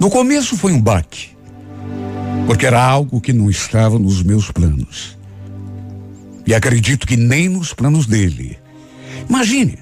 No 0.00 0.10
começo 0.10 0.56
foi 0.56 0.72
um 0.72 0.80
baque, 0.80 1.28
porque 2.46 2.66
era 2.66 2.82
algo 2.82 3.20
que 3.20 3.32
não 3.32 3.50
estava 3.50 3.98
nos 3.98 4.22
meus 4.22 4.50
planos. 4.50 5.16
E 6.46 6.54
acredito 6.54 7.06
que 7.06 7.16
nem 7.16 7.48
nos 7.48 7.72
planos 7.72 8.06
dele. 8.06 8.58
Imagine, 9.28 9.78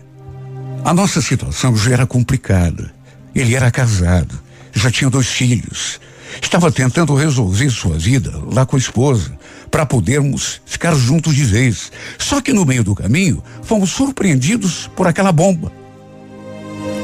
a 0.84 0.92
nossa 0.92 1.22
situação 1.22 1.76
já 1.76 1.92
era 1.92 2.06
complicada. 2.06 2.92
Ele 3.34 3.54
era 3.54 3.70
casado, 3.70 4.38
já 4.72 4.90
tinha 4.90 5.08
dois 5.08 5.28
filhos. 5.28 6.00
Estava 6.41 6.70
tentando 6.70 7.14
resolver 7.14 7.70
sua 7.70 7.99
vida 7.99 8.33
lá 8.53 8.64
com 8.64 8.76
a 8.76 8.78
esposa, 8.78 9.37
para 9.70 9.87
podermos 9.87 10.61
ficar 10.66 10.95
juntos 10.95 11.35
de 11.35 11.45
vez. 11.45 11.91
Só 12.18 12.41
que 12.41 12.53
no 12.53 12.64
meio 12.64 12.85
do 12.85 12.95
caminho, 12.95 13.43
fomos 13.62 13.91
surpreendidos 13.91 14.91
por 14.95 15.07
aquela 15.07 15.33
bomba. 15.33 15.72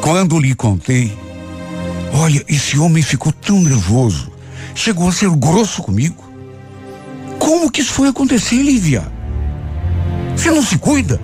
Quando 0.02 0.38
lhe 0.38 0.54
contei, 0.54 1.16
olha, 2.12 2.44
esse 2.48 2.78
homem 2.78 3.02
ficou 3.02 3.32
tão 3.32 3.60
nervoso, 3.60 4.30
chegou 4.74 5.08
a 5.08 5.12
ser 5.12 5.30
grosso 5.30 5.82
comigo. 5.82 6.24
Como 7.38 7.70
que 7.70 7.80
isso 7.80 7.92
foi 7.92 8.08
acontecer, 8.08 8.62
Lívia? 8.62 9.10
Você 10.36 10.50
não 10.50 10.62
se 10.62 10.78
cuida? 10.78 11.20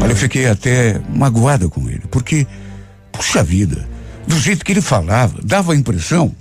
Olha, 0.00 0.12
eu 0.12 0.16
fiquei 0.16 0.46
até 0.46 1.00
magoada 1.14 1.68
com 1.68 1.88
ele, 1.88 2.02
porque, 2.10 2.46
puxa 3.10 3.42
vida, 3.42 3.88
do 4.26 4.38
jeito 4.38 4.64
que 4.64 4.72
ele 4.72 4.80
falava, 4.80 5.40
dava 5.42 5.72
a 5.72 5.76
impressão 5.76 6.34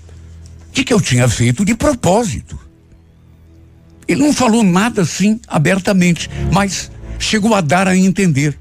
de 0.72 0.84
que 0.84 0.94
eu 0.94 1.02
tinha 1.02 1.28
feito 1.28 1.66
de 1.66 1.76
propósito. 1.76 2.58
Ele 4.08 4.24
não 4.24 4.34
falou 4.34 4.64
nada 4.64 5.02
assim 5.02 5.40
abertamente, 5.48 6.30
mas 6.52 6.92
chegou 7.20 7.54
a 7.56 7.62
dar 7.62 7.88
a 7.88 7.96
entender. 7.96 8.58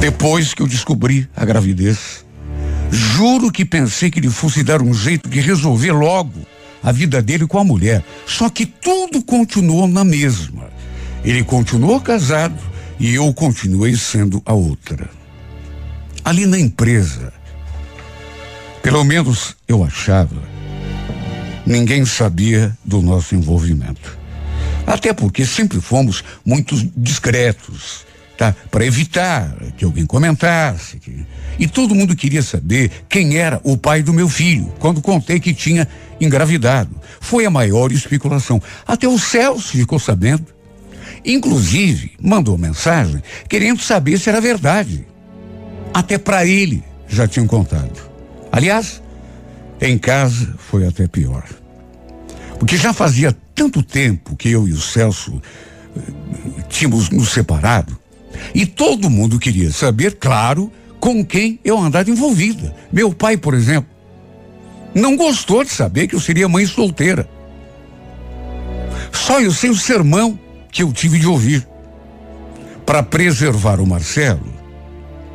Depois 0.00 0.54
que 0.54 0.62
eu 0.62 0.66
descobri 0.66 1.28
a 1.36 1.44
gravidez, 1.44 2.24
juro 2.90 3.50
que 3.50 3.64
pensei 3.64 4.10
que 4.10 4.20
ele 4.20 4.30
fosse 4.30 4.62
dar 4.62 4.80
um 4.80 4.94
jeito 4.94 5.28
de 5.28 5.40
resolver 5.40 5.92
logo 5.92 6.46
a 6.82 6.92
vida 6.92 7.20
dele 7.20 7.46
com 7.46 7.58
a 7.58 7.64
mulher. 7.64 8.04
Só 8.26 8.48
que 8.48 8.64
tudo 8.64 9.22
continuou 9.22 9.86
na 9.88 10.04
mesma. 10.04 10.68
Ele 11.24 11.42
continuou 11.42 12.00
casado 12.00 12.58
e 12.98 13.14
eu 13.14 13.32
continuei 13.34 13.96
sendo 13.96 14.40
a 14.46 14.54
outra. 14.54 15.17
Ali 16.28 16.44
na 16.44 16.58
empresa, 16.58 17.32
pelo 18.82 19.02
menos 19.02 19.56
eu 19.66 19.82
achava, 19.82 20.36
ninguém 21.64 22.04
sabia 22.04 22.76
do 22.84 23.00
nosso 23.00 23.34
envolvimento. 23.34 24.18
Até 24.86 25.14
porque 25.14 25.46
sempre 25.46 25.80
fomos 25.80 26.22
muito 26.44 26.76
discretos, 26.94 28.04
tá? 28.36 28.54
Para 28.70 28.84
evitar 28.84 29.56
que 29.74 29.86
alguém 29.86 30.04
comentasse. 30.04 30.98
Que... 30.98 31.24
E 31.58 31.66
todo 31.66 31.94
mundo 31.94 32.14
queria 32.14 32.42
saber 32.42 32.90
quem 33.08 33.38
era 33.38 33.58
o 33.64 33.78
pai 33.78 34.02
do 34.02 34.12
meu 34.12 34.28
filho, 34.28 34.70
quando 34.78 35.00
contei 35.00 35.40
que 35.40 35.54
tinha 35.54 35.88
engravidado. 36.20 36.94
Foi 37.22 37.46
a 37.46 37.50
maior 37.50 37.90
especulação. 37.90 38.60
Até 38.86 39.08
o 39.08 39.18
Celso 39.18 39.70
ficou 39.70 39.98
sabendo. 39.98 40.44
Inclusive, 41.24 42.12
mandou 42.20 42.58
mensagem 42.58 43.22
querendo 43.48 43.80
saber 43.80 44.18
se 44.18 44.28
era 44.28 44.42
verdade. 44.42 45.07
Até 45.92 46.18
para 46.18 46.46
ele 46.46 46.82
já 47.08 47.26
tinham 47.26 47.46
contado. 47.46 48.08
Aliás, 48.52 49.02
em 49.80 49.96
casa 49.98 50.54
foi 50.58 50.86
até 50.86 51.06
pior. 51.06 51.44
Porque 52.58 52.76
já 52.76 52.92
fazia 52.92 53.36
tanto 53.54 53.82
tempo 53.82 54.36
que 54.36 54.50
eu 54.50 54.68
e 54.68 54.72
o 54.72 54.80
Celso 54.80 55.40
eh, 55.96 56.00
tínhamos 56.68 57.10
nos 57.10 57.30
separado. 57.30 57.98
E 58.54 58.66
todo 58.66 59.10
mundo 59.10 59.38
queria 59.38 59.70
saber, 59.70 60.16
claro, 60.16 60.72
com 61.00 61.24
quem 61.24 61.58
eu 61.64 61.78
andava 61.78 62.10
envolvida. 62.10 62.74
Meu 62.92 63.12
pai, 63.12 63.36
por 63.36 63.54
exemplo, 63.54 63.90
não 64.94 65.16
gostou 65.16 65.64
de 65.64 65.70
saber 65.70 66.08
que 66.08 66.14
eu 66.14 66.20
seria 66.20 66.48
mãe 66.48 66.66
solteira. 66.66 67.28
Só 69.12 69.40
eu 69.40 69.52
sei 69.52 69.70
o 69.70 69.76
sermão 69.76 70.38
que 70.70 70.82
eu 70.82 70.92
tive 70.92 71.18
de 71.18 71.26
ouvir. 71.26 71.66
Para 72.84 73.02
preservar 73.02 73.80
o 73.80 73.86
Marcelo, 73.86 74.57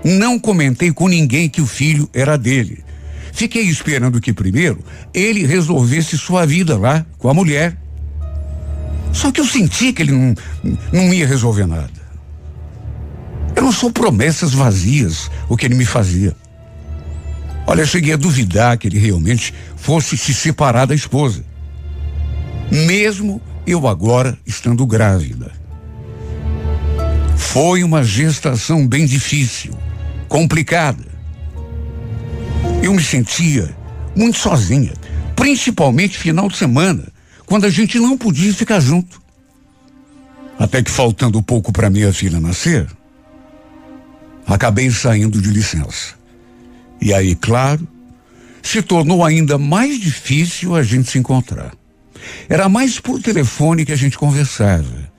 não 0.03 0.37
comentei 0.37 0.91
com 0.91 1.07
ninguém 1.07 1.47
que 1.47 1.61
o 1.61 1.67
filho 1.67 2.09
era 2.13 2.37
dele. 2.37 2.83
Fiquei 3.31 3.63
esperando 3.63 4.21
que 4.21 4.31
primeiro 4.31 4.83
ele 5.13 5.45
resolvesse 5.45 6.17
sua 6.17 6.45
vida 6.45 6.77
lá 6.77 7.05
com 7.17 7.29
a 7.29 7.33
mulher. 7.33 7.77
Só 9.11 9.31
que 9.31 9.39
eu 9.39 9.45
senti 9.45 9.93
que 9.93 10.01
ele 10.01 10.11
não, 10.11 10.35
não 10.91 11.13
ia 11.13 11.25
resolver 11.27 11.65
nada. 11.65 12.03
Eram 13.55 13.71
só 13.71 13.89
promessas 13.89 14.53
vazias 14.53 15.31
o 15.47 15.55
que 15.55 15.65
ele 15.65 15.75
me 15.75 15.85
fazia. 15.85 16.35
Olha, 17.65 17.81
eu 17.81 17.87
cheguei 17.87 18.13
a 18.13 18.17
duvidar 18.17 18.77
que 18.77 18.87
ele 18.87 18.99
realmente 18.99 19.53
fosse 19.77 20.17
se 20.17 20.33
separar 20.33 20.85
da 20.85 20.95
esposa. 20.95 21.43
Mesmo 22.71 23.41
eu 23.65 23.87
agora 23.87 24.37
estando 24.45 24.85
grávida. 24.85 25.51
Foi 27.37 27.83
uma 27.83 28.03
gestação 28.03 28.87
bem 28.87 29.05
difícil, 29.05 29.73
complicada. 30.33 31.05
Eu 32.81 32.91
me 32.91 33.03
sentia 33.03 33.69
muito 34.15 34.39
sozinha, 34.39 34.91
principalmente 35.35 36.17
final 36.17 36.49
de 36.49 36.57
semana, 36.57 37.03
quando 37.45 37.65
a 37.65 37.69
gente 37.69 37.99
não 37.99 38.17
podia 38.17 38.51
ficar 38.51 38.79
junto. 38.79 39.21
Até 40.57 40.81
que 40.81 40.89
faltando 40.89 41.39
pouco 41.43 41.71
para 41.71 41.87
minha 41.87 42.11
filha 42.11 42.39
nascer, 42.39 42.89
acabei 44.47 44.89
saindo 44.89 45.39
de 45.39 45.51
licença. 45.51 46.15
E 46.99 47.13
aí, 47.13 47.35
claro, 47.35 47.87
se 48.63 48.81
tornou 48.81 49.23
ainda 49.23 49.59
mais 49.59 49.99
difícil 49.99 50.75
a 50.75 50.81
gente 50.81 51.11
se 51.11 51.19
encontrar. 51.19 51.75
Era 52.49 52.67
mais 52.67 52.99
por 52.99 53.21
telefone 53.21 53.85
que 53.85 53.91
a 53.91 53.95
gente 53.95 54.17
conversava. 54.17 55.11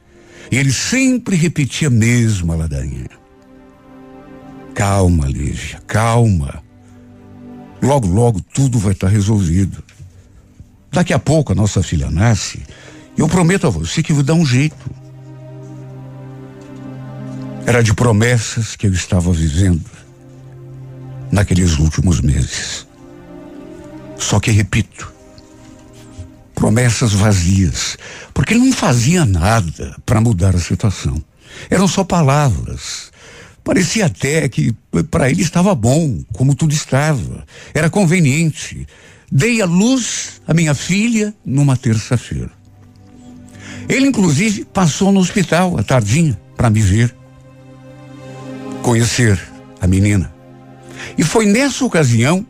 E 0.50 0.56
ele 0.56 0.72
sempre 0.72 1.36
repetia 1.36 1.86
a 1.86 1.90
mesma 1.90 2.56
ladainha. 2.56 3.23
Calma, 4.74 5.26
Lívia, 5.26 5.80
calma. 5.86 6.62
Logo, 7.80 8.08
logo 8.08 8.40
tudo 8.40 8.78
vai 8.78 8.92
estar 8.92 9.08
resolvido. 9.08 9.82
Daqui 10.90 11.12
a 11.12 11.18
pouco 11.18 11.52
a 11.52 11.54
nossa 11.54 11.82
filha 11.82 12.10
nasce. 12.10 12.62
Eu 13.16 13.28
prometo 13.28 13.66
a 13.66 13.70
você 13.70 14.02
que 14.02 14.12
vou 14.12 14.22
dar 14.22 14.34
um 14.34 14.44
jeito. 14.44 14.90
Era 17.66 17.82
de 17.82 17.94
promessas 17.94 18.76
que 18.76 18.86
eu 18.86 18.92
estava 18.92 19.32
vivendo 19.32 19.84
naqueles 21.30 21.78
últimos 21.78 22.20
meses. 22.20 22.86
Só 24.18 24.38
que 24.40 24.50
repito, 24.50 25.12
promessas 26.54 27.12
vazias, 27.12 27.96
porque 28.32 28.54
ele 28.54 28.64
não 28.64 28.72
fazia 28.72 29.24
nada 29.24 29.96
para 30.04 30.20
mudar 30.20 30.54
a 30.54 30.60
situação. 30.60 31.22
Eram 31.70 31.86
só 31.88 32.04
palavras. 32.04 33.12
Parecia 33.64 34.06
até 34.06 34.46
que 34.46 34.74
para 35.10 35.30
ele 35.30 35.40
estava 35.40 35.74
bom, 35.74 36.22
como 36.34 36.54
tudo 36.54 36.74
estava. 36.74 37.46
Era 37.72 37.88
conveniente. 37.88 38.86
Dei 39.32 39.62
a 39.62 39.66
luz 39.66 40.42
à 40.46 40.52
minha 40.52 40.74
filha 40.74 41.34
numa 41.44 41.74
terça-feira. 41.74 42.50
Ele, 43.88 44.06
inclusive, 44.06 44.66
passou 44.66 45.10
no 45.10 45.20
hospital 45.20 45.78
à 45.78 45.82
tardinha 45.82 46.38
para 46.56 46.68
me 46.68 46.80
ver, 46.80 47.14
conhecer 48.82 49.40
a 49.80 49.86
menina. 49.86 50.32
E 51.16 51.24
foi 51.24 51.46
nessa 51.46 51.84
ocasião 51.84 52.46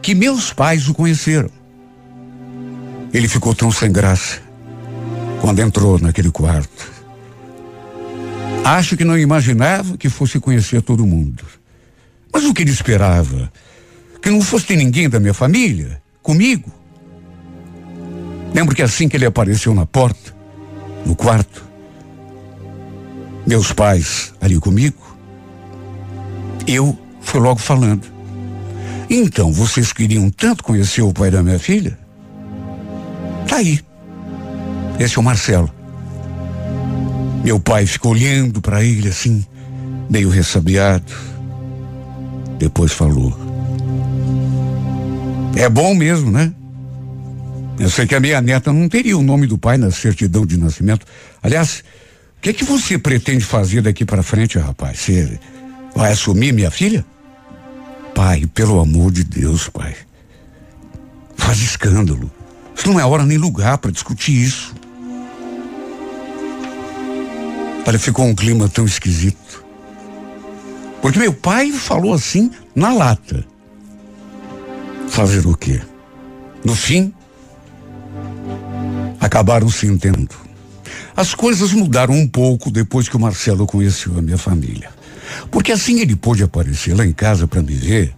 que 0.00 0.14
meus 0.14 0.52
pais 0.52 0.88
o 0.88 0.94
conheceram. 0.94 1.50
Ele 3.12 3.28
ficou 3.28 3.54
tão 3.54 3.70
sem 3.70 3.90
graça 3.90 4.40
quando 5.40 5.58
entrou 5.58 5.98
naquele 5.98 6.30
quarto. 6.30 6.91
Acho 8.64 8.96
que 8.96 9.04
não 9.04 9.18
imaginava 9.18 9.96
que 9.96 10.08
fosse 10.08 10.38
conhecer 10.38 10.82
todo 10.82 11.06
mundo. 11.06 11.44
Mas 12.32 12.44
o 12.44 12.54
que 12.54 12.62
ele 12.62 12.70
esperava? 12.70 13.52
Que 14.20 14.30
não 14.30 14.40
fosse 14.40 14.76
ninguém 14.76 15.08
da 15.08 15.18
minha 15.18 15.34
família 15.34 16.00
comigo? 16.22 16.72
Lembro 18.54 18.74
que 18.74 18.82
assim 18.82 19.08
que 19.08 19.16
ele 19.16 19.26
apareceu 19.26 19.74
na 19.74 19.84
porta, 19.84 20.34
no 21.04 21.16
quarto, 21.16 21.64
meus 23.46 23.72
pais 23.72 24.32
ali 24.40 24.58
comigo, 24.58 25.16
eu 26.66 26.96
fui 27.20 27.40
logo 27.40 27.58
falando. 27.58 28.06
Então, 29.10 29.52
vocês 29.52 29.92
queriam 29.92 30.30
tanto 30.30 30.62
conhecer 30.62 31.02
o 31.02 31.12
pai 31.12 31.30
da 31.30 31.42
minha 31.42 31.58
filha? 31.58 31.98
Tá 33.48 33.56
aí. 33.56 33.80
Esse 34.98 35.18
é 35.18 35.20
o 35.20 35.24
Marcelo. 35.24 35.81
Meu 37.44 37.58
pai 37.58 37.86
ficou 37.86 38.12
olhando 38.12 38.60
para 38.60 38.84
ele 38.84 39.08
assim, 39.08 39.44
meio 40.08 40.28
ressabiado. 40.28 41.12
Depois 42.58 42.92
falou: 42.92 43.36
É 45.56 45.68
bom 45.68 45.94
mesmo, 45.94 46.30
né? 46.30 46.52
Eu 47.78 47.90
sei 47.90 48.06
que 48.06 48.14
a 48.14 48.20
minha 48.20 48.40
neta 48.40 48.72
não 48.72 48.88
teria 48.88 49.18
o 49.18 49.22
nome 49.22 49.46
do 49.46 49.58
pai 49.58 49.76
na 49.76 49.90
certidão 49.90 50.46
de 50.46 50.56
nascimento. 50.56 51.04
Aliás, 51.42 51.82
o 52.38 52.40
que 52.42 52.50
é 52.50 52.52
que 52.52 52.64
você 52.64 52.96
pretende 52.96 53.44
fazer 53.44 53.82
daqui 53.82 54.04
para 54.04 54.22
frente, 54.22 54.58
rapaz? 54.58 55.00
Você 55.00 55.40
vai 55.96 56.12
assumir 56.12 56.52
minha 56.52 56.70
filha? 56.70 57.04
Pai, 58.14 58.46
pelo 58.54 58.78
amor 58.78 59.10
de 59.10 59.24
Deus, 59.24 59.68
pai. 59.68 59.96
Faz 61.36 61.58
escândalo. 61.58 62.30
Isso 62.76 62.88
não 62.88 63.00
é 63.00 63.04
hora 63.04 63.24
nem 63.24 63.38
lugar 63.38 63.78
para 63.78 63.90
discutir 63.90 64.32
isso. 64.32 64.74
Olha, 67.84 67.98
ficou 67.98 68.24
um 68.26 68.34
clima 68.34 68.68
tão 68.68 68.84
esquisito. 68.84 69.64
Porque 71.00 71.18
meu 71.18 71.32
pai 71.32 71.72
falou 71.72 72.14
assim 72.14 72.50
na 72.74 72.92
lata. 72.92 73.44
Fazer 75.08 75.46
o 75.46 75.56
quê? 75.56 75.80
No 76.64 76.76
fim, 76.76 77.12
acabaram 79.20 79.68
se 79.68 79.86
entendendo. 79.86 80.34
As 81.16 81.34
coisas 81.34 81.72
mudaram 81.72 82.14
um 82.14 82.26
pouco 82.26 82.70
depois 82.70 83.08
que 83.08 83.16
o 83.16 83.20
Marcelo 83.20 83.66
conheceu 83.66 84.16
a 84.16 84.22
minha 84.22 84.38
família. 84.38 84.90
Porque 85.50 85.72
assim 85.72 86.00
ele 86.00 86.14
pôde 86.14 86.42
aparecer 86.42 86.96
lá 86.96 87.04
em 87.04 87.12
casa 87.12 87.48
para 87.48 87.62
me 87.62 87.74
ver 87.74 88.14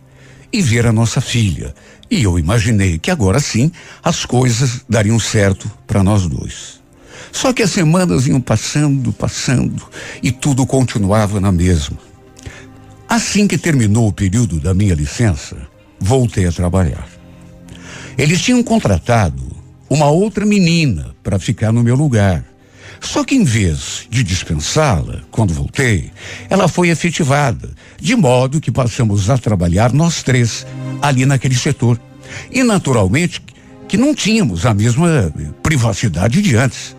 e 0.52 0.60
ver 0.60 0.86
a 0.86 0.92
nossa 0.92 1.20
filha. 1.20 1.74
E 2.10 2.22
eu 2.22 2.38
imaginei 2.38 2.98
que 2.98 3.10
agora 3.10 3.40
sim 3.40 3.72
as 4.02 4.24
coisas 4.24 4.84
dariam 4.88 5.18
certo 5.18 5.70
para 5.86 6.02
nós 6.02 6.28
dois. 6.28 6.83
Só 7.32 7.52
que 7.52 7.62
as 7.62 7.70
semanas 7.70 8.26
iam 8.26 8.40
passando, 8.40 9.12
passando 9.12 9.82
e 10.22 10.30
tudo 10.30 10.66
continuava 10.66 11.40
na 11.40 11.52
mesma. 11.52 11.98
Assim 13.08 13.46
que 13.46 13.58
terminou 13.58 14.08
o 14.08 14.12
período 14.12 14.58
da 14.58 14.74
minha 14.74 14.94
licença, 14.94 15.56
voltei 16.00 16.46
a 16.46 16.52
trabalhar. 16.52 17.06
Eles 18.16 18.40
tinham 18.40 18.62
contratado 18.62 19.42
uma 19.88 20.06
outra 20.06 20.46
menina 20.46 21.14
para 21.22 21.38
ficar 21.38 21.72
no 21.72 21.82
meu 21.82 21.94
lugar. 21.94 22.44
Só 23.00 23.22
que 23.22 23.34
em 23.34 23.44
vez 23.44 24.06
de 24.08 24.22
dispensá-la, 24.22 25.22
quando 25.30 25.52
voltei, 25.52 26.10
ela 26.48 26.68
foi 26.68 26.88
efetivada, 26.88 27.70
de 28.00 28.16
modo 28.16 28.60
que 28.60 28.70
passamos 28.70 29.28
a 29.28 29.36
trabalhar 29.36 29.92
nós 29.92 30.22
três 30.22 30.66
ali 31.02 31.26
naquele 31.26 31.54
setor. 31.54 32.00
E 32.50 32.62
naturalmente 32.62 33.42
que 33.86 33.96
não 33.96 34.14
tínhamos 34.14 34.64
a 34.64 34.72
mesma 34.72 35.32
privacidade 35.62 36.40
de 36.40 36.56
antes. 36.56 36.96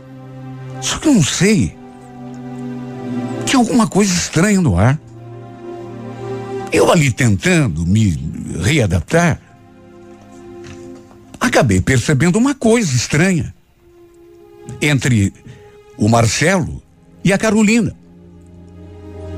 Só 0.85 0.99
que 0.99 1.07
eu 1.07 1.15
não 1.15 1.23
sei. 1.23 1.75
Tinha 3.43 3.59
alguma 3.59 3.87
coisa 3.87 4.13
estranha 4.13 4.61
no 4.61 4.77
ar. 4.77 4.99
Eu 6.71 6.91
ali 6.91 7.11
tentando 7.11 7.83
me 7.87 8.15
readaptar, 8.61 9.41
acabei 11.39 11.81
percebendo 11.81 12.37
uma 12.37 12.53
coisa 12.53 12.95
estranha. 12.95 13.51
Entre 14.79 15.33
o 15.97 16.07
Marcelo 16.07 16.83
e 17.23 17.33
a 17.33 17.37
Carolina. 17.37 17.95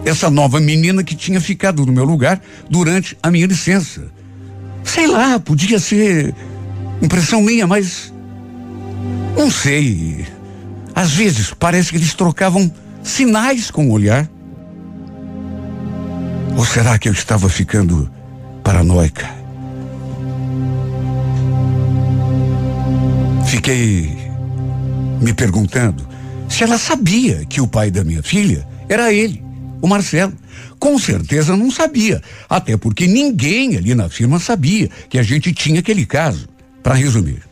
Essa 0.03 0.29
nova 0.29 0.59
menina 0.59 1.01
que 1.01 1.15
tinha 1.15 1.39
ficado 1.39 1.85
no 1.85 1.93
meu 1.93 2.03
lugar 2.03 2.41
durante 2.69 3.17
a 3.23 3.31
minha 3.31 3.47
licença. 3.47 4.11
Sei 4.83 5.07
lá, 5.07 5.39
podia 5.39 5.79
ser 5.79 6.35
impressão 7.01 7.41
minha, 7.41 7.65
mas 7.65 8.13
não 9.37 9.49
sei. 9.49 10.36
Às 10.97 11.13
vezes 11.13 11.53
parece 11.53 11.91
que 11.91 11.97
eles 11.97 12.15
trocavam 12.15 12.73
sinais 13.03 13.69
com 13.69 13.87
o 13.87 13.91
olhar. 13.91 14.27
Ou 16.57 16.65
será 16.65 16.97
que 16.97 17.07
eu 17.07 17.13
estava 17.13 17.47
ficando 17.47 18.11
paranoica? 18.63 19.29
Fiquei 23.45 24.17
me 25.21 25.35
perguntando 25.35 26.03
se 26.49 26.63
ela 26.63 26.79
sabia 26.79 27.45
que 27.45 27.61
o 27.61 27.67
pai 27.67 27.91
da 27.91 28.03
minha 28.03 28.23
filha 28.23 28.67
era 28.89 29.13
ele, 29.13 29.43
o 29.79 29.87
Marcelo. 29.87 30.33
Com 30.79 30.97
certeza 30.97 31.55
não 31.55 31.69
sabia, 31.69 32.23
até 32.49 32.75
porque 32.75 33.05
ninguém 33.05 33.77
ali 33.77 33.93
na 33.93 34.09
firma 34.09 34.39
sabia 34.39 34.89
que 35.07 35.19
a 35.19 35.23
gente 35.23 35.53
tinha 35.53 35.79
aquele 35.79 36.07
caso. 36.07 36.49
Para 36.81 36.95
resumir, 36.95 37.43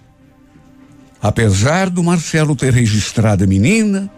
apesar 1.27 1.89
do 1.89 2.03
Marcelo 2.03 2.55
ter 2.55 2.71
registrado 2.71 3.43
a 3.43 3.47
menina, 3.47 4.11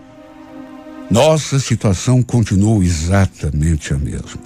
Nossa 1.10 1.58
situação 1.58 2.22
continuou 2.22 2.84
exatamente 2.84 3.94
a 3.94 3.98
mesma. 3.98 4.42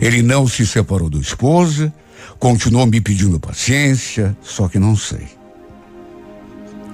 Ele 0.00 0.22
não 0.22 0.48
se 0.48 0.66
separou 0.66 1.10
da 1.10 1.18
esposa, 1.18 1.92
continuou 2.38 2.86
me 2.86 3.02
pedindo 3.02 3.38
paciência, 3.38 4.34
só 4.42 4.66
que 4.66 4.78
não 4.78 4.96
sei. 4.96 5.28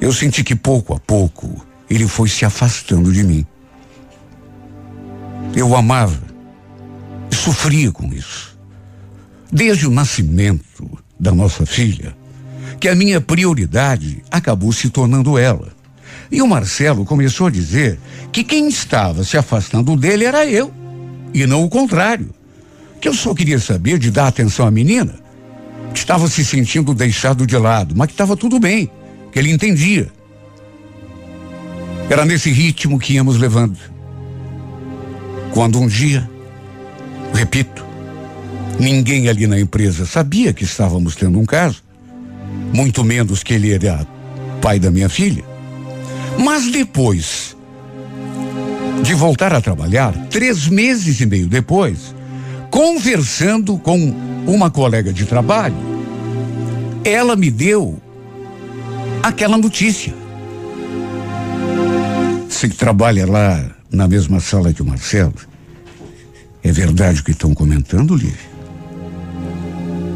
Eu 0.01 0.13
senti 0.13 0.43
que 0.43 0.57
pouco 0.57 0.93
a 0.93 0.99
pouco 0.99 1.65
ele 1.89 2.09
foi 2.09 2.29
se 2.29 2.45
afastando 2.45 3.13
de 3.13 3.23
mim. 3.23 3.47
Eu 5.55 5.69
o 5.69 5.77
amava 5.77 6.21
e 7.31 7.35
sofria 7.37 7.93
com 7.93 8.13
isso. 8.13 8.59
Desde 9.53 9.87
o 9.87 9.91
nascimento 9.93 10.99
da 11.19 11.31
nossa 11.31 11.65
filha, 11.65 12.17
que 12.81 12.89
a 12.89 12.95
minha 12.95 13.21
prioridade 13.21 14.23
acabou 14.31 14.73
se 14.73 14.89
tornando 14.89 15.37
ela. 15.37 15.69
E 16.33 16.41
o 16.41 16.47
Marcelo 16.47 17.05
começou 17.05 17.49
a 17.49 17.51
dizer 17.51 18.01
que 18.33 18.43
quem 18.43 18.69
estava 18.69 19.23
se 19.23 19.37
afastando 19.37 19.95
dele 19.97 20.25
era 20.25 20.47
eu, 20.47 20.73
e 21.35 21.47
não 21.47 21.63
o 21.63 21.69
contrário. 21.69 22.31
Que 22.99 23.09
eu 23.09 23.15
só 23.15 23.35
queria 23.35 23.59
saber 23.59 23.99
de 23.99 24.11
dar 24.11 24.29
atenção 24.29 24.67
à 24.67 24.71
menina, 24.71 25.15
que 25.93 25.99
estava 25.99 26.27
se 26.27 26.43
sentindo 26.43 26.95
deixado 26.95 27.47
de 27.47 27.57
lado, 27.59 27.95
mas 27.97 28.07
que 28.07 28.15
estava 28.15 28.37
tudo 28.37 28.59
bem, 28.59 28.91
que 29.31 29.39
ele 29.39 29.51
entendia. 29.51 30.11
Era 32.09 32.25
nesse 32.25 32.51
ritmo 32.51 32.99
que 32.99 33.15
íamos 33.15 33.37
levando. 33.37 33.79
Quando 35.53 35.79
um 35.79 35.87
dia, 35.87 36.29
repito, 37.35 37.85
ninguém 38.79 39.29
ali 39.29 39.47
na 39.47 39.61
empresa 39.61 40.07
sabia 40.07 40.53
que 40.53 40.65
estávamos 40.65 41.15
tendo 41.15 41.39
um 41.39 41.45
caso, 41.45 41.83
muito 42.73 43.05
menos 43.05 43.43
que 43.43 43.55
ele 43.55 43.73
era 43.73 44.07
pai 44.61 44.79
da 44.79 44.91
minha 44.91 45.09
filha. 45.09 45.45
Mas 46.39 46.71
depois 46.71 47.57
de 49.03 49.15
voltar 49.15 49.53
a 49.53 49.61
trabalhar, 49.61 50.13
três 50.29 50.69
meses 50.69 51.21
e 51.21 51.27
meio 51.27 51.47
depois, 51.47 52.15
conversando 52.71 53.79
com 53.79 54.15
uma 54.47 54.71
colega 54.71 55.13
de 55.13 55.25
trabalho, 55.25 55.77
ela 57.05 57.35
me 57.35 57.51
deu 57.51 58.01
aquela 59.23 59.57
notícia. 59.57 60.15
Você 62.49 62.69
que 62.69 62.77
trabalha 62.77 63.27
lá 63.27 63.65
na 63.91 64.07
mesma 64.07 64.39
sala 64.39 64.73
que 64.73 64.83
o 64.83 64.87
Marcelo, 64.87 65.35
é 66.63 66.71
verdade 66.71 67.21
o 67.21 67.25
que 67.25 67.31
estão 67.31 67.55
comentando, 67.55 68.15
Lívia? 68.15 68.51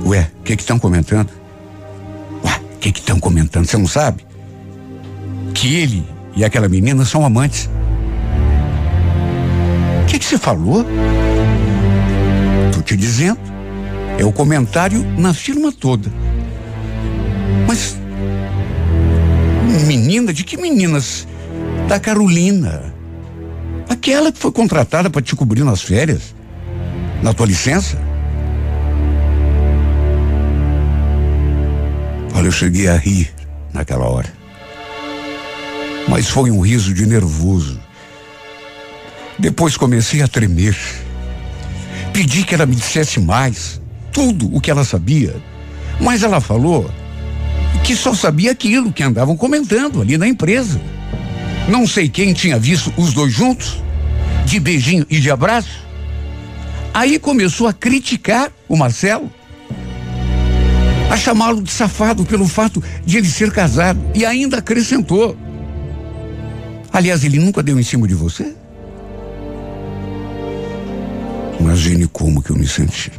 Ué, 0.04 0.30
o 0.40 0.42
que 0.42 0.52
estão 0.52 0.78
comentando? 0.78 1.30
Que 2.92 3.00
estão 3.00 3.18
comentando? 3.18 3.64
Você 3.64 3.78
não 3.78 3.86
sabe? 3.86 4.26
Que 5.54 5.74
ele 5.76 6.04
e 6.36 6.44
aquela 6.44 6.68
menina 6.68 7.02
são 7.06 7.24
amantes. 7.24 7.70
O 10.02 10.06
que 10.06 10.22
você 10.22 10.36
falou? 10.36 10.84
Tô 12.74 12.82
te 12.82 12.94
dizendo. 12.94 13.38
É 14.18 14.24
o 14.24 14.30
comentário 14.30 15.02
na 15.16 15.32
firma 15.32 15.72
toda. 15.72 16.12
Mas. 17.66 17.96
Menina, 19.86 20.30
de 20.30 20.44
que 20.44 20.58
meninas? 20.58 21.26
Da 21.88 21.98
Carolina. 21.98 22.92
Aquela 23.88 24.30
que 24.30 24.38
foi 24.38 24.52
contratada 24.52 25.08
para 25.08 25.22
te 25.22 25.34
cobrir 25.34 25.64
nas 25.64 25.80
férias. 25.80 26.34
Na 27.22 27.32
tua 27.32 27.46
licença. 27.46 27.98
Olha, 32.34 32.48
eu 32.48 32.52
cheguei 32.52 32.88
a 32.88 32.96
rir 32.96 33.32
naquela 33.72 34.06
hora. 34.06 34.30
Mas 36.08 36.28
foi 36.28 36.50
um 36.50 36.60
riso 36.60 36.92
de 36.92 37.06
nervoso. 37.06 37.80
Depois 39.38 39.76
comecei 39.76 40.20
a 40.20 40.28
tremer. 40.28 40.76
Pedi 42.12 42.44
que 42.44 42.54
ela 42.54 42.66
me 42.66 42.74
dissesse 42.74 43.20
mais, 43.20 43.80
tudo 44.12 44.54
o 44.54 44.60
que 44.60 44.70
ela 44.70 44.84
sabia. 44.84 45.34
Mas 46.00 46.22
ela 46.22 46.40
falou 46.40 46.90
que 47.84 47.94
só 47.94 48.14
sabia 48.14 48.50
aquilo 48.50 48.92
que 48.92 49.02
andavam 49.02 49.36
comentando 49.36 50.02
ali 50.02 50.18
na 50.18 50.26
empresa. 50.26 50.80
Não 51.68 51.86
sei 51.86 52.08
quem 52.08 52.32
tinha 52.32 52.58
visto 52.58 52.92
os 52.96 53.12
dois 53.12 53.32
juntos, 53.32 53.82
de 54.44 54.58
beijinho 54.60 55.06
e 55.08 55.20
de 55.20 55.30
abraço. 55.30 55.84
Aí 56.92 57.18
começou 57.18 57.66
a 57.66 57.72
criticar 57.72 58.52
o 58.68 58.76
Marcelo, 58.76 59.32
a 61.14 61.16
chamá-lo 61.16 61.62
de 61.62 61.70
safado 61.70 62.24
pelo 62.24 62.48
fato 62.48 62.82
de 63.06 63.18
ele 63.18 63.28
ser 63.28 63.52
casado 63.52 64.00
e 64.16 64.26
ainda 64.26 64.58
acrescentou: 64.58 65.36
Aliás, 66.92 67.22
ele 67.22 67.38
nunca 67.38 67.62
deu 67.62 67.78
em 67.78 67.84
cima 67.84 68.08
de 68.08 68.14
você? 68.14 68.52
Imagine 71.60 72.08
como 72.08 72.42
que 72.42 72.50
eu 72.50 72.56
me 72.56 72.66
senti. 72.66 73.12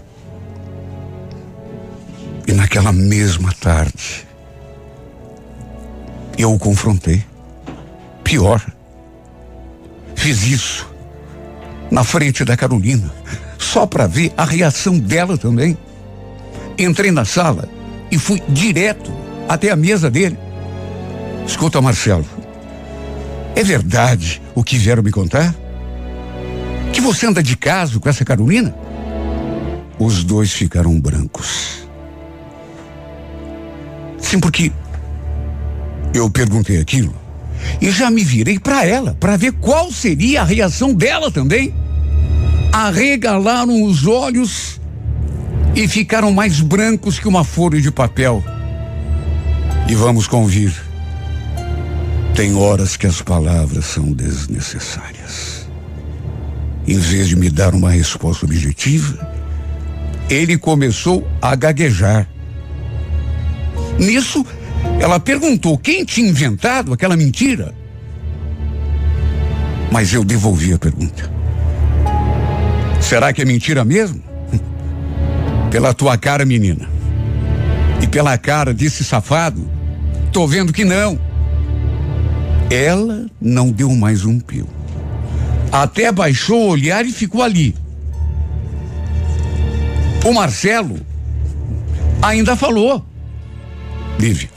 E 2.45 2.51
naquela 2.51 2.91
mesma 2.91 3.53
tarde, 3.53 4.27
eu 6.37 6.53
o 6.53 6.59
confrontei. 6.59 7.23
Pior, 8.25 8.61
fiz 10.15 10.43
isso 10.43 10.93
na 11.89 12.03
frente 12.03 12.43
da 12.43 12.57
Carolina, 12.57 13.09
só 13.57 13.85
para 13.85 14.05
ver 14.05 14.33
a 14.35 14.43
reação 14.43 14.99
dela 14.99 15.37
também. 15.37 15.77
Entrei 16.77 17.09
na 17.09 17.23
sala 17.23 17.69
e 18.11 18.17
fui 18.17 18.41
direto 18.47 19.11
até 19.47 19.69
a 19.69 19.75
mesa 19.75 20.09
dele. 20.09 20.37
Escuta, 21.45 21.81
Marcelo, 21.81 22.25
é 23.55 23.63
verdade 23.63 24.41
o 24.53 24.63
que 24.63 24.77
vieram 24.77 25.03
me 25.03 25.11
contar? 25.11 25.53
Que 26.91 27.01
você 27.01 27.27
anda 27.27 27.43
de 27.43 27.55
caso 27.55 27.99
com 27.99 28.09
essa 28.09 28.25
Carolina? 28.25 28.75
Os 29.99 30.23
dois 30.23 30.51
ficaram 30.51 30.99
brancos. 30.99 31.87
Sim, 34.17 34.39
porque 34.39 34.71
eu 36.13 36.29
perguntei 36.29 36.79
aquilo 36.79 37.13
e 37.81 37.91
já 37.91 38.09
me 38.09 38.23
virei 38.23 38.59
para 38.59 38.85
ela 38.85 39.15
para 39.19 39.37
ver 39.37 39.53
qual 39.53 39.91
seria 39.91 40.41
a 40.41 40.45
reação 40.45 40.93
dela 40.93 41.31
também. 41.31 41.73
Arregalaram 42.71 43.83
os 43.83 44.05
olhos 44.05 44.74
e 45.75 45.87
ficaram 45.89 46.31
mais 46.31 46.61
brancos 46.61 47.19
que 47.19 47.27
uma 47.27 47.43
folha 47.43 47.81
de 47.81 47.91
papel. 47.91 48.43
E 49.89 49.93
vamos 49.93 50.25
convir. 50.25 50.73
Tem 52.33 52.55
horas 52.55 52.95
que 52.95 53.05
as 53.05 53.21
palavras 53.21 53.85
são 53.85 54.11
desnecessárias. 54.11 55.67
Em 56.87 56.97
vez 56.97 57.27
de 57.27 57.35
me 57.35 57.49
dar 57.49 57.73
uma 57.73 57.91
resposta 57.91 58.45
objetiva, 58.45 59.29
ele 60.29 60.57
começou 60.57 61.27
a 61.41 61.55
gaguejar. 61.55 62.27
Nisso, 63.99 64.45
ela 64.99 65.19
perguntou 65.19 65.77
quem 65.77 66.05
tinha 66.05 66.29
inventado 66.29 66.93
aquela 66.93 67.17
mentira. 67.17 67.73
Mas 69.91 70.13
eu 70.13 70.23
devolvi 70.23 70.73
a 70.73 70.79
pergunta. 70.79 71.31
Será 73.01 73.31
que 73.33 73.41
é 73.41 73.45
mentira 73.45 73.83
mesmo? 73.85 74.34
Pela 75.75 75.93
tua 75.93 76.17
cara, 76.17 76.45
menina. 76.45 76.87
E 78.01 78.07
pela 78.07 78.37
cara 78.37 78.73
desse 78.73 79.03
safado, 79.03 79.69
tô 80.31 80.47
vendo 80.47 80.71
que 80.71 80.85
não. 80.85 81.19
Ela 82.71 83.25
não 83.41 83.69
deu 83.71 83.93
mais 83.93 84.23
um 84.23 84.39
pio. 84.39 84.69
Até 85.73 86.13
baixou 86.13 86.61
o 86.61 86.69
olhar 86.69 87.05
e 87.05 87.11
ficou 87.11 87.43
ali. 87.43 87.75
O 90.23 90.31
Marcelo 90.31 90.97
ainda 92.21 92.55
falou. 92.55 93.05
Lívia, 94.17 94.49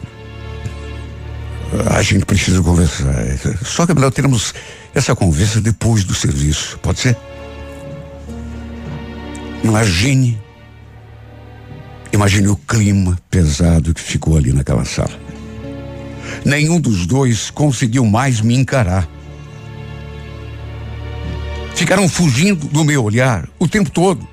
a 1.96 2.00
gente 2.00 2.24
precisa 2.26 2.62
conversar. 2.62 3.12
Só 3.64 3.84
que 3.84 3.90
é 3.90 3.94
melhor 3.96 4.12
termos 4.12 4.54
essa 4.94 5.16
conversa 5.16 5.60
depois 5.60 6.04
do 6.04 6.14
serviço. 6.14 6.78
Pode 6.78 7.00
ser? 7.00 7.16
Imagine 9.64 10.38
Imagine 12.12 12.48
o 12.48 12.56
clima 12.56 13.18
pesado 13.30 13.92
que 13.92 14.00
ficou 14.00 14.36
ali 14.36 14.52
naquela 14.52 14.84
sala. 14.84 15.18
Nenhum 16.44 16.80
dos 16.80 17.06
dois 17.06 17.50
conseguiu 17.50 18.04
mais 18.06 18.40
me 18.40 18.54
encarar. 18.54 19.08
Ficaram 21.74 22.08
fugindo 22.08 22.66
do 22.66 22.84
meu 22.84 23.04
olhar 23.04 23.48
o 23.58 23.68
tempo 23.68 23.90
todo. 23.90 24.26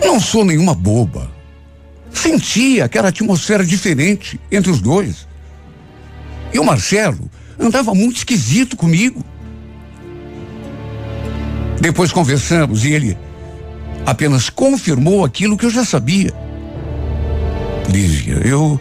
Não 0.00 0.20
sou 0.20 0.44
nenhuma 0.44 0.74
boba. 0.74 1.30
Sentia 2.12 2.84
aquela 2.84 3.08
atmosfera 3.08 3.64
diferente 3.64 4.40
entre 4.50 4.70
os 4.70 4.80
dois. 4.80 5.26
E 6.52 6.58
o 6.58 6.64
Marcelo 6.64 7.30
andava 7.58 7.94
muito 7.94 8.18
esquisito 8.18 8.76
comigo. 8.76 9.24
Depois 11.80 12.12
conversamos 12.12 12.84
e 12.84 12.92
ele 12.92 13.16
apenas 14.06 14.48
confirmou 14.48 15.24
aquilo 15.24 15.58
que 15.58 15.66
eu 15.66 15.70
já 15.70 15.84
sabia. 15.84 16.32
Lívia, 17.90 18.40
eu 18.44 18.80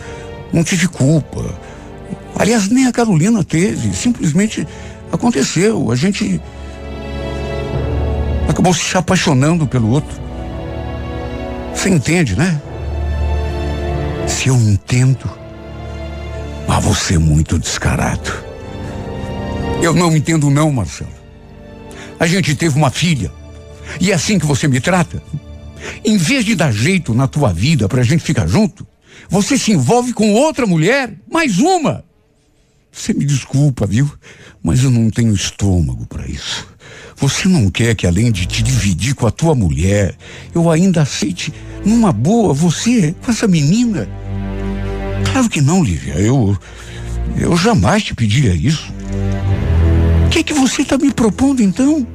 não 0.53 0.63
tive 0.63 0.87
culpa. 0.87 1.43
Aliás, 2.37 2.69
nem 2.69 2.85
a 2.85 2.91
Carolina 2.91 3.43
teve. 3.43 3.93
Simplesmente 3.95 4.67
aconteceu. 5.11 5.91
A 5.91 5.95
gente 5.95 6.39
acabou 8.47 8.73
se 8.73 8.95
apaixonando 8.95 9.65
pelo 9.65 9.89
outro. 9.89 10.15
Você 11.73 11.89
entende, 11.89 12.37
né? 12.37 12.61
Se 14.27 14.49
eu 14.49 14.55
entendo, 14.55 15.29
mas 16.67 16.83
você 16.83 17.15
é 17.15 17.19
muito 17.19 17.57
descarado. 17.57 18.31
Eu 19.81 19.93
não 19.93 20.15
entendo 20.15 20.49
não, 20.49 20.71
Marcelo. 20.71 21.11
A 22.19 22.27
gente 22.27 22.55
teve 22.55 22.77
uma 22.77 22.89
filha. 22.89 23.31
E 23.99 24.11
é 24.11 24.15
assim 24.15 24.39
que 24.39 24.45
você 24.45 24.67
me 24.67 24.79
trata? 24.79 25.21
Em 26.03 26.17
vez 26.17 26.45
de 26.45 26.55
dar 26.55 26.71
jeito 26.71 27.13
na 27.13 27.27
tua 27.27 27.53
vida 27.53 27.87
pra 27.87 28.03
gente 28.03 28.23
ficar 28.23 28.47
junto, 28.47 28.85
você 29.29 29.57
se 29.57 29.71
envolve 29.71 30.13
com 30.13 30.33
outra 30.33 30.65
mulher, 30.65 31.13
mais 31.31 31.59
uma. 31.59 32.03
Você 32.91 33.13
me 33.13 33.25
desculpa, 33.25 33.85
viu? 33.85 34.09
Mas 34.63 34.83
eu 34.83 34.89
não 34.89 35.09
tenho 35.09 35.33
estômago 35.33 36.05
para 36.05 36.25
isso. 36.27 36.67
Você 37.17 37.47
não 37.47 37.69
quer 37.69 37.95
que 37.95 38.07
além 38.07 38.31
de 38.31 38.45
te 38.45 38.63
dividir 38.63 39.13
com 39.15 39.27
a 39.27 39.31
tua 39.31 39.53
mulher, 39.53 40.15
eu 40.53 40.69
ainda 40.69 41.01
aceite 41.01 41.53
numa 41.85 42.11
boa 42.11 42.53
você 42.53 43.13
com 43.23 43.31
essa 43.31 43.47
menina? 43.47 44.07
Claro 45.31 45.49
que 45.49 45.61
não, 45.61 45.83
Lívia. 45.83 46.13
Eu 46.13 46.57
eu 47.37 47.55
jamais 47.57 48.03
te 48.03 48.15
pediria 48.15 48.53
isso. 48.53 48.93
O 50.25 50.29
que 50.29 50.39
é 50.39 50.43
que 50.43 50.53
você 50.53 50.81
está 50.81 50.97
me 50.97 51.11
propondo 51.11 51.61
então? 51.61 52.07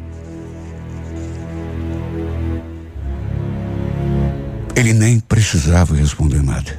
Ele 4.81 4.95
nem 4.95 5.21
precisava 5.21 5.95
responder 5.95 6.43
nada. 6.43 6.75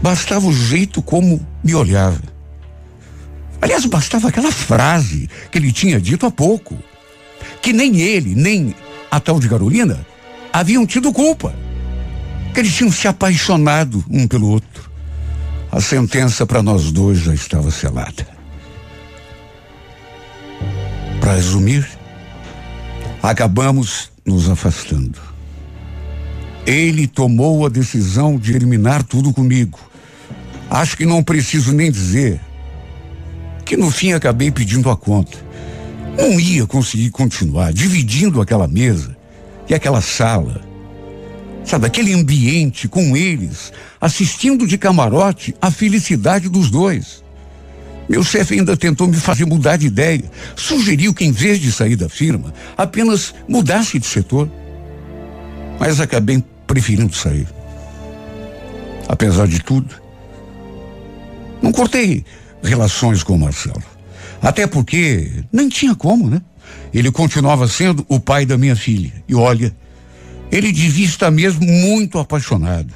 Bastava 0.00 0.46
o 0.46 0.52
jeito 0.52 1.02
como 1.02 1.44
me 1.64 1.74
olhava. 1.74 2.22
Aliás, 3.60 3.84
bastava 3.86 4.28
aquela 4.28 4.52
frase 4.52 5.28
que 5.50 5.58
ele 5.58 5.72
tinha 5.72 6.00
dito 6.00 6.26
há 6.26 6.30
pouco. 6.30 6.78
Que 7.60 7.72
nem 7.72 7.98
ele, 8.00 8.36
nem 8.36 8.72
a 9.10 9.18
tal 9.18 9.40
de 9.40 9.48
Carolina 9.48 10.06
haviam 10.52 10.86
tido 10.86 11.12
culpa. 11.12 11.52
Que 12.54 12.60
eles 12.60 12.72
tinham 12.72 12.92
se 12.92 13.08
apaixonado 13.08 14.04
um 14.08 14.28
pelo 14.28 14.48
outro. 14.48 14.88
A 15.72 15.80
sentença 15.80 16.46
para 16.46 16.62
nós 16.62 16.92
dois 16.92 17.18
já 17.18 17.34
estava 17.34 17.72
selada. 17.72 18.28
Para 21.20 21.34
resumir, 21.34 21.84
acabamos 23.20 24.12
nos 24.24 24.48
afastando. 24.48 25.29
Ele 26.66 27.06
tomou 27.06 27.64
a 27.64 27.68
decisão 27.68 28.38
de 28.38 28.54
eliminar 28.54 29.02
tudo 29.02 29.32
comigo. 29.32 29.78
Acho 30.68 30.96
que 30.96 31.06
não 31.06 31.22
preciso 31.22 31.72
nem 31.72 31.90
dizer 31.90 32.40
que 33.64 33.76
no 33.76 33.90
fim 33.90 34.12
acabei 34.12 34.50
pedindo 34.50 34.90
a 34.90 34.96
conta. 34.96 35.38
Não 36.16 36.38
ia 36.38 36.66
conseguir 36.66 37.10
continuar 37.10 37.72
dividindo 37.72 38.40
aquela 38.40 38.66
mesa 38.66 39.16
e 39.68 39.74
aquela 39.74 40.00
sala. 40.00 40.60
Sabe, 41.64 41.86
aquele 41.86 42.12
ambiente 42.12 42.88
com 42.88 43.16
eles, 43.16 43.72
assistindo 44.00 44.66
de 44.66 44.76
camarote 44.76 45.54
a 45.60 45.70
felicidade 45.70 46.48
dos 46.48 46.70
dois. 46.70 47.22
Meu 48.08 48.24
chefe 48.24 48.54
ainda 48.54 48.76
tentou 48.76 49.06
me 49.06 49.16
fazer 49.16 49.44
mudar 49.44 49.76
de 49.76 49.86
ideia. 49.86 50.24
Sugeriu 50.56 51.14
que, 51.14 51.24
em 51.24 51.30
vez 51.30 51.60
de 51.60 51.70
sair 51.70 51.94
da 51.94 52.08
firma, 52.08 52.52
apenas 52.76 53.32
mudasse 53.48 54.00
de 54.00 54.06
setor. 54.06 54.50
Mas 55.80 55.98
acabei 55.98 56.44
preferindo 56.66 57.16
sair. 57.16 57.48
Apesar 59.08 59.48
de 59.48 59.60
tudo, 59.60 59.94
não 61.62 61.72
cortei 61.72 62.22
relações 62.62 63.22
com 63.22 63.34
o 63.34 63.38
Marcelo. 63.38 63.82
Até 64.42 64.66
porque 64.66 65.42
nem 65.50 65.70
tinha 65.70 65.94
como, 65.94 66.28
né? 66.28 66.42
Ele 66.92 67.10
continuava 67.10 67.66
sendo 67.66 68.04
o 68.08 68.20
pai 68.20 68.44
da 68.44 68.58
minha 68.58 68.76
filha. 68.76 69.10
E 69.26 69.34
olha, 69.34 69.74
ele 70.52 70.70
devia 70.70 71.06
estar 71.06 71.30
mesmo 71.30 71.66
muito 71.66 72.18
apaixonado. 72.18 72.92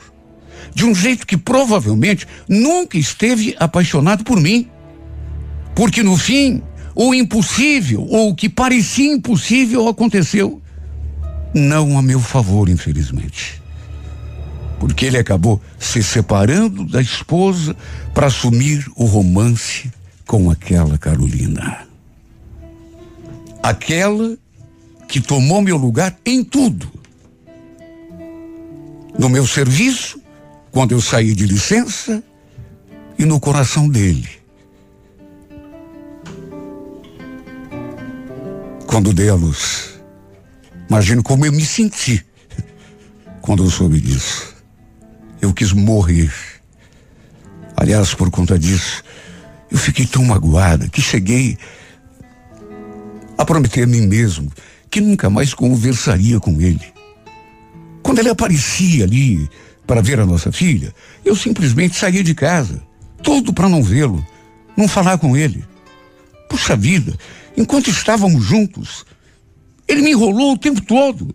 De 0.75 0.85
um 0.85 0.95
jeito 0.95 1.27
que 1.27 1.39
provavelmente 1.39 2.27
nunca 2.47 2.99
esteve 2.99 3.57
apaixonado 3.59 4.25
por 4.25 4.39
mim. 4.39 4.69
Porque 5.75 6.03
no 6.03 6.19
fim, 6.19 6.63
o 6.95 7.15
impossível, 7.15 8.07
ou 8.09 8.31
o 8.31 8.35
que 8.35 8.49
parecia 8.49 9.13
impossível, 9.13 9.89
aconteceu. 9.89 10.61
Não 11.55 11.97
a 11.97 12.03
meu 12.03 12.21
favor, 12.21 12.69
infelizmente 12.69 13.65
porque 14.85 15.07
ele 15.07 15.17
acabou 15.17 15.63
se 15.79 16.03
separando 16.03 16.85
da 16.85 17.01
esposa 17.01 17.75
para 18.13 18.27
assumir 18.27 18.87
o 18.97 19.07
romance 19.07 19.91
com 20.27 20.51
aquela 20.51 20.99
Carolina. 20.99 21.87
Aquela 23.63 24.37
que 25.09 25.23
tomou 25.23 25.63
meu 25.63 25.79
lugar 25.79 26.15
em 26.27 26.45
tudo. 26.45 26.87
No 29.19 29.31
meu 29.31 29.47
serviço, 29.47 30.21
quando 30.71 30.93
eu 30.93 31.01
saí 31.01 31.35
de 31.35 31.47
licença, 31.47 32.23
e 33.19 33.25
no 33.25 33.41
coração 33.41 33.89
dele. 33.89 34.29
Quando 38.87 39.15
dei 39.15 39.31
a 39.31 39.35
luz. 39.35 39.94
Imagino 40.89 41.23
como 41.23 41.47
eu 41.47 41.53
me 41.53 41.65
senti 41.65 42.25
quando 43.41 43.65
eu 43.65 43.71
soube 43.71 44.01
disso. 44.01 44.55
Eu 45.41 45.53
quis 45.53 45.73
morrer. 45.73 46.33
Aliás, 47.77 48.15
por 48.15 48.31
conta 48.31 48.59
disso, 48.59 49.03
eu 49.71 49.79
fiquei 49.79 50.07
tão 50.07 50.25
magoada 50.25 50.89
que 50.89 51.03
cheguei 51.03 51.59
a 53.37 53.45
prometer 53.45 53.83
a 53.83 53.87
mim 53.87 54.07
mesmo 54.07 54.51
que 54.91 55.01
nunca 55.01 55.29
mais 55.29 55.53
conversaria 55.53 56.39
com 56.39 56.61
ele. 56.61 56.95
Quando 58.03 58.21
ele 58.21 58.29
aparecia 58.29 59.05
ali 59.05 59.51
para 59.87 60.01
ver 60.01 60.21
a 60.21 60.27
nossa 60.27 60.53
filha, 60.53 60.95
eu 61.25 61.35
simplesmente 61.35 61.97
saía 61.97 62.23
de 62.23 62.35
casa, 62.35 62.81
todo 63.23 63.53
para 63.53 63.69
não 63.69 63.83
vê-lo, 63.83 64.25
não 64.77 64.87
falar 64.87 65.19
com 65.19 65.37
ele. 65.37 65.65
Puxa 66.49 66.77
vida, 66.77 67.19
enquanto 67.57 67.91
estávamos 67.91 68.45
juntos, 68.45 69.05
ele 69.87 70.03
me 70.03 70.11
enrolou 70.11 70.53
o 70.53 70.59
tempo 70.59 70.81
todo 70.81 71.35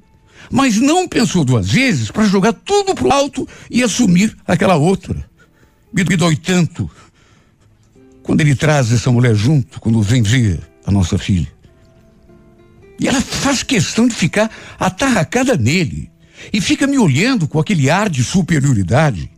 mas 0.50 0.78
não 0.78 1.08
pensou 1.08 1.46
duas 1.46 1.70
vezes 1.70 2.10
para 2.10 2.26
jogar 2.26 2.54
tudo 2.54 2.96
pro 2.96 3.12
alto 3.12 3.48
e 3.70 3.84
assumir 3.84 4.36
aquela 4.48 4.76
outra. 4.76 5.24
Me, 5.94 6.04
me 6.04 6.16
dói 6.16 6.36
tanto 6.36 6.90
quando 8.24 8.42
ele 8.42 8.56
traz 8.56 8.92
essa 8.92 9.12
mulher 9.12 9.36
junto, 9.36 9.80
quando 9.80 10.02
vem 10.02 10.22
ver 10.22 10.60
a 10.86 10.92
nossa 10.92 11.18
filha. 11.18 11.52
E 13.00 13.08
ela 13.08 13.22
faz 13.22 13.64
questão 13.64 14.08
de 14.08 14.14
ficar 14.14 14.52
atarracada 14.80 15.56
nele 15.56 16.12
e 16.52 16.60
fica 16.60 16.86
me 16.86 16.98
olhando 16.98 17.48
com 17.48 17.60
aquele 17.60 17.90
ar 17.90 18.10
de 18.10 18.24
superioridade. 18.24 19.32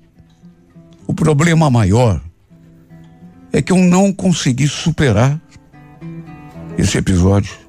O 1.06 1.14
problema 1.14 1.70
maior 1.70 2.22
é 3.52 3.62
que 3.62 3.72
eu 3.72 3.78
não 3.78 4.14
consegui 4.14 4.68
superar 4.68 5.40
esse 6.78 6.98
episódio. 6.98 7.61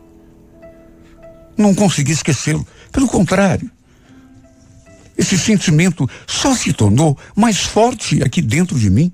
Não 1.57 1.75
consegui 1.75 2.13
esquecê-lo. 2.13 2.67
Pelo 2.91 3.07
contrário, 3.07 3.71
esse 5.17 5.39
sentimento 5.39 6.09
só 6.27 6.55
se 6.55 6.73
tornou 6.73 7.17
mais 7.37 7.61
forte 7.61 8.23
aqui 8.23 8.41
dentro 8.41 8.79
de 8.79 8.91
mim. 8.91 9.13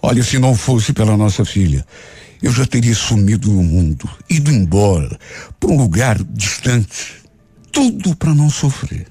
Olha, 0.00 0.22
se 0.22 0.38
não 0.38 0.54
fosse 0.54 0.92
pela 0.92 1.16
nossa 1.16 1.44
filha, 1.44 1.84
eu 2.40 2.52
já 2.52 2.64
teria 2.64 2.94
sumido 2.94 3.50
no 3.50 3.62
mundo, 3.62 4.08
ido 4.30 4.50
embora 4.50 5.18
para 5.58 5.70
um 5.70 5.76
lugar 5.76 6.22
distante, 6.22 7.16
tudo 7.72 8.14
para 8.16 8.32
não 8.32 8.48
sofrer. 8.48 9.06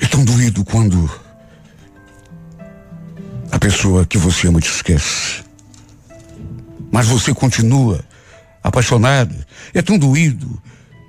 É 0.00 0.06
tão 0.06 0.24
doído 0.24 0.64
quando 0.64 1.10
a 3.50 3.58
pessoa 3.58 4.06
que 4.06 4.16
você 4.16 4.46
ama 4.46 4.60
te 4.60 4.70
esquece. 4.70 5.44
Mas 6.90 7.06
você 7.06 7.34
continua 7.34 8.02
apaixonada. 8.62 9.46
É 9.72 9.82
tão 9.82 9.98
doído 9.98 10.60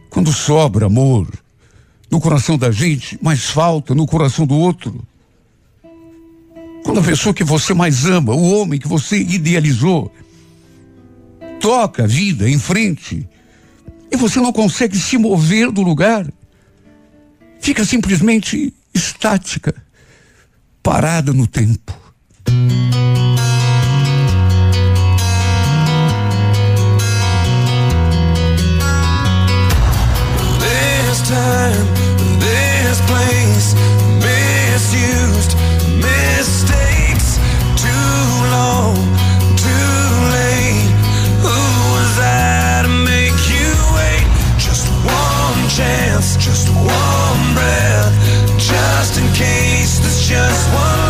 quando 0.10 0.32
sobra 0.32 0.86
amor 0.86 1.28
no 2.10 2.20
coração 2.20 2.58
da 2.58 2.72
gente, 2.72 3.18
mas 3.22 3.50
falta 3.50 3.96
no 3.96 4.06
coração 4.06 4.46
do 4.46 4.56
outro. 4.56 5.02
Quando 6.84 7.00
a 7.00 7.04
pessoa 7.04 7.34
que 7.34 7.44
você 7.44 7.74
mais 7.74 8.06
ama, 8.06 8.34
o 8.34 8.60
homem 8.60 8.80
que 8.80 8.88
você 8.88 9.18
idealizou, 9.18 10.12
toca 11.60 12.04
a 12.04 12.08
vida 12.08 12.50
em 12.50 12.60
frente 12.60 13.28
e 14.12 14.18
você 14.18 14.40
não 14.40 14.52
consegue 14.52 14.98
se 14.98 15.18
mover 15.18 15.72
do 15.72 15.82
lugar, 15.82 16.28
fica 17.62 17.86
simplesmente 17.86 18.74
estática, 18.94 19.74
parada 20.84 21.32
no 21.32 21.48
tempo. 21.48 21.98
misused, 34.20 35.56
mistakes. 35.96 37.40
Too 37.80 38.28
long, 38.52 38.96
too 39.56 40.04
late. 40.36 40.92
Who 41.40 41.60
was 41.96 42.20
I 42.20 42.84
to 42.84 42.90
make 42.90 43.38
you 43.48 43.72
wait? 43.96 44.28
Just 44.58 44.88
one 45.06 45.70
chance, 45.70 46.36
just 46.36 46.68
one 46.70 47.54
breath, 47.54 48.14
just 48.58 49.18
in 49.18 49.28
case. 49.34 50.00
There's 50.00 50.28
just 50.28 50.74
one. 50.74 51.01